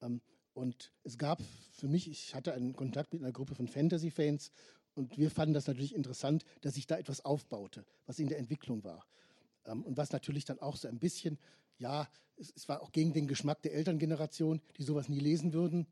Ähm, 0.00 0.20
und 0.54 0.92
es 1.02 1.18
gab 1.18 1.42
für 1.72 1.88
mich, 1.88 2.08
ich 2.08 2.34
hatte 2.34 2.54
einen 2.54 2.74
Kontakt 2.74 3.12
mit 3.12 3.22
einer 3.22 3.32
Gruppe 3.32 3.54
von 3.54 3.68
Fantasy-Fans 3.68 4.52
und 4.94 5.18
wir 5.18 5.30
fanden 5.30 5.54
das 5.54 5.66
natürlich 5.66 5.94
interessant, 5.94 6.44
dass 6.60 6.74
sich 6.74 6.86
da 6.86 6.96
etwas 6.96 7.24
aufbaute, 7.24 7.84
was 8.06 8.18
in 8.18 8.28
der 8.28 8.38
Entwicklung 8.38 8.84
war. 8.84 9.04
Ähm, 9.66 9.82
und 9.82 9.96
was 9.96 10.12
natürlich 10.12 10.44
dann 10.44 10.60
auch 10.60 10.76
so 10.76 10.88
ein 10.88 10.98
bisschen, 10.98 11.38
ja, 11.78 12.08
es, 12.36 12.68
war 12.68 12.82
auch 12.82 12.92
gegen 12.92 13.12
den 13.12 13.26
Geschmack 13.26 13.62
der 13.62 13.74
Elterngeneration, 13.74 14.60
die 14.78 14.84
sowas 14.84 15.08
nie 15.08 15.20
lesen 15.20 15.52
würden, 15.52 15.86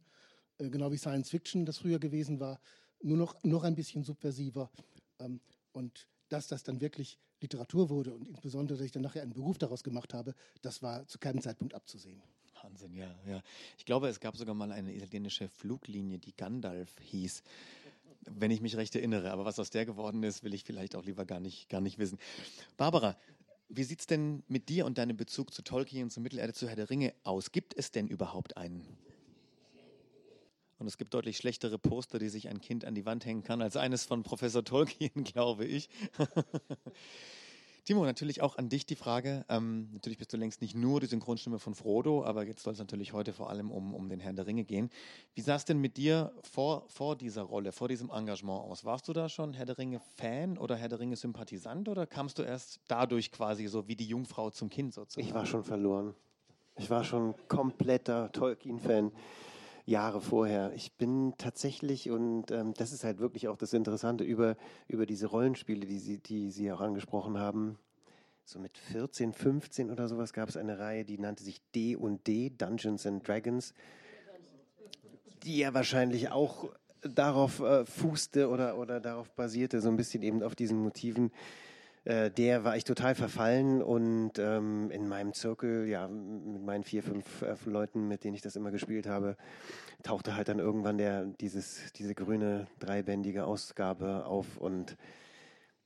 äh, 0.58 0.70
genau 0.70 0.92
wie 0.92 0.98
Science 0.98 1.30
Fiction 1.30 1.66
das 1.66 1.78
früher 1.78 1.98
gewesen 1.98 2.40
war, 2.40 2.60
nur 3.02 3.16
noch, 3.16 3.42
noch 3.42 3.64
ein 3.64 3.74
bisschen 3.74 4.04
subversiver. 4.04 4.70
Ähm, 5.18 5.40
und 5.72 6.08
dass 6.28 6.46
das 6.46 6.62
dann 6.62 6.80
wirklich 6.80 7.18
Literatur 7.42 7.90
wurde 7.90 8.14
und 8.14 8.28
insbesondere, 8.28 8.78
dass 8.78 8.84
ich 8.84 8.92
dann 8.92 9.02
nachher 9.02 9.22
einen 9.22 9.32
Beruf 9.32 9.58
daraus 9.58 9.82
gemacht 9.82 10.14
habe, 10.14 10.34
das 10.62 10.82
war 10.82 11.06
zu 11.06 11.18
keinem 11.18 11.40
Zeitpunkt 11.40 11.74
abzusehen. 11.74 12.22
Wahnsinn, 12.62 12.94
ja, 12.94 13.14
ja. 13.26 13.42
Ich 13.76 13.84
glaube, 13.84 14.08
es 14.08 14.20
gab 14.20 14.36
sogar 14.36 14.54
mal 14.54 14.72
eine 14.72 14.94
italienische 14.94 15.48
Fluglinie, 15.48 16.18
die 16.18 16.34
Gandalf 16.36 16.96
hieß, 17.00 17.42
wenn 18.30 18.50
ich 18.50 18.60
mich 18.60 18.76
recht 18.76 18.94
erinnere. 18.94 19.32
Aber 19.32 19.44
was 19.44 19.58
aus 19.58 19.70
der 19.70 19.84
geworden 19.84 20.22
ist, 20.22 20.44
will 20.44 20.54
ich 20.54 20.64
vielleicht 20.64 20.94
auch 20.94 21.04
lieber 21.04 21.24
gar 21.24 21.40
nicht, 21.40 21.68
gar 21.68 21.80
nicht 21.80 21.98
wissen. 21.98 22.18
Barbara, 22.76 23.16
wie 23.68 23.84
sieht 23.84 24.00
es 24.00 24.06
denn 24.06 24.42
mit 24.48 24.68
dir 24.68 24.86
und 24.86 24.98
deinem 24.98 25.16
Bezug 25.16 25.52
zu 25.52 25.62
Tolkien, 25.62 26.10
zu 26.10 26.20
Mittelerde, 26.20 26.52
zu 26.52 26.68
Herr 26.68 26.76
der 26.76 26.90
Ringe 26.90 27.14
aus? 27.24 27.52
Gibt 27.52 27.76
es 27.76 27.90
denn 27.90 28.06
überhaupt 28.06 28.56
einen? 28.56 28.86
Und 30.82 30.88
es 30.88 30.96
gibt 30.96 31.14
deutlich 31.14 31.36
schlechtere 31.36 31.78
Poster, 31.78 32.18
die 32.18 32.28
sich 32.28 32.48
ein 32.48 32.60
Kind 32.60 32.84
an 32.84 32.96
die 32.96 33.06
Wand 33.06 33.24
hängen 33.24 33.44
kann, 33.44 33.62
als 33.62 33.76
eines 33.76 34.04
von 34.04 34.24
Professor 34.24 34.64
Tolkien, 34.64 35.12
glaube 35.24 35.64
ich. 35.64 35.88
Timo, 37.84 38.04
natürlich 38.04 38.42
auch 38.42 38.58
an 38.58 38.68
dich 38.68 38.84
die 38.84 38.96
Frage. 38.96 39.44
Ähm, 39.48 39.90
natürlich 39.92 40.18
bist 40.18 40.32
du 40.32 40.36
längst 40.36 40.60
nicht 40.60 40.74
nur 40.74 40.98
die 40.98 41.06
Synchronstimme 41.06 41.60
von 41.60 41.76
Frodo, 41.76 42.24
aber 42.24 42.44
jetzt 42.44 42.64
soll 42.64 42.72
es 42.72 42.80
natürlich 42.80 43.12
heute 43.12 43.32
vor 43.32 43.48
allem 43.48 43.70
um, 43.70 43.94
um 43.94 44.08
den 44.08 44.18
Herrn 44.18 44.34
der 44.34 44.48
Ringe 44.48 44.64
gehen. 44.64 44.90
Wie 45.34 45.40
sah 45.40 45.54
es 45.54 45.64
denn 45.64 45.78
mit 45.78 45.96
dir 45.96 46.32
vor, 46.42 46.84
vor 46.88 47.14
dieser 47.14 47.42
Rolle, 47.42 47.70
vor 47.70 47.86
diesem 47.86 48.10
Engagement 48.10 48.64
aus? 48.64 48.84
Warst 48.84 49.06
du 49.06 49.12
da 49.12 49.28
schon 49.28 49.54
Herr 49.54 49.66
der 49.66 49.78
Ringe-Fan 49.78 50.58
oder 50.58 50.74
Herr 50.74 50.88
der 50.88 50.98
Ringe-Sympathisant 50.98 51.88
oder 51.88 52.08
kamst 52.08 52.40
du 52.40 52.42
erst 52.42 52.80
dadurch 52.88 53.30
quasi 53.30 53.68
so 53.68 53.86
wie 53.86 53.94
die 53.94 54.06
Jungfrau 54.06 54.50
zum 54.50 54.68
Kind 54.68 54.94
sozusagen? 54.94 55.28
Ich 55.28 55.32
war 55.32 55.46
schon 55.46 55.62
verloren. 55.62 56.14
Ich 56.76 56.90
war 56.90 57.04
schon 57.04 57.36
kompletter 57.46 58.32
Tolkien-Fan. 58.32 59.12
Jahre 59.84 60.20
vorher. 60.20 60.72
Ich 60.74 60.92
bin 60.92 61.34
tatsächlich, 61.38 62.10
und 62.10 62.50
ähm, 62.50 62.74
das 62.74 62.92
ist 62.92 63.04
halt 63.04 63.18
wirklich 63.18 63.48
auch 63.48 63.56
das 63.56 63.72
Interessante, 63.72 64.24
über, 64.24 64.56
über 64.88 65.06
diese 65.06 65.26
Rollenspiele, 65.26 65.86
die 65.86 65.98
Sie, 65.98 66.18
die 66.18 66.50
Sie 66.50 66.70
auch 66.72 66.80
angesprochen 66.80 67.38
haben. 67.38 67.78
So 68.44 68.58
mit 68.58 68.76
14, 68.76 69.32
15 69.32 69.90
oder 69.90 70.08
sowas 70.08 70.32
gab 70.32 70.48
es 70.48 70.56
eine 70.56 70.78
Reihe, 70.78 71.04
die 71.04 71.18
nannte 71.18 71.44
sich 71.44 71.60
D 71.74 71.96
und 71.96 72.26
D, 72.26 72.50
Dungeons 72.50 73.06
and 73.06 73.26
Dragons, 73.26 73.72
die 75.44 75.58
ja 75.58 75.74
wahrscheinlich 75.74 76.30
auch 76.30 76.72
darauf 77.02 77.60
äh, 77.60 77.84
fußte 77.84 78.48
oder, 78.48 78.78
oder 78.78 79.00
darauf 79.00 79.30
basierte, 79.30 79.80
so 79.80 79.88
ein 79.88 79.96
bisschen 79.96 80.22
eben 80.22 80.42
auf 80.42 80.54
diesen 80.54 80.78
Motiven 80.78 81.32
äh, 82.04 82.30
der 82.30 82.64
war 82.64 82.76
ich 82.76 82.84
total 82.84 83.14
verfallen 83.14 83.82
und 83.82 84.38
ähm, 84.38 84.90
in 84.90 85.08
meinem 85.08 85.34
Zirkel, 85.34 85.86
ja, 85.86 86.08
mit 86.08 86.62
meinen 86.62 86.84
vier, 86.84 87.02
fünf 87.02 87.42
äh, 87.42 87.54
Leuten, 87.64 88.08
mit 88.08 88.24
denen 88.24 88.34
ich 88.34 88.42
das 88.42 88.56
immer 88.56 88.70
gespielt 88.70 89.06
habe, 89.06 89.36
tauchte 90.02 90.34
halt 90.34 90.48
dann 90.48 90.58
irgendwann 90.58 90.98
der, 90.98 91.26
dieses, 91.26 91.92
diese 91.92 92.14
grüne 92.14 92.66
dreibändige 92.80 93.44
Ausgabe 93.44 94.26
auf 94.26 94.56
und 94.56 94.96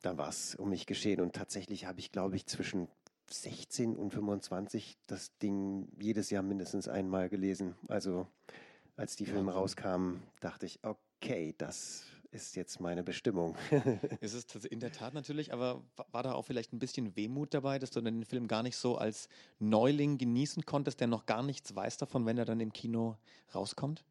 da 0.02 0.16
war 0.16 0.28
es 0.28 0.54
um 0.54 0.70
mich 0.70 0.86
geschehen. 0.86 1.20
Und 1.20 1.34
tatsächlich 1.34 1.86
habe 1.86 1.98
ich, 2.00 2.12
glaube 2.12 2.36
ich, 2.36 2.46
zwischen 2.46 2.88
16 3.30 3.96
und 3.96 4.10
25 4.10 4.96
das 5.06 5.36
Ding 5.38 5.88
jedes 5.98 6.30
Jahr 6.30 6.42
mindestens 6.42 6.88
einmal 6.88 7.28
gelesen. 7.28 7.74
Also 7.88 8.26
als 8.96 9.16
die 9.16 9.26
Filme 9.26 9.52
rauskamen, 9.52 10.22
dachte 10.40 10.64
ich, 10.66 10.80
okay, 10.82 11.54
das 11.58 12.04
ist 12.36 12.54
jetzt 12.54 12.80
meine 12.80 13.02
Bestimmung. 13.02 13.56
ist 14.20 14.54
es 14.54 14.64
in 14.66 14.78
der 14.78 14.92
Tat 14.92 15.14
natürlich, 15.14 15.52
aber 15.52 15.82
war 16.12 16.22
da 16.22 16.32
auch 16.32 16.42
vielleicht 16.42 16.72
ein 16.72 16.78
bisschen 16.78 17.16
Wehmut 17.16 17.54
dabei, 17.54 17.78
dass 17.78 17.90
du 17.90 18.00
den 18.02 18.24
Film 18.24 18.46
gar 18.46 18.62
nicht 18.62 18.76
so 18.76 18.98
als 18.98 19.28
Neuling 19.58 20.18
genießen 20.18 20.66
konntest, 20.66 21.00
der 21.00 21.08
noch 21.08 21.26
gar 21.26 21.42
nichts 21.42 21.74
weiß 21.74 21.96
davon, 21.96 22.26
wenn 22.26 22.36
er 22.36 22.44
dann 22.44 22.60
im 22.60 22.72
Kino 22.72 23.16
rauskommt? 23.54 24.04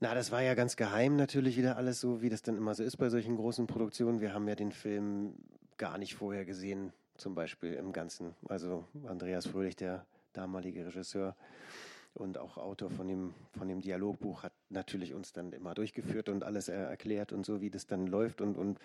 Na, 0.00 0.14
das 0.14 0.32
war 0.32 0.42
ja 0.42 0.54
ganz 0.54 0.74
geheim 0.74 1.14
natürlich 1.14 1.56
wieder 1.56 1.76
alles 1.76 2.00
so, 2.00 2.20
wie 2.20 2.28
das 2.28 2.42
dann 2.42 2.56
immer 2.56 2.74
so 2.74 2.82
ist 2.82 2.96
bei 2.96 3.08
solchen 3.08 3.36
großen 3.36 3.68
Produktionen. 3.68 4.20
Wir 4.20 4.34
haben 4.34 4.48
ja 4.48 4.56
den 4.56 4.72
Film 4.72 5.34
gar 5.78 5.96
nicht 5.96 6.16
vorher 6.16 6.44
gesehen, 6.44 6.92
zum 7.16 7.36
Beispiel 7.36 7.74
im 7.74 7.92
Ganzen. 7.92 8.34
Also 8.48 8.84
Andreas 9.06 9.46
Fröhlich, 9.46 9.76
der 9.76 10.04
damalige 10.32 10.84
Regisseur, 10.84 11.36
und 12.14 12.38
auch 12.38 12.58
Autor 12.58 12.90
von 12.90 13.08
dem, 13.08 13.34
von 13.56 13.68
dem 13.68 13.80
Dialogbuch 13.80 14.42
hat 14.42 14.52
natürlich 14.68 15.14
uns 15.14 15.32
dann 15.32 15.52
immer 15.52 15.74
durchgeführt 15.74 16.28
und 16.28 16.44
alles 16.44 16.68
erklärt 16.68 17.32
und 17.32 17.46
so, 17.46 17.60
wie 17.60 17.70
das 17.70 17.86
dann 17.86 18.06
läuft 18.06 18.40
und, 18.40 18.56
und 18.56 18.78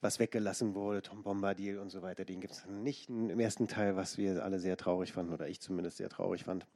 was 0.00 0.18
weggelassen 0.18 0.74
wurde, 0.74 1.02
Tom 1.02 1.22
Bombadil 1.22 1.78
und 1.78 1.90
so 1.90 2.02
weiter, 2.02 2.24
den 2.24 2.40
gibt 2.40 2.52
es 2.54 2.66
nicht 2.66 3.08
im 3.08 3.40
ersten 3.40 3.66
Teil, 3.66 3.96
was 3.96 4.18
wir 4.18 4.44
alle 4.44 4.58
sehr 4.60 4.76
traurig 4.76 5.12
fanden 5.12 5.32
oder 5.32 5.48
ich 5.48 5.60
zumindest 5.60 5.96
sehr 5.96 6.08
traurig 6.08 6.44
fand. 6.44 6.66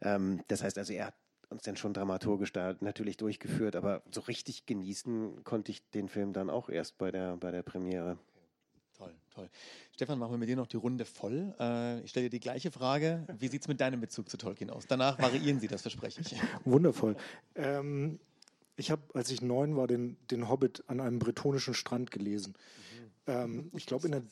Ähm, 0.00 0.42
das 0.48 0.62
heißt 0.62 0.78
also, 0.78 0.92
er 0.92 1.06
hat 1.06 1.14
uns 1.50 1.62
dann 1.62 1.76
schon 1.76 1.92
dramaturgisch 1.92 2.52
da 2.52 2.74
natürlich 2.80 3.16
durchgeführt, 3.16 3.76
aber 3.76 4.02
so 4.10 4.22
richtig 4.22 4.66
genießen 4.66 5.44
konnte 5.44 5.70
ich 5.72 5.88
den 5.90 6.08
Film 6.08 6.32
dann 6.32 6.50
auch 6.50 6.68
erst 6.68 6.98
bei 6.98 7.10
der, 7.10 7.36
bei 7.36 7.50
der 7.50 7.62
Premiere. 7.62 8.18
Toll. 9.34 9.50
Stefan, 9.92 10.18
machen 10.18 10.32
wir 10.32 10.38
mit 10.38 10.48
dir 10.48 10.54
noch 10.54 10.68
die 10.68 10.76
Runde 10.76 11.04
voll. 11.04 11.54
Äh, 11.58 12.00
ich 12.02 12.10
stelle 12.10 12.26
dir 12.26 12.30
die 12.30 12.40
gleiche 12.40 12.70
Frage. 12.70 13.26
Wie 13.36 13.48
sieht 13.48 13.62
es 13.62 13.68
mit 13.68 13.80
deinem 13.80 14.00
Bezug 14.00 14.30
zu 14.30 14.36
Tolkien 14.36 14.70
aus? 14.70 14.84
Danach 14.86 15.18
variieren 15.18 15.58
Sie, 15.58 15.66
das 15.66 15.82
verspreche 15.82 16.20
ich. 16.20 16.36
Wundervoll. 16.64 17.16
Ähm, 17.56 18.20
ich 18.76 18.92
habe, 18.92 19.02
als 19.12 19.30
ich 19.30 19.42
neun 19.42 19.76
war, 19.76 19.88
den, 19.88 20.16
den 20.30 20.48
Hobbit 20.48 20.84
an 20.86 21.00
einem 21.00 21.18
bretonischen 21.18 21.74
Strand 21.74 22.12
gelesen. 22.12 22.54
Mhm. 23.26 23.32
Ähm, 23.32 23.70
ich 23.74 23.86
glaube 23.86 24.06
in 24.06 24.12
der 24.12 24.22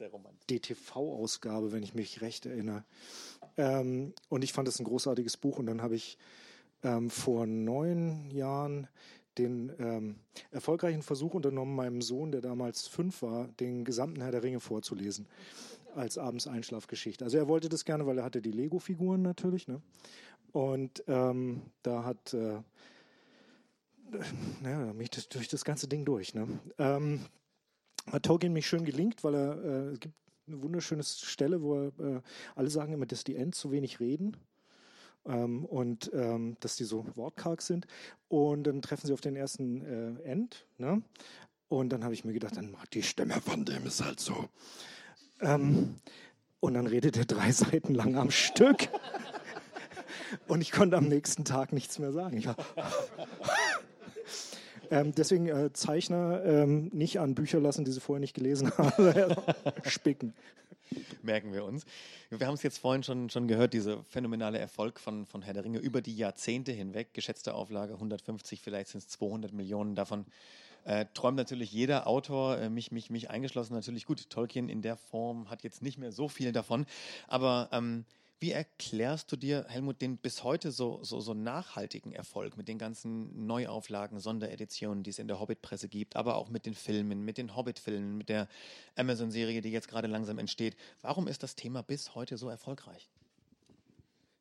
DTV-Ausgabe, 0.48 1.72
wenn 1.72 1.82
ich 1.82 1.94
mich 1.94 2.20
recht 2.20 2.46
erinnere. 2.46 2.84
Ähm, 3.56 4.14
und 4.28 4.44
ich 4.44 4.52
fand 4.52 4.68
es 4.68 4.78
ein 4.78 4.84
großartiges 4.84 5.36
Buch. 5.36 5.58
Und 5.58 5.66
dann 5.66 5.82
habe 5.82 5.96
ich 5.96 6.16
ähm, 6.84 7.10
vor 7.10 7.46
neun 7.46 8.30
Jahren 8.30 8.86
den 9.38 9.72
ähm, 9.78 10.16
erfolgreichen 10.50 11.02
Versuch 11.02 11.34
unternommen, 11.34 11.74
meinem 11.74 12.02
Sohn, 12.02 12.32
der 12.32 12.40
damals 12.40 12.86
fünf 12.86 13.22
war, 13.22 13.48
den 13.60 13.84
gesamten 13.84 14.20
Herr 14.20 14.32
der 14.32 14.42
Ringe 14.42 14.60
vorzulesen 14.60 15.26
als 15.94 16.18
abends 16.18 16.46
Einschlafgeschichte. 16.46 17.24
Also 17.24 17.38
er 17.38 17.48
wollte 17.48 17.68
das 17.68 17.84
gerne, 17.84 18.06
weil 18.06 18.18
er 18.18 18.24
hatte 18.24 18.42
die 18.42 18.50
Lego-Figuren 18.50 19.22
natürlich. 19.22 19.68
Ne? 19.68 19.82
Und 20.52 21.02
ähm, 21.06 21.62
da 21.82 22.04
hat, 22.04 22.34
äh, 22.34 22.60
naja, 24.62 24.92
mich 24.92 25.10
das, 25.10 25.28
durch 25.28 25.48
das 25.48 25.64
ganze 25.64 25.88
Ding 25.88 26.04
durch. 26.04 26.34
Ne? 26.34 26.48
Ähm, 26.78 27.20
hat 28.10 28.24
Tolkien 28.24 28.52
mich 28.52 28.66
schön 28.66 28.84
gelingt, 28.84 29.22
weil 29.24 29.34
er, 29.34 29.64
äh, 29.64 29.92
es 29.92 30.00
gibt 30.00 30.14
eine 30.46 30.62
wunderschöne 30.62 31.02
Stelle, 31.02 31.62
wo 31.62 31.74
er, 31.76 32.16
äh, 32.16 32.20
alle 32.54 32.70
sagen 32.70 32.92
immer, 32.92 33.06
dass 33.06 33.24
die 33.24 33.36
Ents 33.36 33.58
zu 33.58 33.70
wenig 33.70 34.00
reden 34.00 34.36
ähm, 35.26 35.64
und 35.64 36.10
ähm, 36.14 36.56
dass 36.60 36.76
die 36.76 36.84
so 36.84 37.04
wortkarg 37.14 37.62
sind. 37.62 37.86
Und 38.28 38.64
dann 38.64 38.82
treffen 38.82 39.06
sie 39.06 39.12
auf 39.12 39.20
den 39.20 39.36
ersten 39.36 40.18
äh, 40.20 40.22
End. 40.22 40.66
Ne? 40.78 41.02
Und 41.68 41.90
dann 41.90 42.04
habe 42.04 42.14
ich 42.14 42.24
mir 42.24 42.32
gedacht, 42.32 42.56
dann 42.56 42.76
die 42.92 43.02
Stimme 43.02 43.40
von 43.40 43.64
dem 43.64 43.86
ist 43.86 44.04
halt 44.04 44.20
so. 44.20 44.48
Ähm, 45.40 45.96
und 46.60 46.74
dann 46.74 46.86
redet 46.86 47.16
er 47.16 47.24
drei 47.24 47.50
Seiten 47.52 47.94
lang 47.94 48.16
am 48.16 48.30
Stück. 48.30 48.88
und 50.48 50.60
ich 50.60 50.70
konnte 50.70 50.96
am 50.96 51.08
nächsten 51.08 51.44
Tag 51.44 51.72
nichts 51.72 51.98
mehr 51.98 52.12
sagen. 52.12 52.36
Ich 52.36 52.46
war 52.46 52.56
ähm, 54.92 55.14
deswegen 55.14 55.48
äh, 55.48 55.72
Zeichner 55.72 56.44
ähm, 56.44 56.90
nicht 56.92 57.18
an 57.18 57.34
Bücher 57.34 57.60
lassen, 57.60 57.84
die 57.84 57.90
sie 57.90 58.00
vorher 58.00 58.20
nicht 58.20 58.34
gelesen 58.34 58.70
haben. 58.78 59.34
Spicken. 59.84 60.34
Merken 61.22 61.52
wir 61.52 61.64
uns. 61.64 61.86
Wir 62.28 62.46
haben 62.46 62.54
es 62.54 62.62
jetzt 62.62 62.78
vorhin 62.78 63.02
schon, 63.02 63.30
schon 63.30 63.48
gehört, 63.48 63.72
dieser 63.72 64.02
phänomenale 64.04 64.58
Erfolg 64.58 65.00
von, 65.00 65.26
von 65.26 65.42
Herr 65.42 65.54
der 65.54 65.64
Ringe 65.64 65.78
über 65.78 66.02
die 66.02 66.14
Jahrzehnte 66.14 66.72
hinweg. 66.72 67.14
Geschätzte 67.14 67.54
Auflage 67.54 67.94
150, 67.94 68.60
vielleicht 68.60 68.88
sind 68.88 68.98
es 68.98 69.08
200 69.08 69.52
Millionen 69.52 69.94
davon. 69.94 70.26
Äh, 70.84 71.06
träumt 71.14 71.36
natürlich 71.36 71.72
jeder 71.72 72.06
Autor, 72.06 72.58
äh, 72.58 72.68
mich, 72.68 72.90
mich, 72.90 73.08
mich 73.08 73.30
eingeschlossen 73.30 73.74
natürlich. 73.74 74.04
Gut, 74.04 74.28
Tolkien 74.30 74.68
in 74.68 74.82
der 74.82 74.96
Form 74.96 75.48
hat 75.48 75.62
jetzt 75.62 75.80
nicht 75.80 75.96
mehr 75.96 76.12
so 76.12 76.28
viel 76.28 76.52
davon, 76.52 76.86
aber 77.28 77.68
ähm, 77.72 78.04
wie 78.42 78.50
erklärst 78.50 79.30
du 79.30 79.36
dir, 79.36 79.64
Helmut, 79.68 80.02
den 80.02 80.16
bis 80.16 80.42
heute 80.42 80.72
so, 80.72 80.98
so, 81.04 81.20
so 81.20 81.32
nachhaltigen 81.32 82.12
Erfolg 82.12 82.56
mit 82.56 82.66
den 82.66 82.76
ganzen 82.76 83.46
Neuauflagen, 83.46 84.18
Sondereditionen, 84.18 85.04
die 85.04 85.10
es 85.10 85.20
in 85.20 85.28
der 85.28 85.38
Hobbit-Presse 85.38 85.88
gibt, 85.88 86.16
aber 86.16 86.34
auch 86.34 86.50
mit 86.50 86.66
den 86.66 86.74
Filmen, 86.74 87.24
mit 87.24 87.38
den 87.38 87.54
Hobbit-Filmen, 87.54 88.18
mit 88.18 88.28
der 88.28 88.48
Amazon-Serie, 88.96 89.60
die 89.62 89.70
jetzt 89.70 89.86
gerade 89.86 90.08
langsam 90.08 90.40
entsteht? 90.40 90.76
Warum 91.02 91.28
ist 91.28 91.44
das 91.44 91.54
Thema 91.54 91.82
bis 91.82 92.16
heute 92.16 92.36
so 92.36 92.48
erfolgreich? 92.48 93.08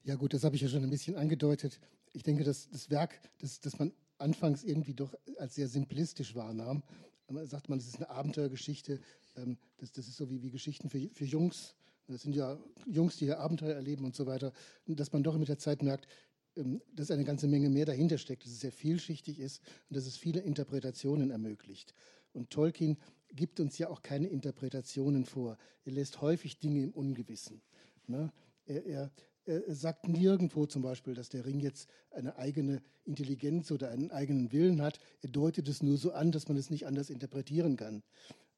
Ja 0.04 0.16
gut, 0.16 0.34
das 0.34 0.44
habe 0.44 0.56
ich 0.56 0.64
ja 0.64 0.68
schon 0.68 0.84
ein 0.84 0.90
bisschen 0.90 1.16
angedeutet. 1.16 1.80
Ich 2.12 2.24
denke, 2.24 2.44
dass 2.44 2.70
das 2.72 2.90
Werk, 2.90 3.22
das, 3.38 3.60
das 3.60 3.78
man 3.78 3.94
anfangs 4.18 4.64
irgendwie 4.64 4.96
doch 4.96 5.14
als 5.38 5.54
sehr 5.54 5.68
simplistisch 5.68 6.34
wahrnahm, 6.34 6.82
sagt 7.44 7.70
man, 7.70 7.78
es 7.78 7.88
ist 7.88 7.98
eine 7.98 8.10
Abenteuergeschichte, 8.10 9.00
ähm, 9.38 9.60
das, 9.78 9.92
das 9.92 10.08
ist 10.08 10.18
so 10.18 10.28
wie, 10.32 10.42
wie 10.42 10.50
Geschichten 10.50 10.90
für, 10.90 11.08
für 11.14 11.26
Jungs, 11.26 11.76
das 12.12 12.22
sind 12.22 12.36
ja 12.36 12.60
Jungs, 12.86 13.18
die 13.18 13.26
hier 13.26 13.40
Abenteuer 13.40 13.76
erleben 13.76 14.06
und 14.06 14.16
so 14.16 14.26
weiter, 14.26 14.54
dass 14.86 15.12
man 15.12 15.24
doch 15.24 15.38
mit 15.38 15.48
der 15.48 15.58
Zeit 15.58 15.82
merkt, 15.84 16.08
ähm, 16.56 16.82
dass 16.94 17.12
eine 17.12 17.24
ganze 17.24 17.48
Menge 17.48 17.70
mehr 17.70 17.86
dahinter 17.86 18.18
steckt, 18.18 18.46
dass 18.46 18.52
es 18.52 18.60
sehr 18.60 18.72
vielschichtig 18.72 19.40
ist 19.40 19.62
und 19.90 19.98
dass 19.98 20.06
es 20.06 20.18
viele 20.18 20.42
Interpretationen 20.42 21.32
ermöglicht. 21.32 21.94
Und 22.34 22.50
Tolkien 22.50 22.98
gibt 23.34 23.60
uns 23.60 23.78
ja 23.78 23.90
auch 23.90 24.02
keine 24.02 24.28
Interpretationen 24.28 25.26
vor. 25.26 25.58
Er 25.86 25.94
lässt 25.94 26.22
häufig 26.22 26.60
Dinge 26.60 26.84
im 26.84 26.92
Ungewissen. 26.92 27.62
Ne? 28.08 28.32
Er, 28.66 28.86
er, 28.86 29.12
er 29.46 29.76
sagt 29.76 30.08
nirgendwo 30.08 30.66
zum 30.66 30.82
Beispiel, 30.82 31.14
dass 31.14 31.30
der 31.30 31.46
Ring 31.46 31.60
jetzt 31.60 31.90
eine 32.12 32.36
eigene 32.38 32.82
Intelligenz 33.06 33.72
oder 33.72 33.90
einen 33.90 34.12
eigenen 34.12 34.52
Willen 34.52 34.82
hat. 34.82 35.00
Er 35.22 35.30
deutet 35.30 35.68
es 35.68 35.82
nur 35.82 35.98
so 35.98 36.12
an, 36.12 36.32
dass 36.32 36.48
man 36.48 36.58
es 36.58 36.70
nicht 36.70 36.86
anders 36.86 37.10
interpretieren 37.10 37.78
kann. 37.78 38.04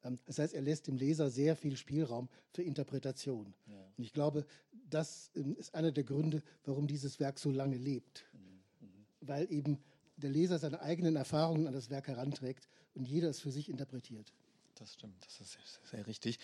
Ähm, 0.04 0.18
das 0.26 0.38
heißt, 0.38 0.54
er 0.54 0.62
lässt 0.62 0.86
dem 0.86 0.96
Leser 0.96 1.30
sehr 1.30 1.56
viel 1.56 1.76
Spielraum 1.76 2.28
für 2.52 2.62
Interpretation. 2.62 3.54
Ja. 3.66 3.74
Und 3.96 4.04
ich 4.04 4.12
glaube, 4.12 4.46
das 4.88 5.30
ähm, 5.34 5.56
ist 5.56 5.74
einer 5.74 5.90
der 5.90 6.04
Gründe, 6.04 6.42
warum 6.64 6.86
dieses 6.86 7.18
Werk 7.18 7.38
so 7.38 7.50
lange 7.50 7.76
lebt. 7.76 8.24
Mhm. 8.32 8.86
Mhm. 8.86 9.06
Weil 9.20 9.52
eben 9.52 9.78
der 10.16 10.30
Leser 10.30 10.58
seine 10.58 10.80
eigenen 10.80 11.16
Erfahrungen 11.16 11.66
an 11.66 11.72
das 11.72 11.90
Werk 11.90 12.06
heranträgt 12.06 12.68
und 12.94 13.08
jeder 13.08 13.28
es 13.30 13.40
für 13.40 13.50
sich 13.50 13.68
interpretiert. 13.68 14.32
Das 14.78 14.94
stimmt, 14.94 15.24
das 15.24 15.40
ist 15.40 15.52
sehr, 15.52 15.62
sehr 15.90 16.06
richtig. 16.08 16.40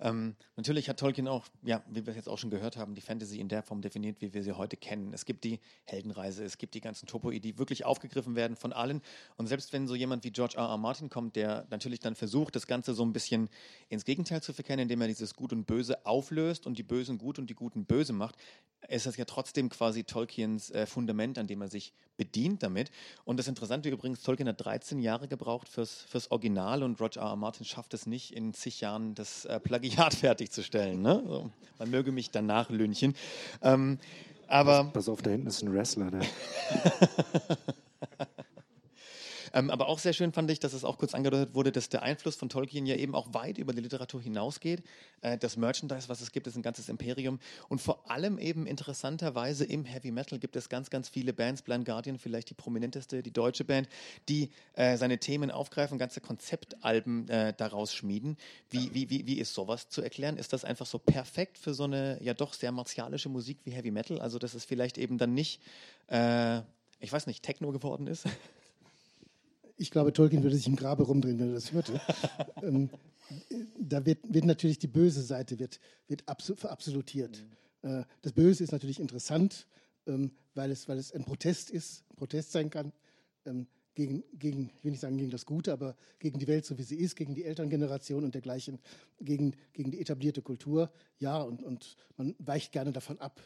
Ähm, 0.00 0.36
natürlich 0.56 0.90
hat 0.90 1.00
Tolkien 1.00 1.26
auch, 1.28 1.46
ja, 1.62 1.82
wie 1.88 2.06
wir 2.06 2.14
jetzt 2.14 2.28
auch 2.28 2.36
schon 2.36 2.50
gehört 2.50 2.76
haben, 2.76 2.94
die 2.94 3.00
Fantasy 3.00 3.40
in 3.40 3.48
der 3.48 3.62
Form 3.62 3.80
definiert, 3.80 4.20
wie 4.20 4.34
wir 4.34 4.42
sie 4.42 4.52
heute 4.52 4.76
kennen. 4.76 5.14
Es 5.14 5.24
gibt 5.24 5.44
die 5.44 5.60
Heldenreise, 5.84 6.44
es 6.44 6.58
gibt 6.58 6.74
die 6.74 6.82
ganzen 6.82 7.06
Topoi, 7.06 7.40
die 7.40 7.58
wirklich 7.58 7.86
aufgegriffen 7.86 8.36
werden 8.36 8.54
von 8.54 8.74
allen. 8.74 9.00
Und 9.36 9.46
selbst 9.46 9.72
wenn 9.72 9.88
so 9.88 9.94
jemand 9.94 10.24
wie 10.24 10.30
George 10.30 10.56
R. 10.58 10.68
R. 10.68 10.76
Martin 10.76 11.08
kommt, 11.08 11.36
der 11.36 11.66
natürlich 11.70 12.00
dann 12.00 12.16
versucht, 12.16 12.54
das 12.54 12.66
Ganze 12.66 12.92
so 12.92 13.02
ein 13.02 13.14
bisschen 13.14 13.48
ins 13.88 14.04
Gegenteil 14.04 14.42
zu 14.42 14.52
verkennen, 14.52 14.82
indem 14.82 15.00
er 15.00 15.08
dieses 15.08 15.34
Gut 15.34 15.52
und 15.52 15.64
Böse 15.64 16.04
auflöst 16.04 16.66
und 16.66 16.78
die 16.78 16.82
Bösen 16.82 17.16
gut 17.16 17.38
und 17.38 17.48
die 17.48 17.54
Guten 17.54 17.86
böse 17.86 18.12
macht, 18.12 18.36
ist 18.88 19.06
das 19.06 19.16
ja 19.16 19.24
trotzdem 19.24 19.70
quasi 19.70 20.04
Tolkiens 20.04 20.70
äh, 20.70 20.84
Fundament, 20.86 21.38
an 21.38 21.46
dem 21.46 21.62
er 21.62 21.68
sich 21.68 21.94
bedient 22.20 22.62
damit. 22.62 22.90
Und 23.24 23.38
das 23.38 23.48
Interessante 23.48 23.88
übrigens, 23.88 24.22
Tolkien 24.22 24.46
hat 24.46 24.62
13 24.62 24.98
Jahre 24.98 25.26
gebraucht 25.26 25.70
fürs, 25.70 26.02
fürs 26.02 26.30
Original 26.30 26.82
und 26.82 27.00
Roger 27.00 27.22
R. 27.22 27.28
R. 27.28 27.36
Martin 27.36 27.64
schafft 27.64 27.94
es 27.94 28.06
nicht, 28.06 28.34
in 28.36 28.52
zig 28.52 28.82
Jahren 28.82 29.14
das 29.14 29.46
äh, 29.46 29.58
Plagiat 29.58 30.12
fertigzustellen. 30.26 31.00
Ne? 31.00 31.22
So, 31.26 31.50
man 31.78 31.90
möge 31.90 32.12
mich 32.12 32.30
danach 32.30 32.68
lünchen. 32.68 33.16
Ähm, 33.62 33.98
aber 34.48 34.84
pass, 34.84 34.92
pass 34.92 35.08
auf, 35.08 35.22
da 35.22 35.30
hinten 35.30 35.46
ist 35.46 35.62
ein 35.62 35.72
Wrestler. 35.72 36.10
Ähm, 39.52 39.70
aber 39.70 39.88
auch 39.88 39.98
sehr 39.98 40.12
schön 40.12 40.32
fand 40.32 40.50
ich, 40.50 40.60
dass 40.60 40.72
es 40.72 40.84
auch 40.84 40.98
kurz 40.98 41.14
angedeutet 41.14 41.54
wurde, 41.54 41.72
dass 41.72 41.88
der 41.88 42.02
Einfluss 42.02 42.36
von 42.36 42.48
Tolkien 42.48 42.86
ja 42.86 42.96
eben 42.96 43.14
auch 43.14 43.34
weit 43.34 43.58
über 43.58 43.72
die 43.72 43.80
Literatur 43.80 44.20
hinausgeht. 44.20 44.82
Äh, 45.22 45.38
das 45.38 45.56
Merchandise, 45.56 46.08
was 46.08 46.20
es 46.20 46.32
gibt, 46.32 46.46
ist 46.46 46.56
ein 46.56 46.62
ganzes 46.62 46.88
Imperium. 46.88 47.38
Und 47.68 47.80
vor 47.80 48.10
allem 48.10 48.38
eben 48.38 48.66
interessanterweise 48.66 49.64
im 49.64 49.84
Heavy 49.84 50.10
Metal 50.10 50.38
gibt 50.38 50.56
es 50.56 50.68
ganz, 50.68 50.90
ganz 50.90 51.08
viele 51.08 51.32
Bands, 51.32 51.62
Blind 51.62 51.84
Guardian 51.84 52.18
vielleicht 52.18 52.50
die 52.50 52.54
prominenteste, 52.54 53.22
die 53.22 53.32
deutsche 53.32 53.64
Band, 53.64 53.88
die 54.28 54.50
äh, 54.74 54.96
seine 54.96 55.18
Themen 55.18 55.50
aufgreifen, 55.50 55.98
ganze 55.98 56.20
Konzeptalben 56.20 57.28
äh, 57.28 57.52
daraus 57.56 57.94
schmieden. 57.94 58.36
Wie, 58.70 58.94
wie, 58.94 59.10
wie, 59.10 59.26
wie 59.26 59.38
ist 59.38 59.54
sowas 59.54 59.88
zu 59.88 60.02
erklären? 60.02 60.36
Ist 60.36 60.52
das 60.52 60.64
einfach 60.64 60.86
so 60.86 60.98
perfekt 60.98 61.58
für 61.58 61.74
so 61.74 61.84
eine 61.84 62.18
ja 62.22 62.34
doch 62.34 62.52
sehr 62.52 62.72
martialische 62.72 63.28
Musik 63.28 63.58
wie 63.64 63.72
Heavy 63.72 63.90
Metal? 63.90 64.20
Also 64.20 64.38
dass 64.38 64.54
es 64.54 64.64
vielleicht 64.64 64.98
eben 64.98 65.18
dann 65.18 65.34
nicht, 65.34 65.60
äh, 66.08 66.60
ich 67.00 67.12
weiß 67.12 67.26
nicht, 67.26 67.42
Techno 67.42 67.72
geworden 67.72 68.06
ist? 68.06 68.26
Ich 69.80 69.90
glaube, 69.90 70.12
Tolkien 70.12 70.42
würde 70.42 70.56
sich 70.56 70.66
im 70.66 70.76
Grabe 70.76 71.04
rumdrehen, 71.04 71.38
wenn 71.38 71.48
er 71.48 71.54
das 71.54 71.72
hörte. 71.72 71.98
ähm, 72.62 72.90
da 73.78 74.04
wird, 74.04 74.18
wird, 74.28 74.44
natürlich 74.44 74.78
die 74.78 74.88
böse 74.88 75.22
Seite 75.22 75.58
wird, 75.58 75.80
wird 76.06 76.22
verabsolutiert. 76.56 77.42
Mhm. 77.82 78.00
Äh, 78.00 78.04
das 78.20 78.32
Böse 78.32 78.62
ist 78.62 78.72
natürlich 78.72 79.00
interessant, 79.00 79.66
ähm, 80.06 80.32
weil, 80.54 80.70
es, 80.70 80.86
weil 80.86 80.98
es 80.98 81.12
ein 81.12 81.24
Protest 81.24 81.70
ist, 81.70 82.04
ein 82.10 82.16
Protest 82.16 82.52
sein 82.52 82.68
kann 82.68 82.92
ähm, 83.46 83.66
gegen, 83.94 84.22
gegen, 84.34 84.70
ich 84.76 84.84
will 84.84 84.90
nicht 84.90 85.00
sagen 85.00 85.16
gegen 85.16 85.30
das 85.30 85.46
Gute, 85.46 85.72
aber 85.72 85.96
gegen 86.18 86.38
die 86.38 86.46
Welt 86.46 86.66
so 86.66 86.76
wie 86.76 86.82
sie 86.82 86.96
ist, 86.96 87.16
gegen 87.16 87.34
die 87.34 87.44
Elterngeneration 87.44 88.22
und 88.22 88.34
dergleichen, 88.34 88.80
gegen, 89.18 89.56
gegen 89.72 89.90
die 89.90 90.00
etablierte 90.02 90.42
Kultur. 90.42 90.92
Ja, 91.18 91.40
und, 91.40 91.62
und 91.62 91.96
man 92.18 92.34
weicht 92.38 92.72
gerne 92.72 92.92
davon 92.92 93.18
ab. 93.18 93.40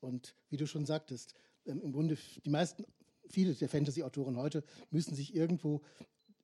Und 0.00 0.34
wie 0.50 0.58
du 0.58 0.66
schon 0.66 0.84
sagtest, 0.84 1.32
ähm, 1.64 1.80
im 1.80 1.92
Grunde 1.92 2.18
die 2.44 2.50
meisten 2.50 2.84
viele 3.30 3.54
der 3.54 3.68
Fantasy-Autoren 3.68 4.36
heute 4.36 4.64
müssen 4.90 5.14
sich 5.14 5.34
irgendwo 5.34 5.80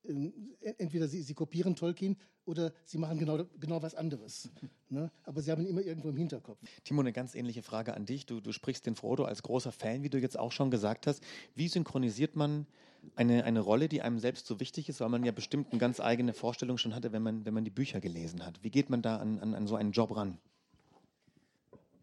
ähm, 0.07 0.33
entweder 0.61 1.07
sie, 1.07 1.21
sie, 1.21 1.33
kopieren 1.33 1.75
Tolkien 1.75 2.17
oder 2.45 2.73
sie 2.85 2.97
machen 2.97 3.19
genau, 3.19 3.43
genau 3.59 3.81
was 3.81 3.95
anderes. 3.95 4.49
Ne? 4.89 5.11
Aber 5.25 5.41
sie 5.41 5.51
haben 5.51 5.61
ihn 5.61 5.67
immer 5.67 5.81
irgendwo 5.81 6.07
im 6.07 6.15
Hinterkopf. 6.15 6.61
Timo, 6.85 7.01
eine 7.01 7.11
ganz 7.11 7.35
ähnliche 7.35 7.61
Frage 7.61 7.93
an 7.93 8.05
dich. 8.05 8.25
Du, 8.25 8.39
du 8.39 8.53
sprichst 8.53 8.85
den 8.85 8.95
Frodo 8.95 9.25
als 9.25 9.43
großer 9.43 9.73
Fan, 9.73 10.01
wie 10.01 10.09
du 10.09 10.17
jetzt 10.17 10.39
auch 10.39 10.53
schon 10.53 10.71
gesagt 10.71 11.07
hast. 11.07 11.21
Wie 11.55 11.67
synchronisiert 11.67 12.37
man 12.37 12.65
eine, 13.17 13.43
eine 13.43 13.59
Rolle, 13.59 13.89
die 13.89 14.01
einem 14.01 14.17
selbst 14.19 14.47
so 14.47 14.61
wichtig 14.61 14.87
ist, 14.87 15.01
weil 15.01 15.09
man 15.09 15.25
ja 15.25 15.33
bestimmt 15.33 15.71
eine 15.71 15.79
ganz 15.79 15.99
eigene 15.99 16.31
Vorstellung 16.31 16.77
schon 16.77 16.95
hatte, 16.95 17.11
wenn 17.11 17.21
man, 17.21 17.45
wenn 17.45 17.53
man 17.53 17.65
die 17.65 17.69
Bücher 17.69 17.99
gelesen 17.99 18.45
hat? 18.45 18.63
Wie 18.63 18.69
geht 18.69 18.89
man 18.89 19.01
da 19.01 19.17
an, 19.17 19.39
an, 19.39 19.53
an 19.53 19.67
so 19.67 19.75
einen 19.75 19.91
Job 19.91 20.15
ran? 20.15 20.37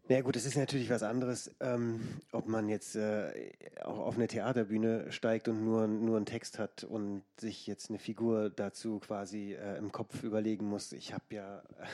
Ja 0.07 0.21
gut, 0.21 0.35
es 0.35 0.45
ist 0.45 0.55
natürlich 0.55 0.91
was 0.91 1.01
anderes, 1.01 1.49
ähm, 1.59 1.99
ob 2.31 2.47
man 2.47 2.69
jetzt 2.69 2.95
äh, 2.95 3.51
auch 3.83 3.97
auf 3.97 4.17
eine 4.17 4.27
Theaterbühne 4.27 5.11
steigt 5.11 5.47
und 5.47 5.65
nur, 5.65 5.87
nur 5.87 6.17
einen 6.17 6.27
Text 6.27 6.59
hat 6.59 6.83
und 6.83 7.23
sich 7.39 7.65
jetzt 7.65 7.89
eine 7.89 7.97
Figur 7.97 8.51
dazu 8.51 8.99
quasi 8.99 9.53
äh, 9.53 9.79
im 9.79 9.91
Kopf 9.91 10.21
überlegen 10.21 10.69
muss. 10.69 10.91
Ich 10.91 11.11
habe 11.11 11.23
ja 11.31 11.57
äh, 11.57 11.87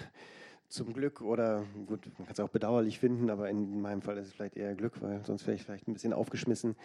zum 0.68 0.92
Glück 0.92 1.22
oder 1.22 1.64
gut, 1.88 2.06
man 2.18 2.26
kann 2.26 2.34
es 2.34 2.42
auch 2.42 2.50
bedauerlich 2.50 3.00
finden, 3.00 3.30
aber 3.30 3.50
in 3.50 3.80
meinem 3.80 4.02
Fall 4.02 4.18
ist 4.18 4.28
es 4.28 4.34
vielleicht 4.34 4.58
eher 4.58 4.76
Glück, 4.76 5.02
weil 5.02 5.24
sonst 5.24 5.48
wäre 5.48 5.56
ich 5.56 5.64
vielleicht 5.64 5.88
ein 5.88 5.94
bisschen 5.94 6.12
aufgeschmissen. 6.12 6.76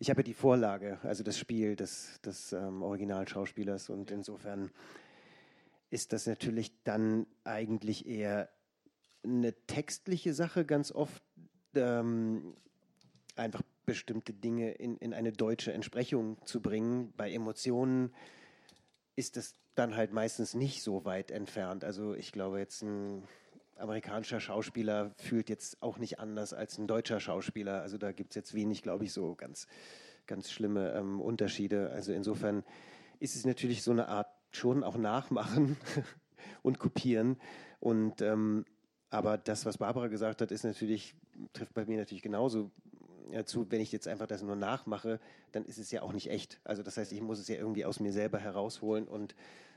Ich 0.00 0.10
habe 0.10 0.20
ja 0.20 0.24
die 0.24 0.34
Vorlage, 0.34 0.98
also 1.02 1.24
das 1.24 1.38
Spiel 1.38 1.76
des, 1.76 2.20
des 2.20 2.52
ähm, 2.52 2.82
Originalschauspielers 2.82 3.88
und 3.88 4.10
insofern 4.10 4.70
ist 5.88 6.12
das 6.12 6.26
natürlich 6.26 6.72
dann 6.84 7.26
eigentlich 7.42 8.06
eher 8.06 8.50
eine 9.24 9.52
textliche 9.66 10.34
Sache 10.34 10.64
ganz 10.64 10.92
oft, 10.92 11.22
ähm, 11.74 12.54
einfach 13.36 13.62
bestimmte 13.86 14.32
Dinge 14.32 14.72
in, 14.72 14.96
in 14.98 15.12
eine 15.12 15.32
deutsche 15.32 15.72
Entsprechung 15.72 16.38
zu 16.46 16.60
bringen. 16.60 17.12
Bei 17.16 17.30
Emotionen 17.32 18.14
ist 19.16 19.36
das 19.36 19.54
dann 19.74 19.96
halt 19.96 20.12
meistens 20.12 20.54
nicht 20.54 20.82
so 20.82 21.04
weit 21.04 21.30
entfernt. 21.30 21.84
Also 21.84 22.14
ich 22.14 22.32
glaube 22.32 22.58
jetzt 22.58 22.82
ein 22.82 23.24
amerikanischer 23.76 24.40
Schauspieler 24.40 25.12
fühlt 25.16 25.48
jetzt 25.48 25.82
auch 25.82 25.98
nicht 25.98 26.20
anders 26.20 26.52
als 26.54 26.78
ein 26.78 26.86
deutscher 26.86 27.20
Schauspieler. 27.20 27.82
Also 27.82 27.98
da 27.98 28.12
gibt 28.12 28.30
es 28.30 28.36
jetzt 28.36 28.54
wenig, 28.54 28.82
glaube 28.82 29.04
ich, 29.04 29.12
so 29.12 29.34
ganz, 29.34 29.66
ganz 30.26 30.50
schlimme 30.50 30.92
ähm, 30.92 31.20
Unterschiede. 31.20 31.90
Also 31.90 32.12
insofern 32.12 32.64
ist 33.18 33.36
es 33.36 33.44
natürlich 33.44 33.82
so 33.82 33.90
eine 33.90 34.08
Art 34.08 34.28
schon 34.52 34.84
auch 34.84 34.96
nachmachen 34.96 35.76
und 36.62 36.78
kopieren. 36.78 37.36
Und 37.80 38.22
ähm, 38.22 38.64
aber 39.14 39.38
das, 39.38 39.64
was 39.64 39.78
Barbara 39.78 40.08
gesagt 40.08 40.40
hat, 40.42 40.50
ist 40.50 40.64
natürlich, 40.64 41.14
trifft 41.52 41.72
bei 41.72 41.84
mir 41.84 41.98
natürlich 41.98 42.22
genauso 42.22 42.72
zu. 43.44 43.70
Wenn 43.70 43.80
ich 43.80 43.92
jetzt 43.92 44.08
einfach 44.08 44.26
das 44.26 44.42
nur 44.42 44.56
nachmache, 44.56 45.20
dann 45.52 45.64
ist 45.64 45.78
es 45.78 45.92
ja 45.92 46.02
auch 46.02 46.12
nicht 46.12 46.30
echt. 46.30 46.60
Also 46.64 46.82
das 46.82 46.96
heißt, 46.96 47.12
ich 47.12 47.20
muss 47.20 47.38
es 47.38 47.46
ja 47.46 47.54
irgendwie 47.54 47.84
aus 47.84 48.00
mir 48.00 48.12
selber 48.12 48.38
herausholen 48.38 49.06
und 49.06 49.36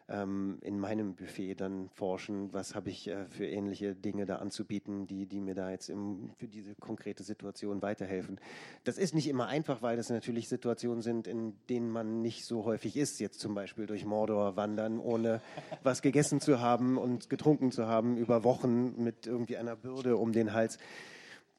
ähm, 0.10 0.60
in 0.62 0.80
meinem 0.80 1.16
Buffet 1.16 1.56
dann 1.56 1.90
forschen, 1.90 2.54
was 2.54 2.76
habe 2.76 2.90
ich 2.90 3.08
äh, 3.08 3.26
für 3.26 3.46
ähnliche 3.46 3.94
Dinge 3.94 4.26
da 4.26 4.38
anzubieten, 4.38 5.06
die, 5.06 5.26
die 5.26 5.42
mir 5.42 5.54
da 5.54 5.70
jetzt 5.70 5.90
im, 5.90 6.30
für 6.38 6.48
diese 6.48 6.76
konkrete 6.76 7.24
Situation 7.24 7.82
weiterhelfen. 7.82 8.40
Das 8.86 8.98
ist 8.98 9.14
nicht 9.14 9.28
immer 9.28 9.48
einfach, 9.48 9.82
weil 9.82 9.98
das 9.98 10.10
natürlich 10.10 10.48
Situationen 10.48 11.02
sind, 11.02 11.28
in 11.28 11.56
denen 11.70 11.90
man 11.90 12.22
nicht 12.22 12.46
so 12.46 12.64
häufig 12.64 12.96
ist, 12.96 13.20
jetzt 13.20 13.40
zum 13.40 13.54
Beispiel 13.54 13.86
durch 13.86 14.06
Mordor 14.06 14.56
wandern, 14.56 15.00
ohne 15.00 15.42
was 15.84 16.02
gegessen 16.02 16.40
zu 16.40 16.62
haben 16.62 16.98
und 16.98 17.30
getrunken 17.30 17.72
zu 17.72 17.88
haben, 17.88 18.18
über 18.18 18.44
Wochen 18.46 19.04
mit 19.04 19.28
irgendwie 19.28 19.58
einer 19.58 19.76
Bürde 19.76 20.18
um 20.18 20.32
den 20.32 20.54
Hals 20.54 20.80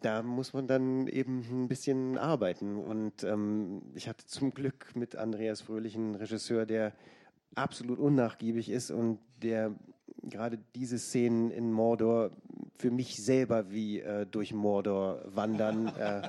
da 0.01 0.22
muss 0.22 0.53
man 0.53 0.68
dann 0.68 1.09
eben 1.09 1.44
ein 1.51 1.66
bisschen 1.66 2.18
arbeiten. 2.18 2.76
Und 2.76 3.24
ähm, 3.24 3.82
ich 3.94 4.09
hatte 4.09 4.26
zum 4.26 4.53
Glück 4.53 4.94
mit 4.94 5.16
Andreas 5.16 5.62
Fröhlich 5.62 5.96
einen 5.96 6.14
Regisseur, 6.14 6.66
der 6.66 6.92
absolut 7.55 7.99
unnachgiebig 7.99 8.70
ist 8.70 8.90
und 8.90 9.18
der 9.42 9.74
gerade 10.22 10.59
diese 10.74 10.99
Szenen 10.99 11.51
in 11.51 11.72
Mordor 11.72 12.30
für 12.76 12.90
mich 12.90 13.16
selber 13.16 13.70
wie 13.70 14.01
äh, 14.01 14.26
durch 14.26 14.53
Mordor 14.53 15.22
wandern 15.24 15.88
äh, 15.88 16.28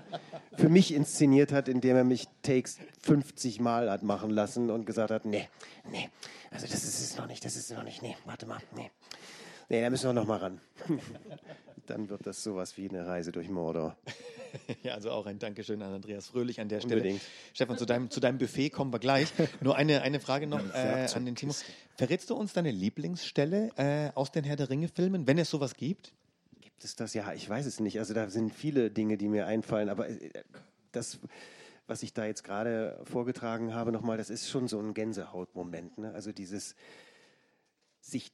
für 0.57 0.69
mich 0.69 0.93
inszeniert 0.93 1.51
hat, 1.51 1.67
indem 1.67 1.95
er 1.95 2.03
mich 2.03 2.27
Takes 2.41 2.77
50 3.01 3.59
Mal 3.59 3.89
hat 3.89 4.03
machen 4.03 4.29
lassen 4.29 4.69
und 4.69 4.85
gesagt 4.85 5.11
hat, 5.11 5.25
nee, 5.25 5.47
nee, 5.91 6.09
also 6.51 6.65
das 6.65 6.83
ist 6.83 7.01
es 7.01 7.17
noch 7.17 7.27
nicht, 7.27 7.45
das 7.45 7.55
ist 7.55 7.69
es 7.69 7.77
noch 7.77 7.83
nicht, 7.83 8.01
nee, 8.01 8.15
warte 8.25 8.45
mal, 8.45 8.59
nee. 8.75 8.89
Nee, 9.69 9.81
da 9.81 9.89
müssen 9.89 10.09
wir 10.09 10.13
noch 10.13 10.25
mal 10.25 10.37
ran. 10.37 10.59
Dann 11.85 12.09
wird 12.09 12.25
das 12.25 12.43
sowas 12.43 12.75
wie 12.77 12.89
eine 12.89 13.05
Reise 13.05 13.31
durch 13.31 13.49
Mordor. 13.49 13.95
ja, 14.83 14.93
also 14.95 15.11
auch 15.11 15.27
ein 15.27 15.37
Dankeschön 15.39 15.81
an 15.81 15.93
Andreas 15.93 16.27
Fröhlich 16.27 16.59
an 16.59 16.69
der 16.69 16.83
Unbedingt. 16.83 17.21
Stelle. 17.21 17.31
Stefan, 17.53 17.77
zu 17.77 17.85
deinem, 17.85 18.09
zu 18.09 18.19
deinem 18.19 18.39
Buffet 18.39 18.71
kommen 18.71 18.91
wir 18.91 18.99
gleich. 18.99 19.31
Nur 19.61 19.75
eine, 19.75 20.01
eine 20.01 20.19
Frage 20.19 20.47
noch 20.47 20.63
äh, 20.73 21.07
an 21.13 21.25
den 21.25 21.35
Timo. 21.35 21.53
Verrätst 21.95 22.29
du 22.29 22.35
uns 22.35 22.53
deine 22.53 22.71
Lieblingsstelle 22.71 23.71
äh, 23.77 24.11
aus 24.15 24.31
den 24.31 24.43
Herr 24.43 24.55
der 24.55 24.69
Ringe-Filmen, 24.69 25.27
wenn 25.27 25.37
es 25.37 25.49
sowas 25.49 25.75
gibt? 25.75 26.13
Gibt 26.61 26.83
es 26.83 26.95
das? 26.95 27.13
Ja, 27.13 27.31
ich 27.33 27.47
weiß 27.47 27.65
es 27.65 27.79
nicht. 27.79 27.99
Also 27.99 28.13
da 28.13 28.29
sind 28.29 28.53
viele 28.53 28.89
Dinge, 28.89 29.17
die 29.17 29.27
mir 29.27 29.45
einfallen, 29.45 29.89
aber 29.89 30.09
äh, 30.09 30.31
das 30.91 31.19
was 31.85 32.03
ich 32.03 32.13
da 32.13 32.23
jetzt 32.23 32.43
gerade 32.43 33.01
vorgetragen 33.03 33.73
habe, 33.73 33.91
nochmal, 33.91 34.17
das 34.17 34.29
ist 34.29 34.47
schon 34.47 34.67
so 34.67 34.79
ein 34.79 34.93
Gänsehautmoment. 34.93 35.97
Ne? 35.97 36.13
Also 36.13 36.31
dieses 36.31 36.75
sich 37.99 38.31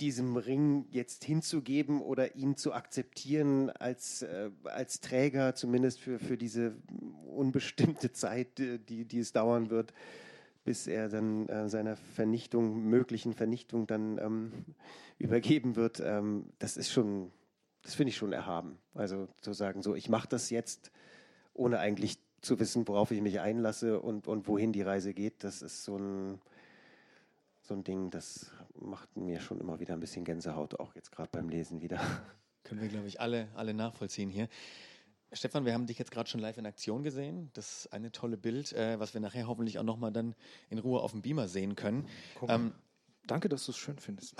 diesem 0.00 0.36
Ring 0.36 0.86
jetzt 0.90 1.24
hinzugeben 1.24 2.00
oder 2.00 2.36
ihn 2.36 2.56
zu 2.56 2.72
akzeptieren 2.72 3.70
als, 3.70 4.22
äh, 4.22 4.50
als 4.64 5.00
Träger, 5.00 5.54
zumindest 5.54 6.00
für, 6.00 6.18
für 6.18 6.36
diese 6.36 6.76
unbestimmte 7.26 8.12
Zeit, 8.12 8.58
die, 8.58 9.04
die 9.04 9.18
es 9.18 9.32
dauern 9.32 9.70
wird, 9.70 9.92
bis 10.64 10.86
er 10.86 11.08
dann 11.08 11.48
äh, 11.48 11.68
seiner 11.68 11.96
Vernichtung, 11.96 12.82
möglichen 12.84 13.32
Vernichtung 13.32 13.86
dann 13.86 14.18
ähm, 14.18 14.52
übergeben 15.18 15.76
wird, 15.76 16.00
ähm, 16.00 16.46
das 16.58 16.76
ist 16.76 16.90
schon, 16.90 17.30
das 17.82 17.94
finde 17.94 18.10
ich 18.10 18.16
schon 18.16 18.32
erhaben. 18.32 18.78
Also 18.94 19.28
zu 19.40 19.52
sagen, 19.52 19.82
so, 19.82 19.94
ich 19.94 20.08
mache 20.08 20.28
das 20.28 20.50
jetzt, 20.50 20.90
ohne 21.54 21.78
eigentlich 21.78 22.18
zu 22.42 22.58
wissen, 22.60 22.86
worauf 22.86 23.10
ich 23.10 23.22
mich 23.22 23.40
einlasse 23.40 24.00
und, 24.00 24.28
und 24.28 24.46
wohin 24.46 24.72
die 24.72 24.82
Reise 24.82 25.14
geht, 25.14 25.42
das 25.42 25.62
ist 25.62 25.84
so 25.84 25.96
ein, 25.96 26.40
so 27.62 27.74
ein 27.74 27.82
Ding, 27.82 28.10
das 28.10 28.50
macht 28.80 29.16
mir 29.16 29.40
schon 29.40 29.60
immer 29.60 29.80
wieder 29.80 29.94
ein 29.94 30.00
bisschen 30.00 30.24
Gänsehaut, 30.24 30.78
auch 30.78 30.94
jetzt 30.94 31.12
gerade 31.12 31.30
beim 31.32 31.48
Lesen 31.48 31.80
wieder. 31.80 32.00
Können 32.64 32.80
wir, 32.80 32.88
glaube 32.88 33.06
ich, 33.06 33.20
alle, 33.20 33.48
alle 33.54 33.74
nachvollziehen 33.74 34.30
hier. 34.30 34.48
Stefan, 35.32 35.64
wir 35.64 35.74
haben 35.74 35.86
dich 35.86 35.98
jetzt 35.98 36.10
gerade 36.10 36.28
schon 36.28 36.40
live 36.40 36.56
in 36.58 36.66
Aktion 36.66 37.02
gesehen. 37.02 37.50
Das 37.54 37.84
ist 37.84 37.92
eine 37.92 38.12
tolle 38.12 38.36
Bild, 38.36 38.72
äh, 38.72 38.98
was 38.98 39.12
wir 39.12 39.20
nachher 39.20 39.46
hoffentlich 39.46 39.78
auch 39.78 39.84
nochmal 39.84 40.12
dann 40.12 40.34
in 40.70 40.78
Ruhe 40.78 41.00
auf 41.00 41.12
dem 41.12 41.22
Beamer 41.22 41.48
sehen 41.48 41.76
können. 41.76 42.08
Ähm, 42.48 42.72
Danke, 43.26 43.48
dass 43.48 43.64
du 43.66 43.72
es 43.72 43.76
schön 43.76 43.98
findest. 43.98 44.36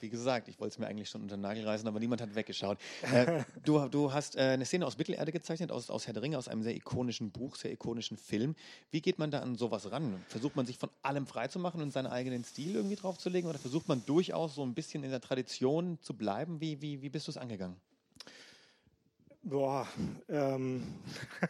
Wie 0.00 0.08
gesagt, 0.08 0.48
ich 0.48 0.58
wollte 0.60 0.74
es 0.74 0.78
mir 0.78 0.86
eigentlich 0.86 1.08
schon 1.08 1.22
unter 1.22 1.36
den 1.36 1.42
Nagel 1.42 1.64
reißen, 1.64 1.86
aber 1.86 2.00
niemand 2.00 2.20
hat 2.20 2.34
weggeschaut. 2.34 2.78
Äh, 3.12 3.44
du, 3.64 3.88
du 3.88 4.12
hast 4.12 4.36
äh, 4.36 4.40
eine 4.40 4.64
Szene 4.64 4.86
aus 4.86 4.98
Mittelerde 4.98 5.32
gezeichnet, 5.32 5.70
aus, 5.70 5.90
aus 5.90 6.06
Herr 6.06 6.14
der 6.14 6.22
Ringe, 6.22 6.38
aus 6.38 6.48
einem 6.48 6.62
sehr 6.62 6.74
ikonischen 6.74 7.30
Buch, 7.30 7.56
sehr 7.56 7.72
ikonischen 7.72 8.16
Film. 8.16 8.54
Wie 8.90 9.00
geht 9.00 9.18
man 9.18 9.30
da 9.30 9.40
an 9.40 9.56
sowas 9.56 9.90
ran? 9.90 10.22
Versucht 10.28 10.56
man 10.56 10.66
sich 10.66 10.78
von 10.78 10.90
allem 11.02 11.26
freizumachen 11.26 11.80
und 11.82 11.92
seinen 11.92 12.06
eigenen 12.06 12.44
Stil 12.44 12.74
irgendwie 12.74 12.96
draufzulegen 12.96 13.48
oder 13.48 13.58
versucht 13.58 13.88
man 13.88 14.04
durchaus 14.06 14.54
so 14.54 14.62
ein 14.62 14.74
bisschen 14.74 15.04
in 15.04 15.10
der 15.10 15.20
Tradition 15.20 15.98
zu 16.00 16.14
bleiben? 16.14 16.60
Wie, 16.60 16.80
wie, 16.80 17.02
wie 17.02 17.08
bist 17.08 17.26
du 17.26 17.30
es 17.30 17.36
angegangen? 17.36 17.76
Boah, 19.42 19.86
ähm. 20.28 20.82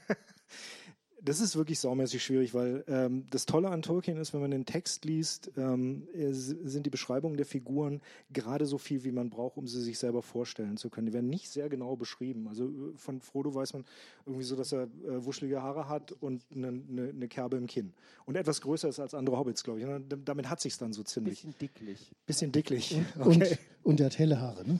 Das 1.26 1.40
ist 1.40 1.56
wirklich 1.56 1.80
saumäßig 1.80 2.22
schwierig, 2.22 2.54
weil 2.54 2.84
ähm, 2.86 3.26
das 3.30 3.46
Tolle 3.46 3.68
an 3.70 3.82
Tolkien 3.82 4.16
ist, 4.16 4.32
wenn 4.32 4.40
man 4.40 4.52
den 4.52 4.64
Text 4.64 5.04
liest, 5.04 5.50
ähm, 5.56 6.06
sind 6.14 6.86
die 6.86 6.90
Beschreibungen 6.90 7.36
der 7.36 7.44
Figuren 7.44 8.00
gerade 8.32 8.64
so 8.64 8.78
viel, 8.78 9.02
wie 9.02 9.10
man 9.10 9.28
braucht, 9.28 9.56
um 9.56 9.66
sie 9.66 9.82
sich 9.82 9.98
selber 9.98 10.22
vorstellen 10.22 10.76
zu 10.76 10.88
können. 10.88 11.08
Die 11.08 11.12
werden 11.12 11.28
nicht 11.28 11.50
sehr 11.50 11.68
genau 11.68 11.96
beschrieben. 11.96 12.46
Also 12.46 12.66
äh, 12.66 12.96
von 12.96 13.20
Frodo 13.20 13.52
weiß 13.52 13.72
man 13.72 13.84
irgendwie 14.24 14.44
so, 14.44 14.54
dass 14.54 14.70
er 14.70 14.84
äh, 14.84 15.24
wuschelige 15.24 15.60
Haare 15.60 15.88
hat 15.88 16.12
und 16.12 16.44
eine, 16.54 16.68
eine, 16.68 17.08
eine, 17.08 17.26
Kerbe 17.26 17.56
im 17.56 17.66
Kinn. 17.66 17.92
Und 18.24 18.36
etwas 18.36 18.60
größer 18.60 18.88
ist 18.88 19.00
als 19.00 19.12
andere 19.12 19.36
Hobbits, 19.36 19.64
glaube 19.64 19.80
ich. 19.80 19.86
Und 19.86 20.14
damit 20.24 20.48
hat 20.48 20.60
sich 20.60 20.78
dann 20.78 20.92
so 20.92 21.02
ziemlich. 21.02 21.40
Bisschen 21.40 21.58
dicklich. 21.60 22.12
Bisschen 22.26 22.52
dicklich. 22.52 23.00
Okay. 23.18 23.58
Und, 23.82 23.92
und 23.94 24.00
er 24.00 24.06
hat 24.06 24.18
helle 24.18 24.40
Haare, 24.40 24.64
ne? 24.64 24.78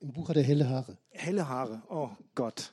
Im 0.00 0.12
Buch 0.12 0.28
hat 0.28 0.36
er 0.36 0.42
helle 0.42 0.68
Haare. 0.68 0.98
Helle 1.10 1.48
Haare, 1.48 1.80
oh 1.88 2.10
Gott. 2.34 2.72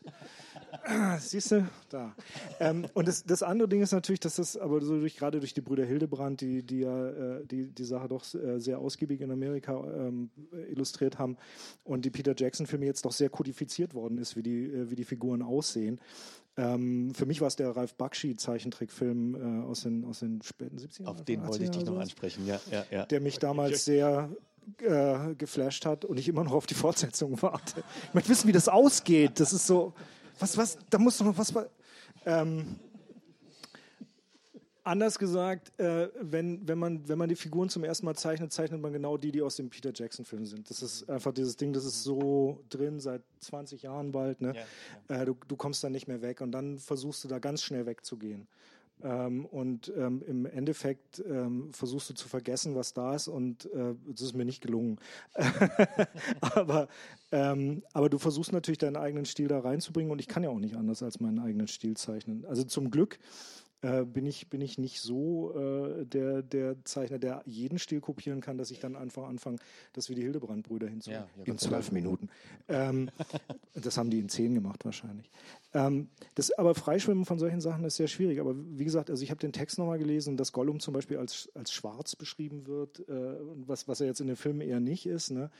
Siehst 1.19 1.51
du, 1.51 1.67
da. 1.89 2.15
Ähm, 2.59 2.88
und 2.95 3.07
das, 3.07 3.24
das, 3.24 3.43
andere 3.43 3.69
Ding 3.69 3.84
ist 3.84 3.91
natürlich, 3.91 4.21
dass 4.21 4.38
das 4.38 4.57
aber 4.57 4.82
so 4.82 4.99
durch, 4.99 5.15
gerade 5.15 5.39
durch 5.39 5.53
die 5.53 5.61
Brüder 5.61 5.86
Hildebrand, 5.86 6.41
die, 6.41 6.63
die 6.63 6.80
ja 6.80 7.09
äh, 7.09 7.45
die, 7.45 7.67
die 7.67 7.84
Sache 7.84 8.07
doch 8.07 8.24
äh, 8.34 8.59
sehr 8.59 8.80
ausgiebig 8.80 9.21
in 9.21 9.30
Amerika 9.30 9.84
ähm, 9.86 10.32
illustriert 10.67 11.19
haben 11.19 11.38
und 11.84 12.05
die 12.05 12.09
Peter 12.09 12.34
Jackson-Filme 12.36 12.88
jetzt 12.88 13.05
doch 13.05 13.11
sehr 13.11 13.30
kodifiziert 13.30 13.93
worden 13.93 14.17
ist, 14.17 14.36
wie 14.36 14.41
die, 14.41 14.65
äh, 14.65 14.89
wie 14.89 14.95
die 14.95 15.05
Figuren 15.05 15.43
aussehen. 15.43 16.01
Ähm, 16.57 17.13
für 17.13 17.28
mich 17.28 17.39
war 17.39 17.49
es 17.49 17.55
der 17.55 17.69
Ralf 17.69 17.95
Bakshi-Zeichentrickfilm 17.95 19.36
äh, 19.36 19.63
aus, 19.65 19.82
den, 19.82 20.05
aus 20.05 20.19
den 20.19 20.41
späten 20.41 20.78
70ern. 20.78 21.05
Auf 21.05 21.24
den 21.24 21.45
wollte 21.47 21.65
ich 21.65 21.71
dich 21.71 21.86
noch 21.86 21.99
ansprechen, 21.99 22.47
ja, 22.47 22.59
ja, 22.71 22.84
ja. 22.89 23.05
Der 23.05 23.21
mich 23.21 23.38
damals 23.38 23.86
sehr 23.86 24.36
äh, 24.82 25.36
geflasht 25.36 25.86
hat 25.86 26.05
und 26.05 26.20
ich 26.20 26.28
immer 26.28 26.43
noch 26.43 26.53
auf 26.53 26.66
die 26.66 26.74
Fortsetzung 26.74 27.41
warte. 27.41 27.84
Ich 28.07 28.14
möchte 28.14 28.30
wissen, 28.30 28.47
wie 28.47 28.53
das 28.53 28.68
ausgeht. 28.68 29.39
Das 29.39 29.53
ist 29.53 29.68
so, 29.68 29.93
was, 30.39 30.57
was, 30.57 30.78
da 30.89 30.97
muss 30.97 31.18
doch 31.18 31.26
noch 31.26 31.38
was. 31.38 31.53
Ähm, 32.26 32.78
anders 34.84 35.18
gesagt, 35.18 35.78
äh, 35.80 36.09
wenn, 36.20 36.68
wenn, 36.68 36.78
man, 36.78 37.07
wenn 37.07 37.18
man 37.18 37.30
die 37.30 37.36
Figuren 37.36 37.70
zum 37.70 37.84
ersten 37.84 38.05
Mal 38.05 38.16
zeichnet, 38.16 38.51
zeichnet 38.51 38.82
man 38.82 38.93
genau 38.93 39.18
die, 39.18 39.32
die 39.32 39.41
aus 39.41 39.55
dem 39.55 39.70
Peter 39.70 39.91
Jackson-Film 39.93 40.45
sind. 40.45 40.70
Das 40.70 40.82
ist 40.82 41.09
einfach 41.09 41.34
dieses 41.34 41.55
Ding, 41.55 41.74
das 41.74 41.86
ist 41.86 42.03
so 42.03 42.59
drin 42.70 42.99
seit 42.99 43.22
20 43.39 43.84
Jahren 43.84 44.11
bald. 44.11 44.41
Ne? 44.41 44.53
Ja, 44.55 45.16
ja. 45.16 45.22
Äh, 45.22 45.26
du, 45.26 45.36
du 45.47 45.55
kommst 45.55 45.84
da 45.84 45.89
nicht 45.89 46.07
mehr 46.07 46.22
weg 46.22 46.41
und 46.41 46.51
dann 46.51 46.78
versuchst 46.78 47.24
du 47.24 47.28
da 47.28 47.39
ganz 47.39 47.64
schnell 47.64 47.86
wegzugehen. 47.86 48.47
Ähm, 49.02 49.46
und 49.46 49.91
ähm, 49.98 50.24
im 50.26 50.46
Endeffekt 50.46 51.24
ähm, 51.28 51.74
versuchst 51.74 52.10
du 52.10 52.14
zu 52.14 52.28
vergessen, 52.30 52.76
was 52.76 52.94
da 52.94 53.16
ist 53.16 53.28
und 53.28 53.66
äh, 53.74 53.96
das 54.08 54.22
ist 54.22 54.34
mir 54.34 54.46
nicht 54.46 54.62
gelungen. 54.62 55.00
aber, 56.41 56.88
ähm, 57.32 57.84
aber 57.94 58.10
du 58.10 58.18
versuchst 58.18 58.54
natürlich 58.54 58.78
deinen 58.78 58.96
eigenen 58.96 59.26
Stil 59.26 59.48
da 59.48 59.60
reinzubringen 59.60 60.12
und 60.12 60.20
ich 60.20 60.28
kann 60.28 60.44
ja 60.44 60.50
auch 60.50 60.60
nicht 60.60 60.76
anders 60.76 61.04
als 61.04 61.20
meinen 61.20 61.39
eigenen 61.39 61.68
Stil 61.68 61.98
zeichnen. 61.98 62.46
Also 62.46 62.64
zum 62.64 62.91
Glück 62.91 63.20
äh, 63.84 64.06
bin, 64.06 64.26
ich, 64.26 64.50
bin 64.50 64.62
ich 64.62 64.78
nicht 64.78 65.02
so 65.02 65.54
äh, 65.56 66.06
der, 66.06 66.42
der 66.42 66.84
Zeichner, 66.86 67.20
der 67.20 67.44
jeden 67.46 67.78
Stil 67.78 68.00
kopieren 68.00 68.40
kann, 68.40 68.58
dass 68.58 68.72
ich 68.72 68.80
dann 68.80 68.96
einfach 68.96 69.28
anfange, 69.28 69.58
das 69.92 70.10
wie 70.10 70.16
die 70.16 70.22
Hildebrand-Brüder 70.22 70.88
hinzufügen. 70.88 71.26
Ja, 71.38 71.44
in 71.44 71.58
zwölf 71.58 71.92
Minuten. 71.92 72.30
Ähm, 72.70 73.10
das 73.76 73.98
haben 73.98 74.10
die 74.10 74.20
in 74.20 74.30
zehn 74.30 74.54
gemacht 74.56 74.86
wahrscheinlich. 74.86 75.30
Ähm, 75.74 76.08
das, 76.36 76.52
aber 76.52 76.76
Freischwimmen 76.76 77.26
von 77.26 77.40
solchen 77.40 77.60
Sachen 77.60 77.84
ist 77.84 77.98
sehr 77.98 78.08
schwierig. 78.08 78.40
Aber 78.40 78.56
wie 78.56 78.86
gesagt, 78.86 79.10
also 79.10 79.22
ich 79.22 79.32
habe 79.32 79.42
den 79.42 79.52
Text 79.52 79.78
nochmal 79.78 80.00
gelesen, 80.00 80.38
dass 80.38 80.54
Gollum 80.54 80.80
zum 80.80 80.94
Beispiel 80.94 81.18
als, 81.18 81.50
als 81.54 81.74
schwarz 81.74 82.16
beschrieben 82.16 82.68
wird, 82.68 83.08
äh, 83.10 83.36
was, 83.68 83.90
was 83.90 84.00
er 84.00 84.08
jetzt 84.08 84.22
in 84.22 84.28
den 84.28 84.38
Filmen 84.38 84.62
eher 84.62 84.80
nicht 84.80 85.06
ist. 85.06 85.32
Ne? 85.32 85.52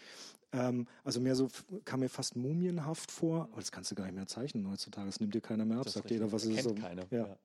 Ähm, 0.54 0.88
also 1.04 1.20
mehr 1.20 1.36
so 1.36 1.50
kam 1.84 2.00
mir 2.00 2.10
fast 2.10 2.38
mumienhaft 2.38 3.12
vor. 3.12 3.50
Aber 3.52 3.60
das 3.60 3.74
kannst 3.74 3.92
du 3.92 3.96
gar 3.96 4.06
nicht 4.06 4.16
mehr 4.16 4.28
zeichnen 4.28 4.70
heutzutage. 4.72 5.08
Das 5.08 5.20
nimmt 5.20 5.34
dir 5.36 5.42
keiner 5.42 5.66
mehr 5.66 5.80
ab. 5.80 5.90
Sagt 5.90 6.10
jeder, 6.10 6.32
was 6.32 6.46
ist 6.46 6.64
so. 6.64 6.74
Keiner. 6.74 7.04
Ja. 7.12 7.28
ja. 7.28 7.38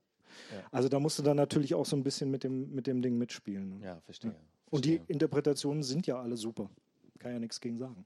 Also 0.71 0.89
da 0.89 1.01
musst 1.01 1.19
du 1.19 1.23
dann 1.23 1.37
natürlich 1.37 1.75
auch 1.75 1.87
so 1.87 1.97
ein 1.97 2.03
bisschen 2.03 2.31
mit 2.31 2.45
dem, 2.45 2.75
mit 2.75 2.87
dem 2.87 3.03
Ding 3.03 3.19
mitspielen. 3.19 3.79
Ne? 3.79 3.85
Ja, 3.85 4.01
verstehe. 4.05 4.35
Und 4.71 4.85
die 4.85 5.01
Interpretationen 5.09 5.83
sind 5.83 6.07
ja 6.07 6.21
alle 6.21 6.37
super. 6.37 6.69
Kann 7.19 7.33
ja 7.33 7.39
nichts 7.39 7.61
gegen 7.61 7.79
sagen. 7.79 8.05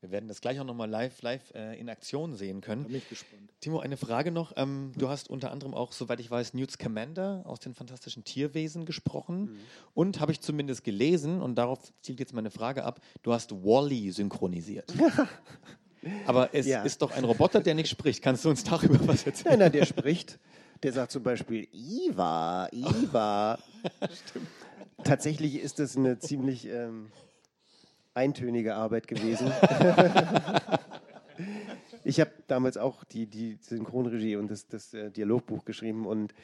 Wir 0.00 0.12
werden 0.12 0.28
das 0.28 0.40
gleich 0.40 0.60
auch 0.60 0.64
nochmal 0.64 0.88
live, 0.88 1.22
live 1.22 1.52
äh, 1.54 1.78
in 1.78 1.88
Aktion 1.88 2.34
sehen 2.34 2.60
können. 2.60 2.84
Bin 2.84 2.96
ich 2.96 3.08
gespannt. 3.08 3.50
Timo, 3.60 3.80
eine 3.80 3.96
Frage 3.96 4.30
noch. 4.30 4.52
Ähm, 4.56 4.92
du 4.96 5.08
hast 5.08 5.28
unter 5.28 5.50
anderem 5.50 5.74
auch, 5.74 5.90
soweit 5.92 6.20
ich 6.20 6.30
weiß, 6.30 6.54
Newt 6.54 6.70
Scamander 6.70 7.42
aus 7.46 7.58
den 7.58 7.74
fantastischen 7.74 8.22
Tierwesen 8.22 8.84
gesprochen. 8.84 9.40
Mhm. 9.40 9.58
Und 9.94 10.20
habe 10.20 10.30
ich 10.30 10.40
zumindest 10.40 10.84
gelesen, 10.84 11.42
und 11.42 11.56
darauf 11.56 11.92
zielt 12.00 12.20
jetzt 12.20 12.32
meine 12.32 12.50
Frage 12.50 12.84
ab, 12.84 13.00
du 13.22 13.32
hast 13.32 13.50
Wally 13.50 14.12
synchronisiert. 14.12 14.94
Aber 16.26 16.54
es 16.54 16.66
ja. 16.66 16.82
ist 16.82 17.02
doch 17.02 17.10
ein 17.10 17.24
Roboter, 17.24 17.60
der 17.60 17.74
nicht 17.74 17.88
spricht. 17.88 18.22
Kannst 18.22 18.44
du 18.44 18.50
uns 18.50 18.62
darüber 18.62 19.04
was 19.08 19.26
erzählen? 19.26 19.50
Nein, 19.50 19.58
nein, 19.58 19.72
der 19.72 19.84
spricht. 19.84 20.38
Der 20.82 20.92
sagt 20.92 21.12
zum 21.12 21.22
Beispiel 21.22 21.68
Iva, 21.72 22.68
Iva. 22.72 23.58
Stimmt. 24.28 24.48
Tatsächlich 25.04 25.60
ist 25.60 25.78
das 25.78 25.96
eine 25.96 26.18
ziemlich 26.18 26.66
ähm, 26.66 27.10
eintönige 28.14 28.74
Arbeit 28.74 29.06
gewesen. 29.06 29.50
ich 32.04 32.20
habe 32.20 32.30
damals 32.46 32.76
auch 32.76 33.04
die, 33.04 33.26
die 33.26 33.58
Synchronregie 33.60 34.36
und 34.36 34.50
das, 34.50 34.66
das 34.66 34.94
äh, 34.94 35.10
Dialogbuch 35.10 35.64
geschrieben 35.64 36.06
und 36.06 36.34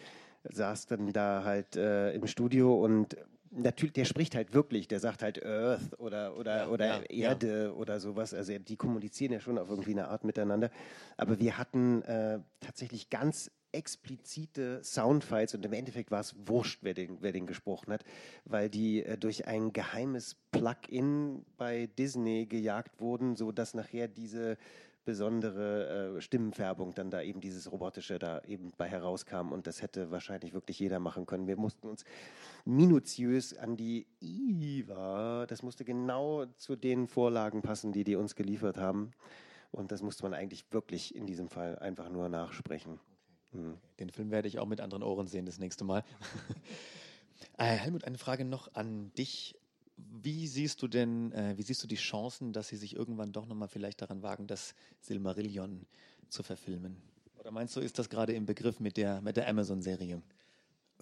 saß 0.45 0.87
dann 0.87 1.13
da 1.13 1.43
halt 1.45 1.77
äh, 1.77 2.13
im 2.13 2.27
Studio 2.27 2.83
und 2.83 3.17
natürlich, 3.51 3.93
der 3.95 4.05
spricht 4.05 4.35
halt 4.35 4.53
wirklich, 4.53 4.89
der 4.89 5.01
sagt 5.01 5.23
halt 5.23 5.45
Earth 5.45 5.99
oder, 5.99 6.37
oder, 6.37 6.57
ja, 6.59 6.69
oder 6.69 6.87
ja, 6.87 7.03
Erde 7.03 7.65
ja. 7.65 7.71
oder 7.71 8.01
sowas. 8.01 8.35
Also 8.35 8.59
die 8.59 8.77
kommunizieren 8.77 9.33
ja 9.33 9.41
schon 9.41 9.59
auf 9.59 9.69
irgendwie 9.69 9.93
eine 9.93 10.09
Art 10.09 10.25
miteinander. 10.25 10.71
Aber 11.17 11.39
wir 11.39 11.59
hatten 11.59 12.03
äh, 12.03 12.41
tatsächlich 12.61 13.11
ganz 13.11 13.51
explizite 13.75 14.83
Soundfiles 14.83 15.55
und 15.55 15.65
im 15.65 15.73
Endeffekt 15.73 16.11
war 16.11 16.21
es 16.21 16.35
wurscht, 16.47 16.81
wer 16.83 16.95
den, 16.95 17.19
wer 17.21 17.33
den 17.33 17.47
gesprochen 17.47 17.93
hat, 17.93 18.05
weil 18.45 18.71
die 18.71 19.03
äh, 19.03 19.19
durch 19.19 19.47
ein 19.47 19.73
geheimes 19.73 20.37
Plugin 20.53 21.45
bei 21.57 21.89
Disney 21.99 22.47
gejagt 22.47 23.01
wurden, 23.01 23.37
sodass 23.37 23.75
nachher 23.75 24.09
diese 24.09 24.57
besondere 25.05 26.17
äh, 26.17 26.21
Stimmenfärbung 26.21 26.95
dann 26.95 27.11
da 27.11 27.21
eben 27.21 27.41
dieses 27.41 27.71
robotische 27.71 28.19
da 28.19 28.41
eben 28.47 28.73
bei 28.77 28.89
herauskam 28.89 29.53
und 29.53 29.67
das 29.67 29.83
hätte 29.83 30.11
wahrscheinlich 30.11 30.55
wirklich 30.55 30.79
jeder 30.79 30.99
machen 30.99 31.27
können. 31.27 31.47
Wir 31.47 31.57
mussten 31.57 31.89
uns 31.89 32.05
minutiös 32.65 33.57
an 33.57 33.77
die 33.77 34.07
IVA, 34.23 35.47
das 35.47 35.63
musste 35.63 35.85
genau 35.85 36.47
zu 36.57 36.77
den 36.77 37.07
Vorlagen 37.07 37.63
passen, 37.63 37.93
die 37.93 38.05
die 38.05 38.17
uns 38.17 38.35
geliefert 38.35 38.79
haben 38.79 39.13
und 39.73 39.93
das 39.93 40.03
musste 40.03 40.23
man 40.23 40.35
eigentlich 40.35 40.73
wirklich 40.73 41.15
in 41.15 41.27
diesem 41.27 41.49
Fall 41.49 41.79
einfach 41.79 42.09
nur 42.09 42.29
nachsprechen. 42.29 42.99
Mhm. 43.55 43.79
Den 44.01 44.11
Film 44.11 44.31
werde 44.31 44.49
ich 44.49 44.59
auch 44.59 44.67
mit 44.67 44.81
anderen 44.81 45.03
Ohren 45.03 45.27
sehen 45.27 45.47
das 45.47 45.59
nächste 45.59 45.85
Mal. 45.85 46.05
äh, 47.59 47.65
Helmut, 47.65 48.05
eine 48.05 48.19
Frage 48.19 48.45
noch 48.45 48.75
an 48.75 49.13
dich. 49.15 49.57
Wie 49.97 50.49
siehst 50.49 50.83
du 50.83 50.89
denn, 50.89 51.33
äh, 51.33 51.55
wie 51.57 51.63
siehst 51.63 51.83
du 51.83 51.87
die 51.87 51.95
Chancen, 51.95 52.53
dass 52.53 52.69
sie 52.69 52.77
sich 52.77 52.97
irgendwann 52.97 53.33
doch 53.33 53.47
nochmal 53.47 53.69
vielleicht 53.69 54.03
daran 54.03 54.23
wagen, 54.23 54.47
das 54.47 54.75
Silmarillion 55.01 55.87
zu 56.29 56.43
verfilmen? 56.43 56.97
Oder 57.39 57.53
meinst 57.53 57.77
du, 57.77 57.81
ist 57.81 57.99
das 57.99 58.09
gerade 58.09 58.33
im 58.33 58.47
Begriff 58.47 58.81
mit 58.81 58.97
der, 58.97 59.21
mit 59.21 59.37
der 59.37 59.49
Amazon-Serie? 59.49 60.23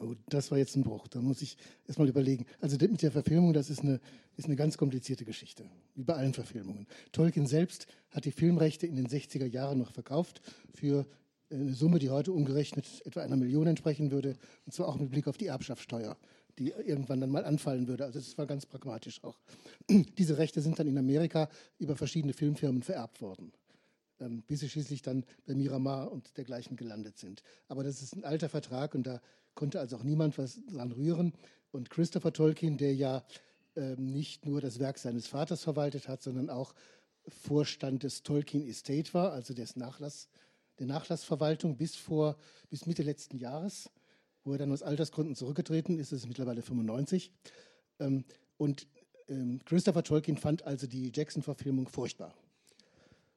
Oh, 0.01 0.15
das 0.29 0.51
war 0.51 0.59
jetzt 0.59 0.77
ein 0.77 0.83
Bruch. 0.83 1.07
Da 1.09 1.21
muss 1.21 1.43
ich 1.43 1.57
erstmal 1.87 2.09
überlegen. 2.09 2.47
Also 2.61 2.77
mit 2.81 3.03
der 3.03 3.13
Verfilmung, 3.13 3.53
das 3.53 3.71
ist 3.71 3.81
eine, 3.81 4.01
ist 4.37 4.47
eine 4.47 4.57
ganz 4.57 4.77
komplizierte 4.77 5.25
Geschichte. 5.25 5.71
Wie 5.95 6.03
bei 6.03 6.15
allen 6.15 6.35
Verfilmungen. 6.35 6.87
Tolkien 7.13 7.47
selbst 7.47 7.87
hat 8.11 8.25
die 8.25 8.33
Filmrechte 8.33 8.87
in 8.87 8.97
den 8.97 9.07
60er 9.07 9.47
Jahren 9.47 9.79
noch 9.79 9.93
verkauft 9.93 10.41
für 10.75 11.07
eine 11.53 11.75
Summe, 11.75 11.99
die 11.99 12.11
heute 12.11 12.33
umgerechnet 12.33 12.87
etwa 13.05 13.21
einer 13.21 13.37
Million 13.37 13.67
entsprechen 13.67 14.11
würde, 14.11 14.37
und 14.67 14.73
zwar 14.73 14.89
auch 14.89 14.99
mit 14.99 15.11
Blick 15.11 15.29
auf 15.29 15.37
die 15.37 15.47
Erbschaftssteuer, 15.47 16.17
die 16.59 16.71
irgendwann 16.71 17.21
dann 17.21 17.31
mal 17.31 17.45
anfallen 17.45 17.89
würde. 17.89 18.05
Also 18.05 18.19
das 18.19 18.37
war 18.39 18.47
ganz 18.47 18.67
pragmatisch 18.67 19.23
auch. 19.25 19.39
Diese 20.19 20.39
Rechte 20.39 20.61
sind 20.61 20.79
dann 20.79 20.87
in 20.87 20.99
Amerika 20.99 21.49
über 21.79 21.97
verschiedene 21.97 22.33
Filmfirmen 22.33 22.83
vererbt 22.83 23.21
worden, 23.21 23.53
ähm, 24.21 24.43
bis 24.47 24.61
sie 24.61 24.69
schließlich 24.69 25.03
dann 25.03 25.25
bei 25.47 25.55
Miramar 25.55 26.11
und 26.11 26.37
dergleichen 26.37 26.77
gelandet 26.77 27.19
sind. 27.19 27.43
Aber 27.69 27.85
das 27.85 28.03
ist 28.03 28.15
ein 28.15 28.25
alter 28.25 28.49
Vertrag 28.49 28.95
und 28.95 29.07
da 29.07 29.21
konnte 29.55 29.81
also 29.81 29.97
auch 29.97 30.05
niemand 30.05 30.39
was 30.39 30.61
dran 30.67 30.93
rühren. 30.93 31.33
Und 31.71 31.91
Christopher 31.91 32.33
Tolkien, 32.33 32.77
der 32.77 32.95
ja 32.95 33.25
ähm, 33.77 34.07
nicht 34.07 34.45
nur 34.47 34.61
das 34.61 34.79
Werk 34.79 34.99
seines 34.99 35.27
Vaters 35.27 35.63
verwaltet 35.63 36.09
hat, 36.09 36.23
sondern 36.23 36.51
auch 36.51 36.75
Vorstand 37.29 38.03
des 38.03 38.23
Tolkien 38.23 38.67
Estate 38.69 39.15
war, 39.15 39.33
also 39.33 39.55
des 39.55 39.77
Nachlass 39.77 40.29
der 40.79 40.87
Nachlassverwaltung 40.87 41.77
bis 41.77 41.97
vor 41.97 42.37
bis 42.71 42.87
Mitte 42.87 43.03
letzten 43.03 43.39
Jahres, 43.39 43.91
wo 44.45 44.53
er 44.53 44.59
dann 44.59 44.73
aus 44.73 44.83
Altersgründen 44.83 45.37
zurückgetreten 45.37 45.99
ist, 45.99 46.13
ist 46.13 46.27
mittlerweile 46.27 46.63
95. 46.63 47.31
Ähm, 48.01 48.25
und 48.57 48.87
ähm, 49.29 49.61
Christopher 49.65 50.03
Tolkien 50.03 50.37
fand 50.37 50.65
also 50.65 50.87
die 50.87 51.13
Jackson-Verfilmung 51.15 51.89
furchtbar. 51.89 52.35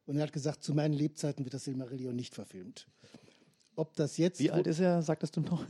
Und 0.06 0.18
er 0.18 0.24
hat 0.24 0.34
gesagt, 0.34 0.64
zu 0.64 0.74
meinen 0.74 0.94
Lebzeiten 0.94 1.46
wird 1.46 1.54
das 1.54 1.64
Silmarillion 1.64 2.16
nicht 2.16 2.36
verfilmt. 2.36 2.88
Ob 3.76 3.94
das 3.96 4.18
jetzt. 4.18 4.40
Wie 4.40 4.52
alt 4.52 4.68
ist 4.68 4.80
er, 4.80 5.02
sagtest 5.02 5.36
du 5.36 5.42
noch? 5.42 5.66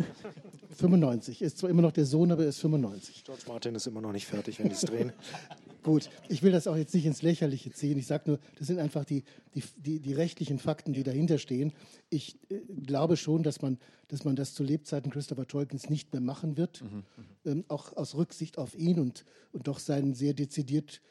95. 0.78 1.42
Ist 1.42 1.58
zwar 1.58 1.70
immer 1.70 1.82
noch 1.82 1.92
der 1.92 2.06
Sohn, 2.06 2.32
aber 2.32 2.44
er 2.44 2.50
ist 2.50 2.60
95. 2.60 3.24
George 3.24 3.44
Martin 3.48 3.76
ist 3.76 3.88
immer 3.88 4.02
noch 4.02 4.12
nicht 4.12 4.28
fertig, 4.28 4.60
wenn 4.60 4.68
die 4.68 4.76
es 4.76 4.82
drehen. 4.82 5.12
Gut, 5.86 6.10
ich 6.30 6.42
will 6.42 6.52
das 6.52 6.66
auch 6.66 6.76
jetzt 6.76 6.96
nicht 6.96 7.06
ins 7.06 7.22
Lächerliche 7.22 7.72
ziehen. 7.72 8.00
Ich 8.00 8.08
sage 8.08 8.24
nur, 8.26 8.40
das 8.58 8.66
sind 8.66 8.80
einfach 8.80 9.06
die, 9.06 9.24
die, 9.54 9.62
die, 9.78 10.00
die, 10.00 10.14
rechtlichen 10.14 10.58
Fakten, 10.58 10.94
die 10.94 11.04
dahinter 11.04 11.38
stehen. 11.38 11.74
Ich 12.10 12.40
äh, 12.50 12.60
glaube 12.88 13.18
schon, 13.18 13.44
dass 13.44 13.62
man, 13.62 13.78
dass 14.08 14.24
man 14.24 14.36
das 14.36 14.56
zu 14.56 14.64
Lebzeiten 14.64 15.12
Christopher 15.12 15.46
Tolkiens 15.46 15.88
nicht 15.92 16.12
mehr 16.12 16.24
machen 16.24 16.58
wird. 16.58 16.82
Mhm, 16.82 16.90
mhm. 16.90 17.04
ähm, 17.46 17.66
auch 17.68 17.96
aus 17.96 18.16
Rücksicht 18.16 18.58
auf 18.58 18.74
ihn 18.74 19.00
und, 19.00 19.26
und 19.52 19.68
doch 19.68 19.78
seinen 19.78 20.16
sehr 20.16 20.34
dezidiert, 20.34 21.02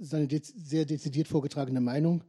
seine 0.00 0.26
dez 0.26 0.48
sehr 0.48 0.84
dezidiert 0.84 1.28
vorgetragene 1.28 1.80
Meinung 1.80 2.24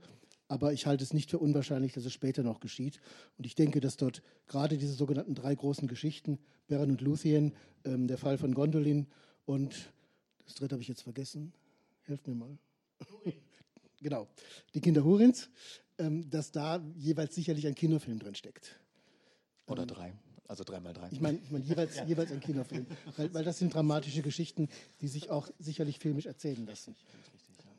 aber 0.50 0.72
ich 0.72 0.86
halte 0.86 1.04
es 1.04 1.14
nicht 1.14 1.32
für 1.32 1.40
unwahrscheinlich, 1.40 1.94
dass 1.94 2.06
es 2.06 2.14
später 2.14 2.44
noch 2.44 2.60
geschieht. 2.60 3.00
Und 3.40 3.48
ich 3.48 3.56
denke, 3.56 3.80
dass 3.80 3.98
dort 3.98 4.22
gerade 4.46 4.78
diese 4.78 4.94
sogenannten 4.94 5.34
drei 5.34 5.56
großen 5.56 5.88
Geschichten, 5.88 6.38
Beren 6.68 6.92
und 6.92 7.02
Luthien, 7.02 7.54
ähm, 7.86 8.08
der 8.08 8.20
Fall 8.20 8.38
von 8.38 8.54
Gondolin 8.54 9.08
und 9.46 9.92
das 10.46 10.56
dritte 10.56 10.76
habe 10.76 10.82
ich 10.82 10.90
jetzt 10.90 11.02
vergessen. 11.02 11.54
Helft 12.04 12.28
mir 12.28 12.36
mal. 12.36 12.58
genau, 14.02 14.28
die 14.74 14.82
Kinder 14.82 15.04
Hurins, 15.04 15.50
ähm, 15.98 16.30
dass 16.30 16.52
da 16.52 16.84
jeweils 16.96 17.36
sicherlich 17.36 17.68
ein 17.68 17.76
Kinofilm 17.76 18.20
drin 18.20 18.36
steckt. 18.36 18.80
Oder 19.68 19.84
ähm, 19.84 19.88
drei. 19.88 20.14
Also 20.48 20.64
dreimal 20.64 20.94
drei. 20.94 21.08
Ich 21.12 21.22
meine 21.22 21.40
ich 21.40 21.52
mein, 21.52 21.64
jeweils, 21.64 21.96
ja. 21.98 22.06
jeweils 22.06 22.32
ein 22.32 22.40
Kinofilm. 22.40 22.86
Weil, 23.18 23.34
weil 23.34 23.44
das 23.44 23.60
sind 23.60 23.74
dramatische 23.74 24.22
Geschichten, 24.22 24.70
die 25.02 25.08
sich 25.08 25.30
auch 25.30 25.50
sicherlich 25.60 26.00
filmisch 26.00 26.26
erzählen 26.26 26.66
lassen. 26.66 26.96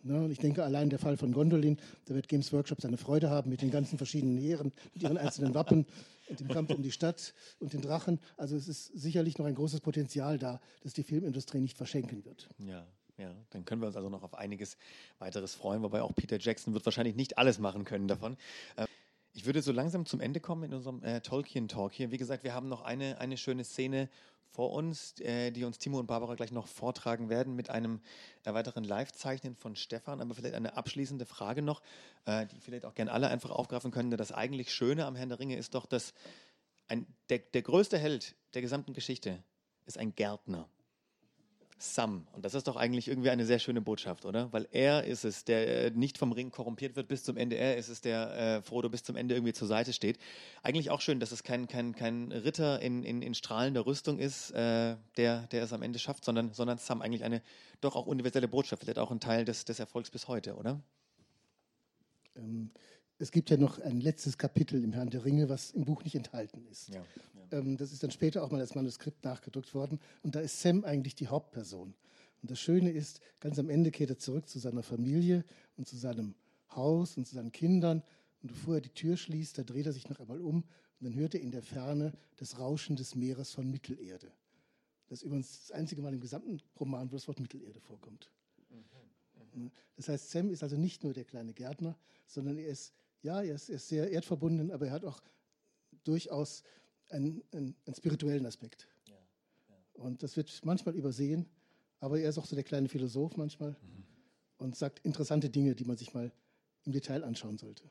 Ne? 0.03 0.22
Und 0.22 0.31
ich 0.31 0.39
denke, 0.39 0.62
allein 0.64 0.91
der 0.91 0.99
Fall 0.99 1.16
von 1.16 1.33
Gondolin, 1.33 1.79
da 2.07 2.14
wird 2.14 2.29
Games 2.29 2.53
Workshop 2.53 2.81
seine 2.81 2.97
Freude 2.97 3.31
haben 3.31 3.51
mit 3.51 3.62
den 3.62 3.70
ganzen 3.70 3.97
verschiedenen 3.97 4.37
Heeren, 4.39 4.72
mit 4.93 5.03
ihren 5.03 5.16
einzelnen 5.16 5.55
Wappen 5.55 5.87
und 6.29 6.41
dem 6.41 6.49
Kampf 6.49 6.70
um 6.70 6.83
die 6.83 6.93
Stadt 6.93 7.35
und 7.59 7.72
den 7.72 7.81
Drachen. 7.81 8.20
Also 8.37 8.57
es 8.57 8.68
ist 8.68 8.87
sicherlich 8.87 9.39
noch 9.39 9.47
ein 9.47 9.55
großes 9.55 9.81
Potenzial 9.81 10.39
da, 10.39 10.61
das 10.83 10.93
die 10.93 11.03
Filmindustrie 11.03 11.61
nicht 11.61 11.77
verschenken 11.77 12.25
wird. 12.25 12.51
Ja. 12.59 12.87
Ja, 13.17 13.31
dann 13.51 13.65
können 13.65 13.81
wir 13.81 13.87
uns 13.87 13.97
also 13.97 14.09
noch 14.09 14.23
auf 14.23 14.35
einiges 14.35 14.77
weiteres 15.19 15.55
freuen, 15.55 15.83
wobei 15.83 16.03
auch 16.03 16.15
Peter 16.15 16.39
Jackson 16.39 16.75
wird 16.75 16.85
wahrscheinlich 16.85 17.15
nicht 17.15 17.39
alles 17.39 17.59
machen 17.59 17.85
können 17.85 18.09
davon. 18.09 18.37
Ähm, 18.77 18.87
ich 19.33 19.47
würde 19.47 19.62
so 19.62 19.73
langsam 19.73 20.07
zum 20.07 20.21
Ende 20.21 20.41
kommen 20.41 20.65
in 20.65 20.75
unserem 20.75 21.03
äh, 21.03 21.21
Tolkien-Talk 21.21 21.93
hier. 21.93 22.11
Wie 22.11 22.19
gesagt, 22.19 22.45
wir 22.45 22.55
haben 22.55 22.69
noch 22.69 22.83
eine, 22.83 23.19
eine 23.21 23.37
schöne 23.37 23.65
Szene 23.65 24.09
vor 24.55 24.73
uns, 24.73 25.19
äh, 25.21 25.51
die 25.51 25.65
uns 25.65 25.79
Timo 25.79 25.99
und 25.99 26.07
Barbara 26.07 26.37
gleich 26.37 26.53
noch 26.53 26.69
vortragen 26.69 27.29
werden 27.29 27.57
mit 27.57 27.71
einem 27.71 28.01
äh, 28.45 28.55
weiteren 28.55 28.85
Live-Zeichnen 28.85 29.57
von 29.57 29.75
Stefan. 29.75 30.21
Aber 30.21 30.35
vielleicht 30.35 30.55
eine 30.55 30.77
abschließende 30.77 31.27
Frage 31.27 31.62
noch, 31.62 31.83
äh, 32.27 32.47
die 32.47 32.61
vielleicht 32.61 32.85
auch 32.85 32.95
gerne 32.95 33.11
alle 33.11 33.29
einfach 33.29 33.51
aufgreifen 33.51 33.91
können. 33.91 34.12
Das 34.12 34.31
eigentlich 34.31 34.73
Schöne 34.73 35.07
am 35.07 35.17
Herrn 35.17 35.29
der 35.29 35.41
Ringe 35.41 35.57
ist 35.57 35.75
doch, 35.75 35.87
dass 35.87 36.15
ein, 36.87 37.07
der, 37.29 37.39
der 37.39 37.62
größte 37.62 37.99
Held 37.99 38.37
der 38.55 38.62
gesamten 38.62 38.93
Geschichte 38.93 39.43
ist 39.87 39.99
ein 39.99 40.15
Gärtner. 40.15 40.69
Sam. 41.77 42.27
Und 42.33 42.45
das 42.45 42.55
ist 42.55 42.66
doch 42.68 42.77
eigentlich 42.77 43.09
irgendwie 43.09 43.31
eine 43.31 43.45
sehr 43.45 43.59
schöne 43.59 43.81
Botschaft, 43.81 44.25
oder? 44.25 44.53
Weil 44.53 44.68
er 44.70 45.05
ist 45.05 45.25
es, 45.25 45.45
der 45.45 45.87
äh, 45.87 45.91
nicht 45.91 46.18
vom 46.18 46.33
Ring 46.33 46.51
korrumpiert 46.51 46.97
wird 46.97 47.09
bis 47.09 47.25
zum 47.25 47.37
Ende. 47.37 47.57
Er 47.57 47.77
ist 47.77 47.89
es, 47.89 48.01
der 48.01 48.37
äh, 48.37 48.62
Frodo 48.62 48.89
bis 48.89 49.03
zum 49.03 49.16
Ende 49.16 49.35
irgendwie 49.35 49.53
zur 49.53 49.68
Seite 49.68 49.93
steht. 49.93 50.18
Eigentlich 50.62 50.91
auch 50.91 51.01
schön, 51.01 51.20
dass 51.20 51.33
es 51.33 51.43
kein, 51.43 51.66
kein, 51.66 51.95
kein 51.95 52.33
Ritter 52.33 52.81
in, 52.81 53.03
in, 53.03 53.22
in 53.22 53.35
strahlender 53.35 53.87
Rüstung 53.87 54.18
ist, 54.18 54.53
äh, 54.53 54.97
der, 55.16 55.47
der 55.49 55.62
es 55.64 55.72
am 55.72 55.83
Ende 55.83 55.99
schafft, 55.99 56.25
sondern, 56.25 56.53
sondern 56.53 56.79
Sam. 56.79 57.03
Eigentlich 57.03 57.25
eine 57.25 57.43
doch 57.81 57.97
auch 57.97 58.07
universelle 58.07 58.49
Botschaft. 58.49 58.83
Vielleicht 58.83 58.99
auch 58.99 59.11
ein 59.11 59.20
Teil 59.20 59.45
des, 59.45 59.64
des 59.64 59.79
Erfolgs 59.79 60.11
bis 60.11 60.29
heute, 60.29 60.55
oder? 60.55 60.81
Ähm, 62.37 62.70
es 63.25 63.31
gibt 63.31 63.49
ja 63.49 63.57
noch 63.57 63.79
ein 63.79 64.03
letztes 64.03 64.37
Kapitel 64.37 64.85
im 64.85 64.93
Herrn 64.93 65.09
der 65.09 65.25
Ringe, 65.25 65.49
was 65.49 65.70
im 65.70 65.87
Buch 65.87 66.05
nicht 66.05 66.14
enthalten 66.14 66.62
ist. 66.70 66.91
Ja, 66.91 66.97
ja. 66.97 67.59
Ähm, 67.59 67.79
das 67.79 67.91
ist 67.91 68.03
dann 68.03 68.11
später 68.11 68.45
auch 68.45 68.51
mal 68.51 68.61
als 68.61 68.75
Manuskript 68.75 69.25
nachgedrückt 69.25 69.72
worden. 69.72 69.99
Und 70.22 70.35
da 70.35 70.41
ist 70.41 70.61
Sam 70.61 70.85
eigentlich 70.85 71.14
die 71.14 71.29
Hauptperson. 71.29 71.95
Und 72.43 72.51
das 72.51 72.61
Schöne 72.61 72.91
ist, 72.91 73.22
ganz 73.41 73.59
am 73.59 73.70
Ende 73.70 73.91
kehrt 73.91 74.11
er 74.11 74.18
zurück 74.18 74.47
zu 74.47 74.59
seiner 74.59 74.83
Familie 74.83 75.43
und 75.79 75.89
zu 75.89 75.97
seinem 75.97 76.35
Haus 76.77 77.16
und 77.16 77.27
zu 77.27 77.35
seinen 77.35 77.51
Kindern. 77.51 78.03
Und 78.43 78.49
bevor 78.49 78.75
er 78.75 78.81
die 78.83 78.91
Tür 78.91 79.16
schließt, 79.16 79.57
da 79.57 79.62
dreht 79.62 79.87
er 79.87 79.95
sich 79.95 80.07
noch 80.11 80.20
einmal 80.20 80.43
um 80.43 80.57
und 80.57 80.64
dann 81.01 81.14
hört 81.14 81.35
er 81.35 81.41
in 81.41 81.51
der 81.51 81.62
Ferne 81.62 82.12
das 82.37 82.59
Rauschen 82.59 82.95
des 82.95 83.14
Meeres 83.14 83.53
von 83.53 83.70
Mittelerde. 83.70 84.31
Das 85.09 85.20
ist 85.20 85.25
übrigens 85.25 85.61
das 85.61 85.70
einzige 85.70 86.03
Mal 86.03 86.12
im 86.12 86.20
gesamten 86.20 86.61
Roman, 86.79 87.11
wo 87.11 87.16
das 87.16 87.27
Wort 87.27 87.41
Mittelerde 87.41 87.81
vorkommt. 87.81 88.31
Mhm, 88.68 89.64
mh. 89.64 89.70
Das 89.97 90.11
heißt, 90.11 90.31
Sam 90.31 90.51
ist 90.51 90.62
also 90.62 90.77
nicht 90.77 91.05
nur 91.05 91.14
der 91.14 91.25
kleine 91.25 91.55
Gärtner, 91.55 91.97
sondern 92.27 92.59
er 92.59 92.68
ist 92.68 92.93
ja, 93.25 93.43
er 93.43 93.55
ist, 93.55 93.70
er 93.70 93.77
ist 93.77 93.89
sehr 93.89 94.11
erdverbunden, 94.11 94.70
aber 94.70 94.87
er 94.87 94.93
hat 94.93 95.05
auch 95.05 95.20
durchaus 96.05 96.62
einen, 97.09 97.43
einen, 97.53 97.75
einen 97.87 97.95
spirituellen 97.97 98.45
Aspekt. 98.47 98.87
Ja, 99.09 99.14
ja. 99.68 99.77
Und 99.95 100.22
das 100.22 100.37
wird 100.37 100.61
manchmal 100.64 100.95
übersehen, 100.95 101.47
aber 102.01 102.20
er 102.20 102.29
ist 102.29 102.39
auch 102.39 102.45
so 102.45 102.55
der 102.55 102.64
kleine 102.64 102.89
Philosoph 102.89 103.37
manchmal 103.37 103.70
mhm. 103.70 104.05
und 104.59 104.77
sagt 104.77 105.01
interessante 105.01 105.49
Dinge, 105.49 105.75
die 105.75 105.85
man 105.85 105.97
sich 105.97 106.12
mal 106.12 106.31
im 106.85 106.93
Detail 106.93 107.25
anschauen 107.25 107.57
sollte. 107.57 107.91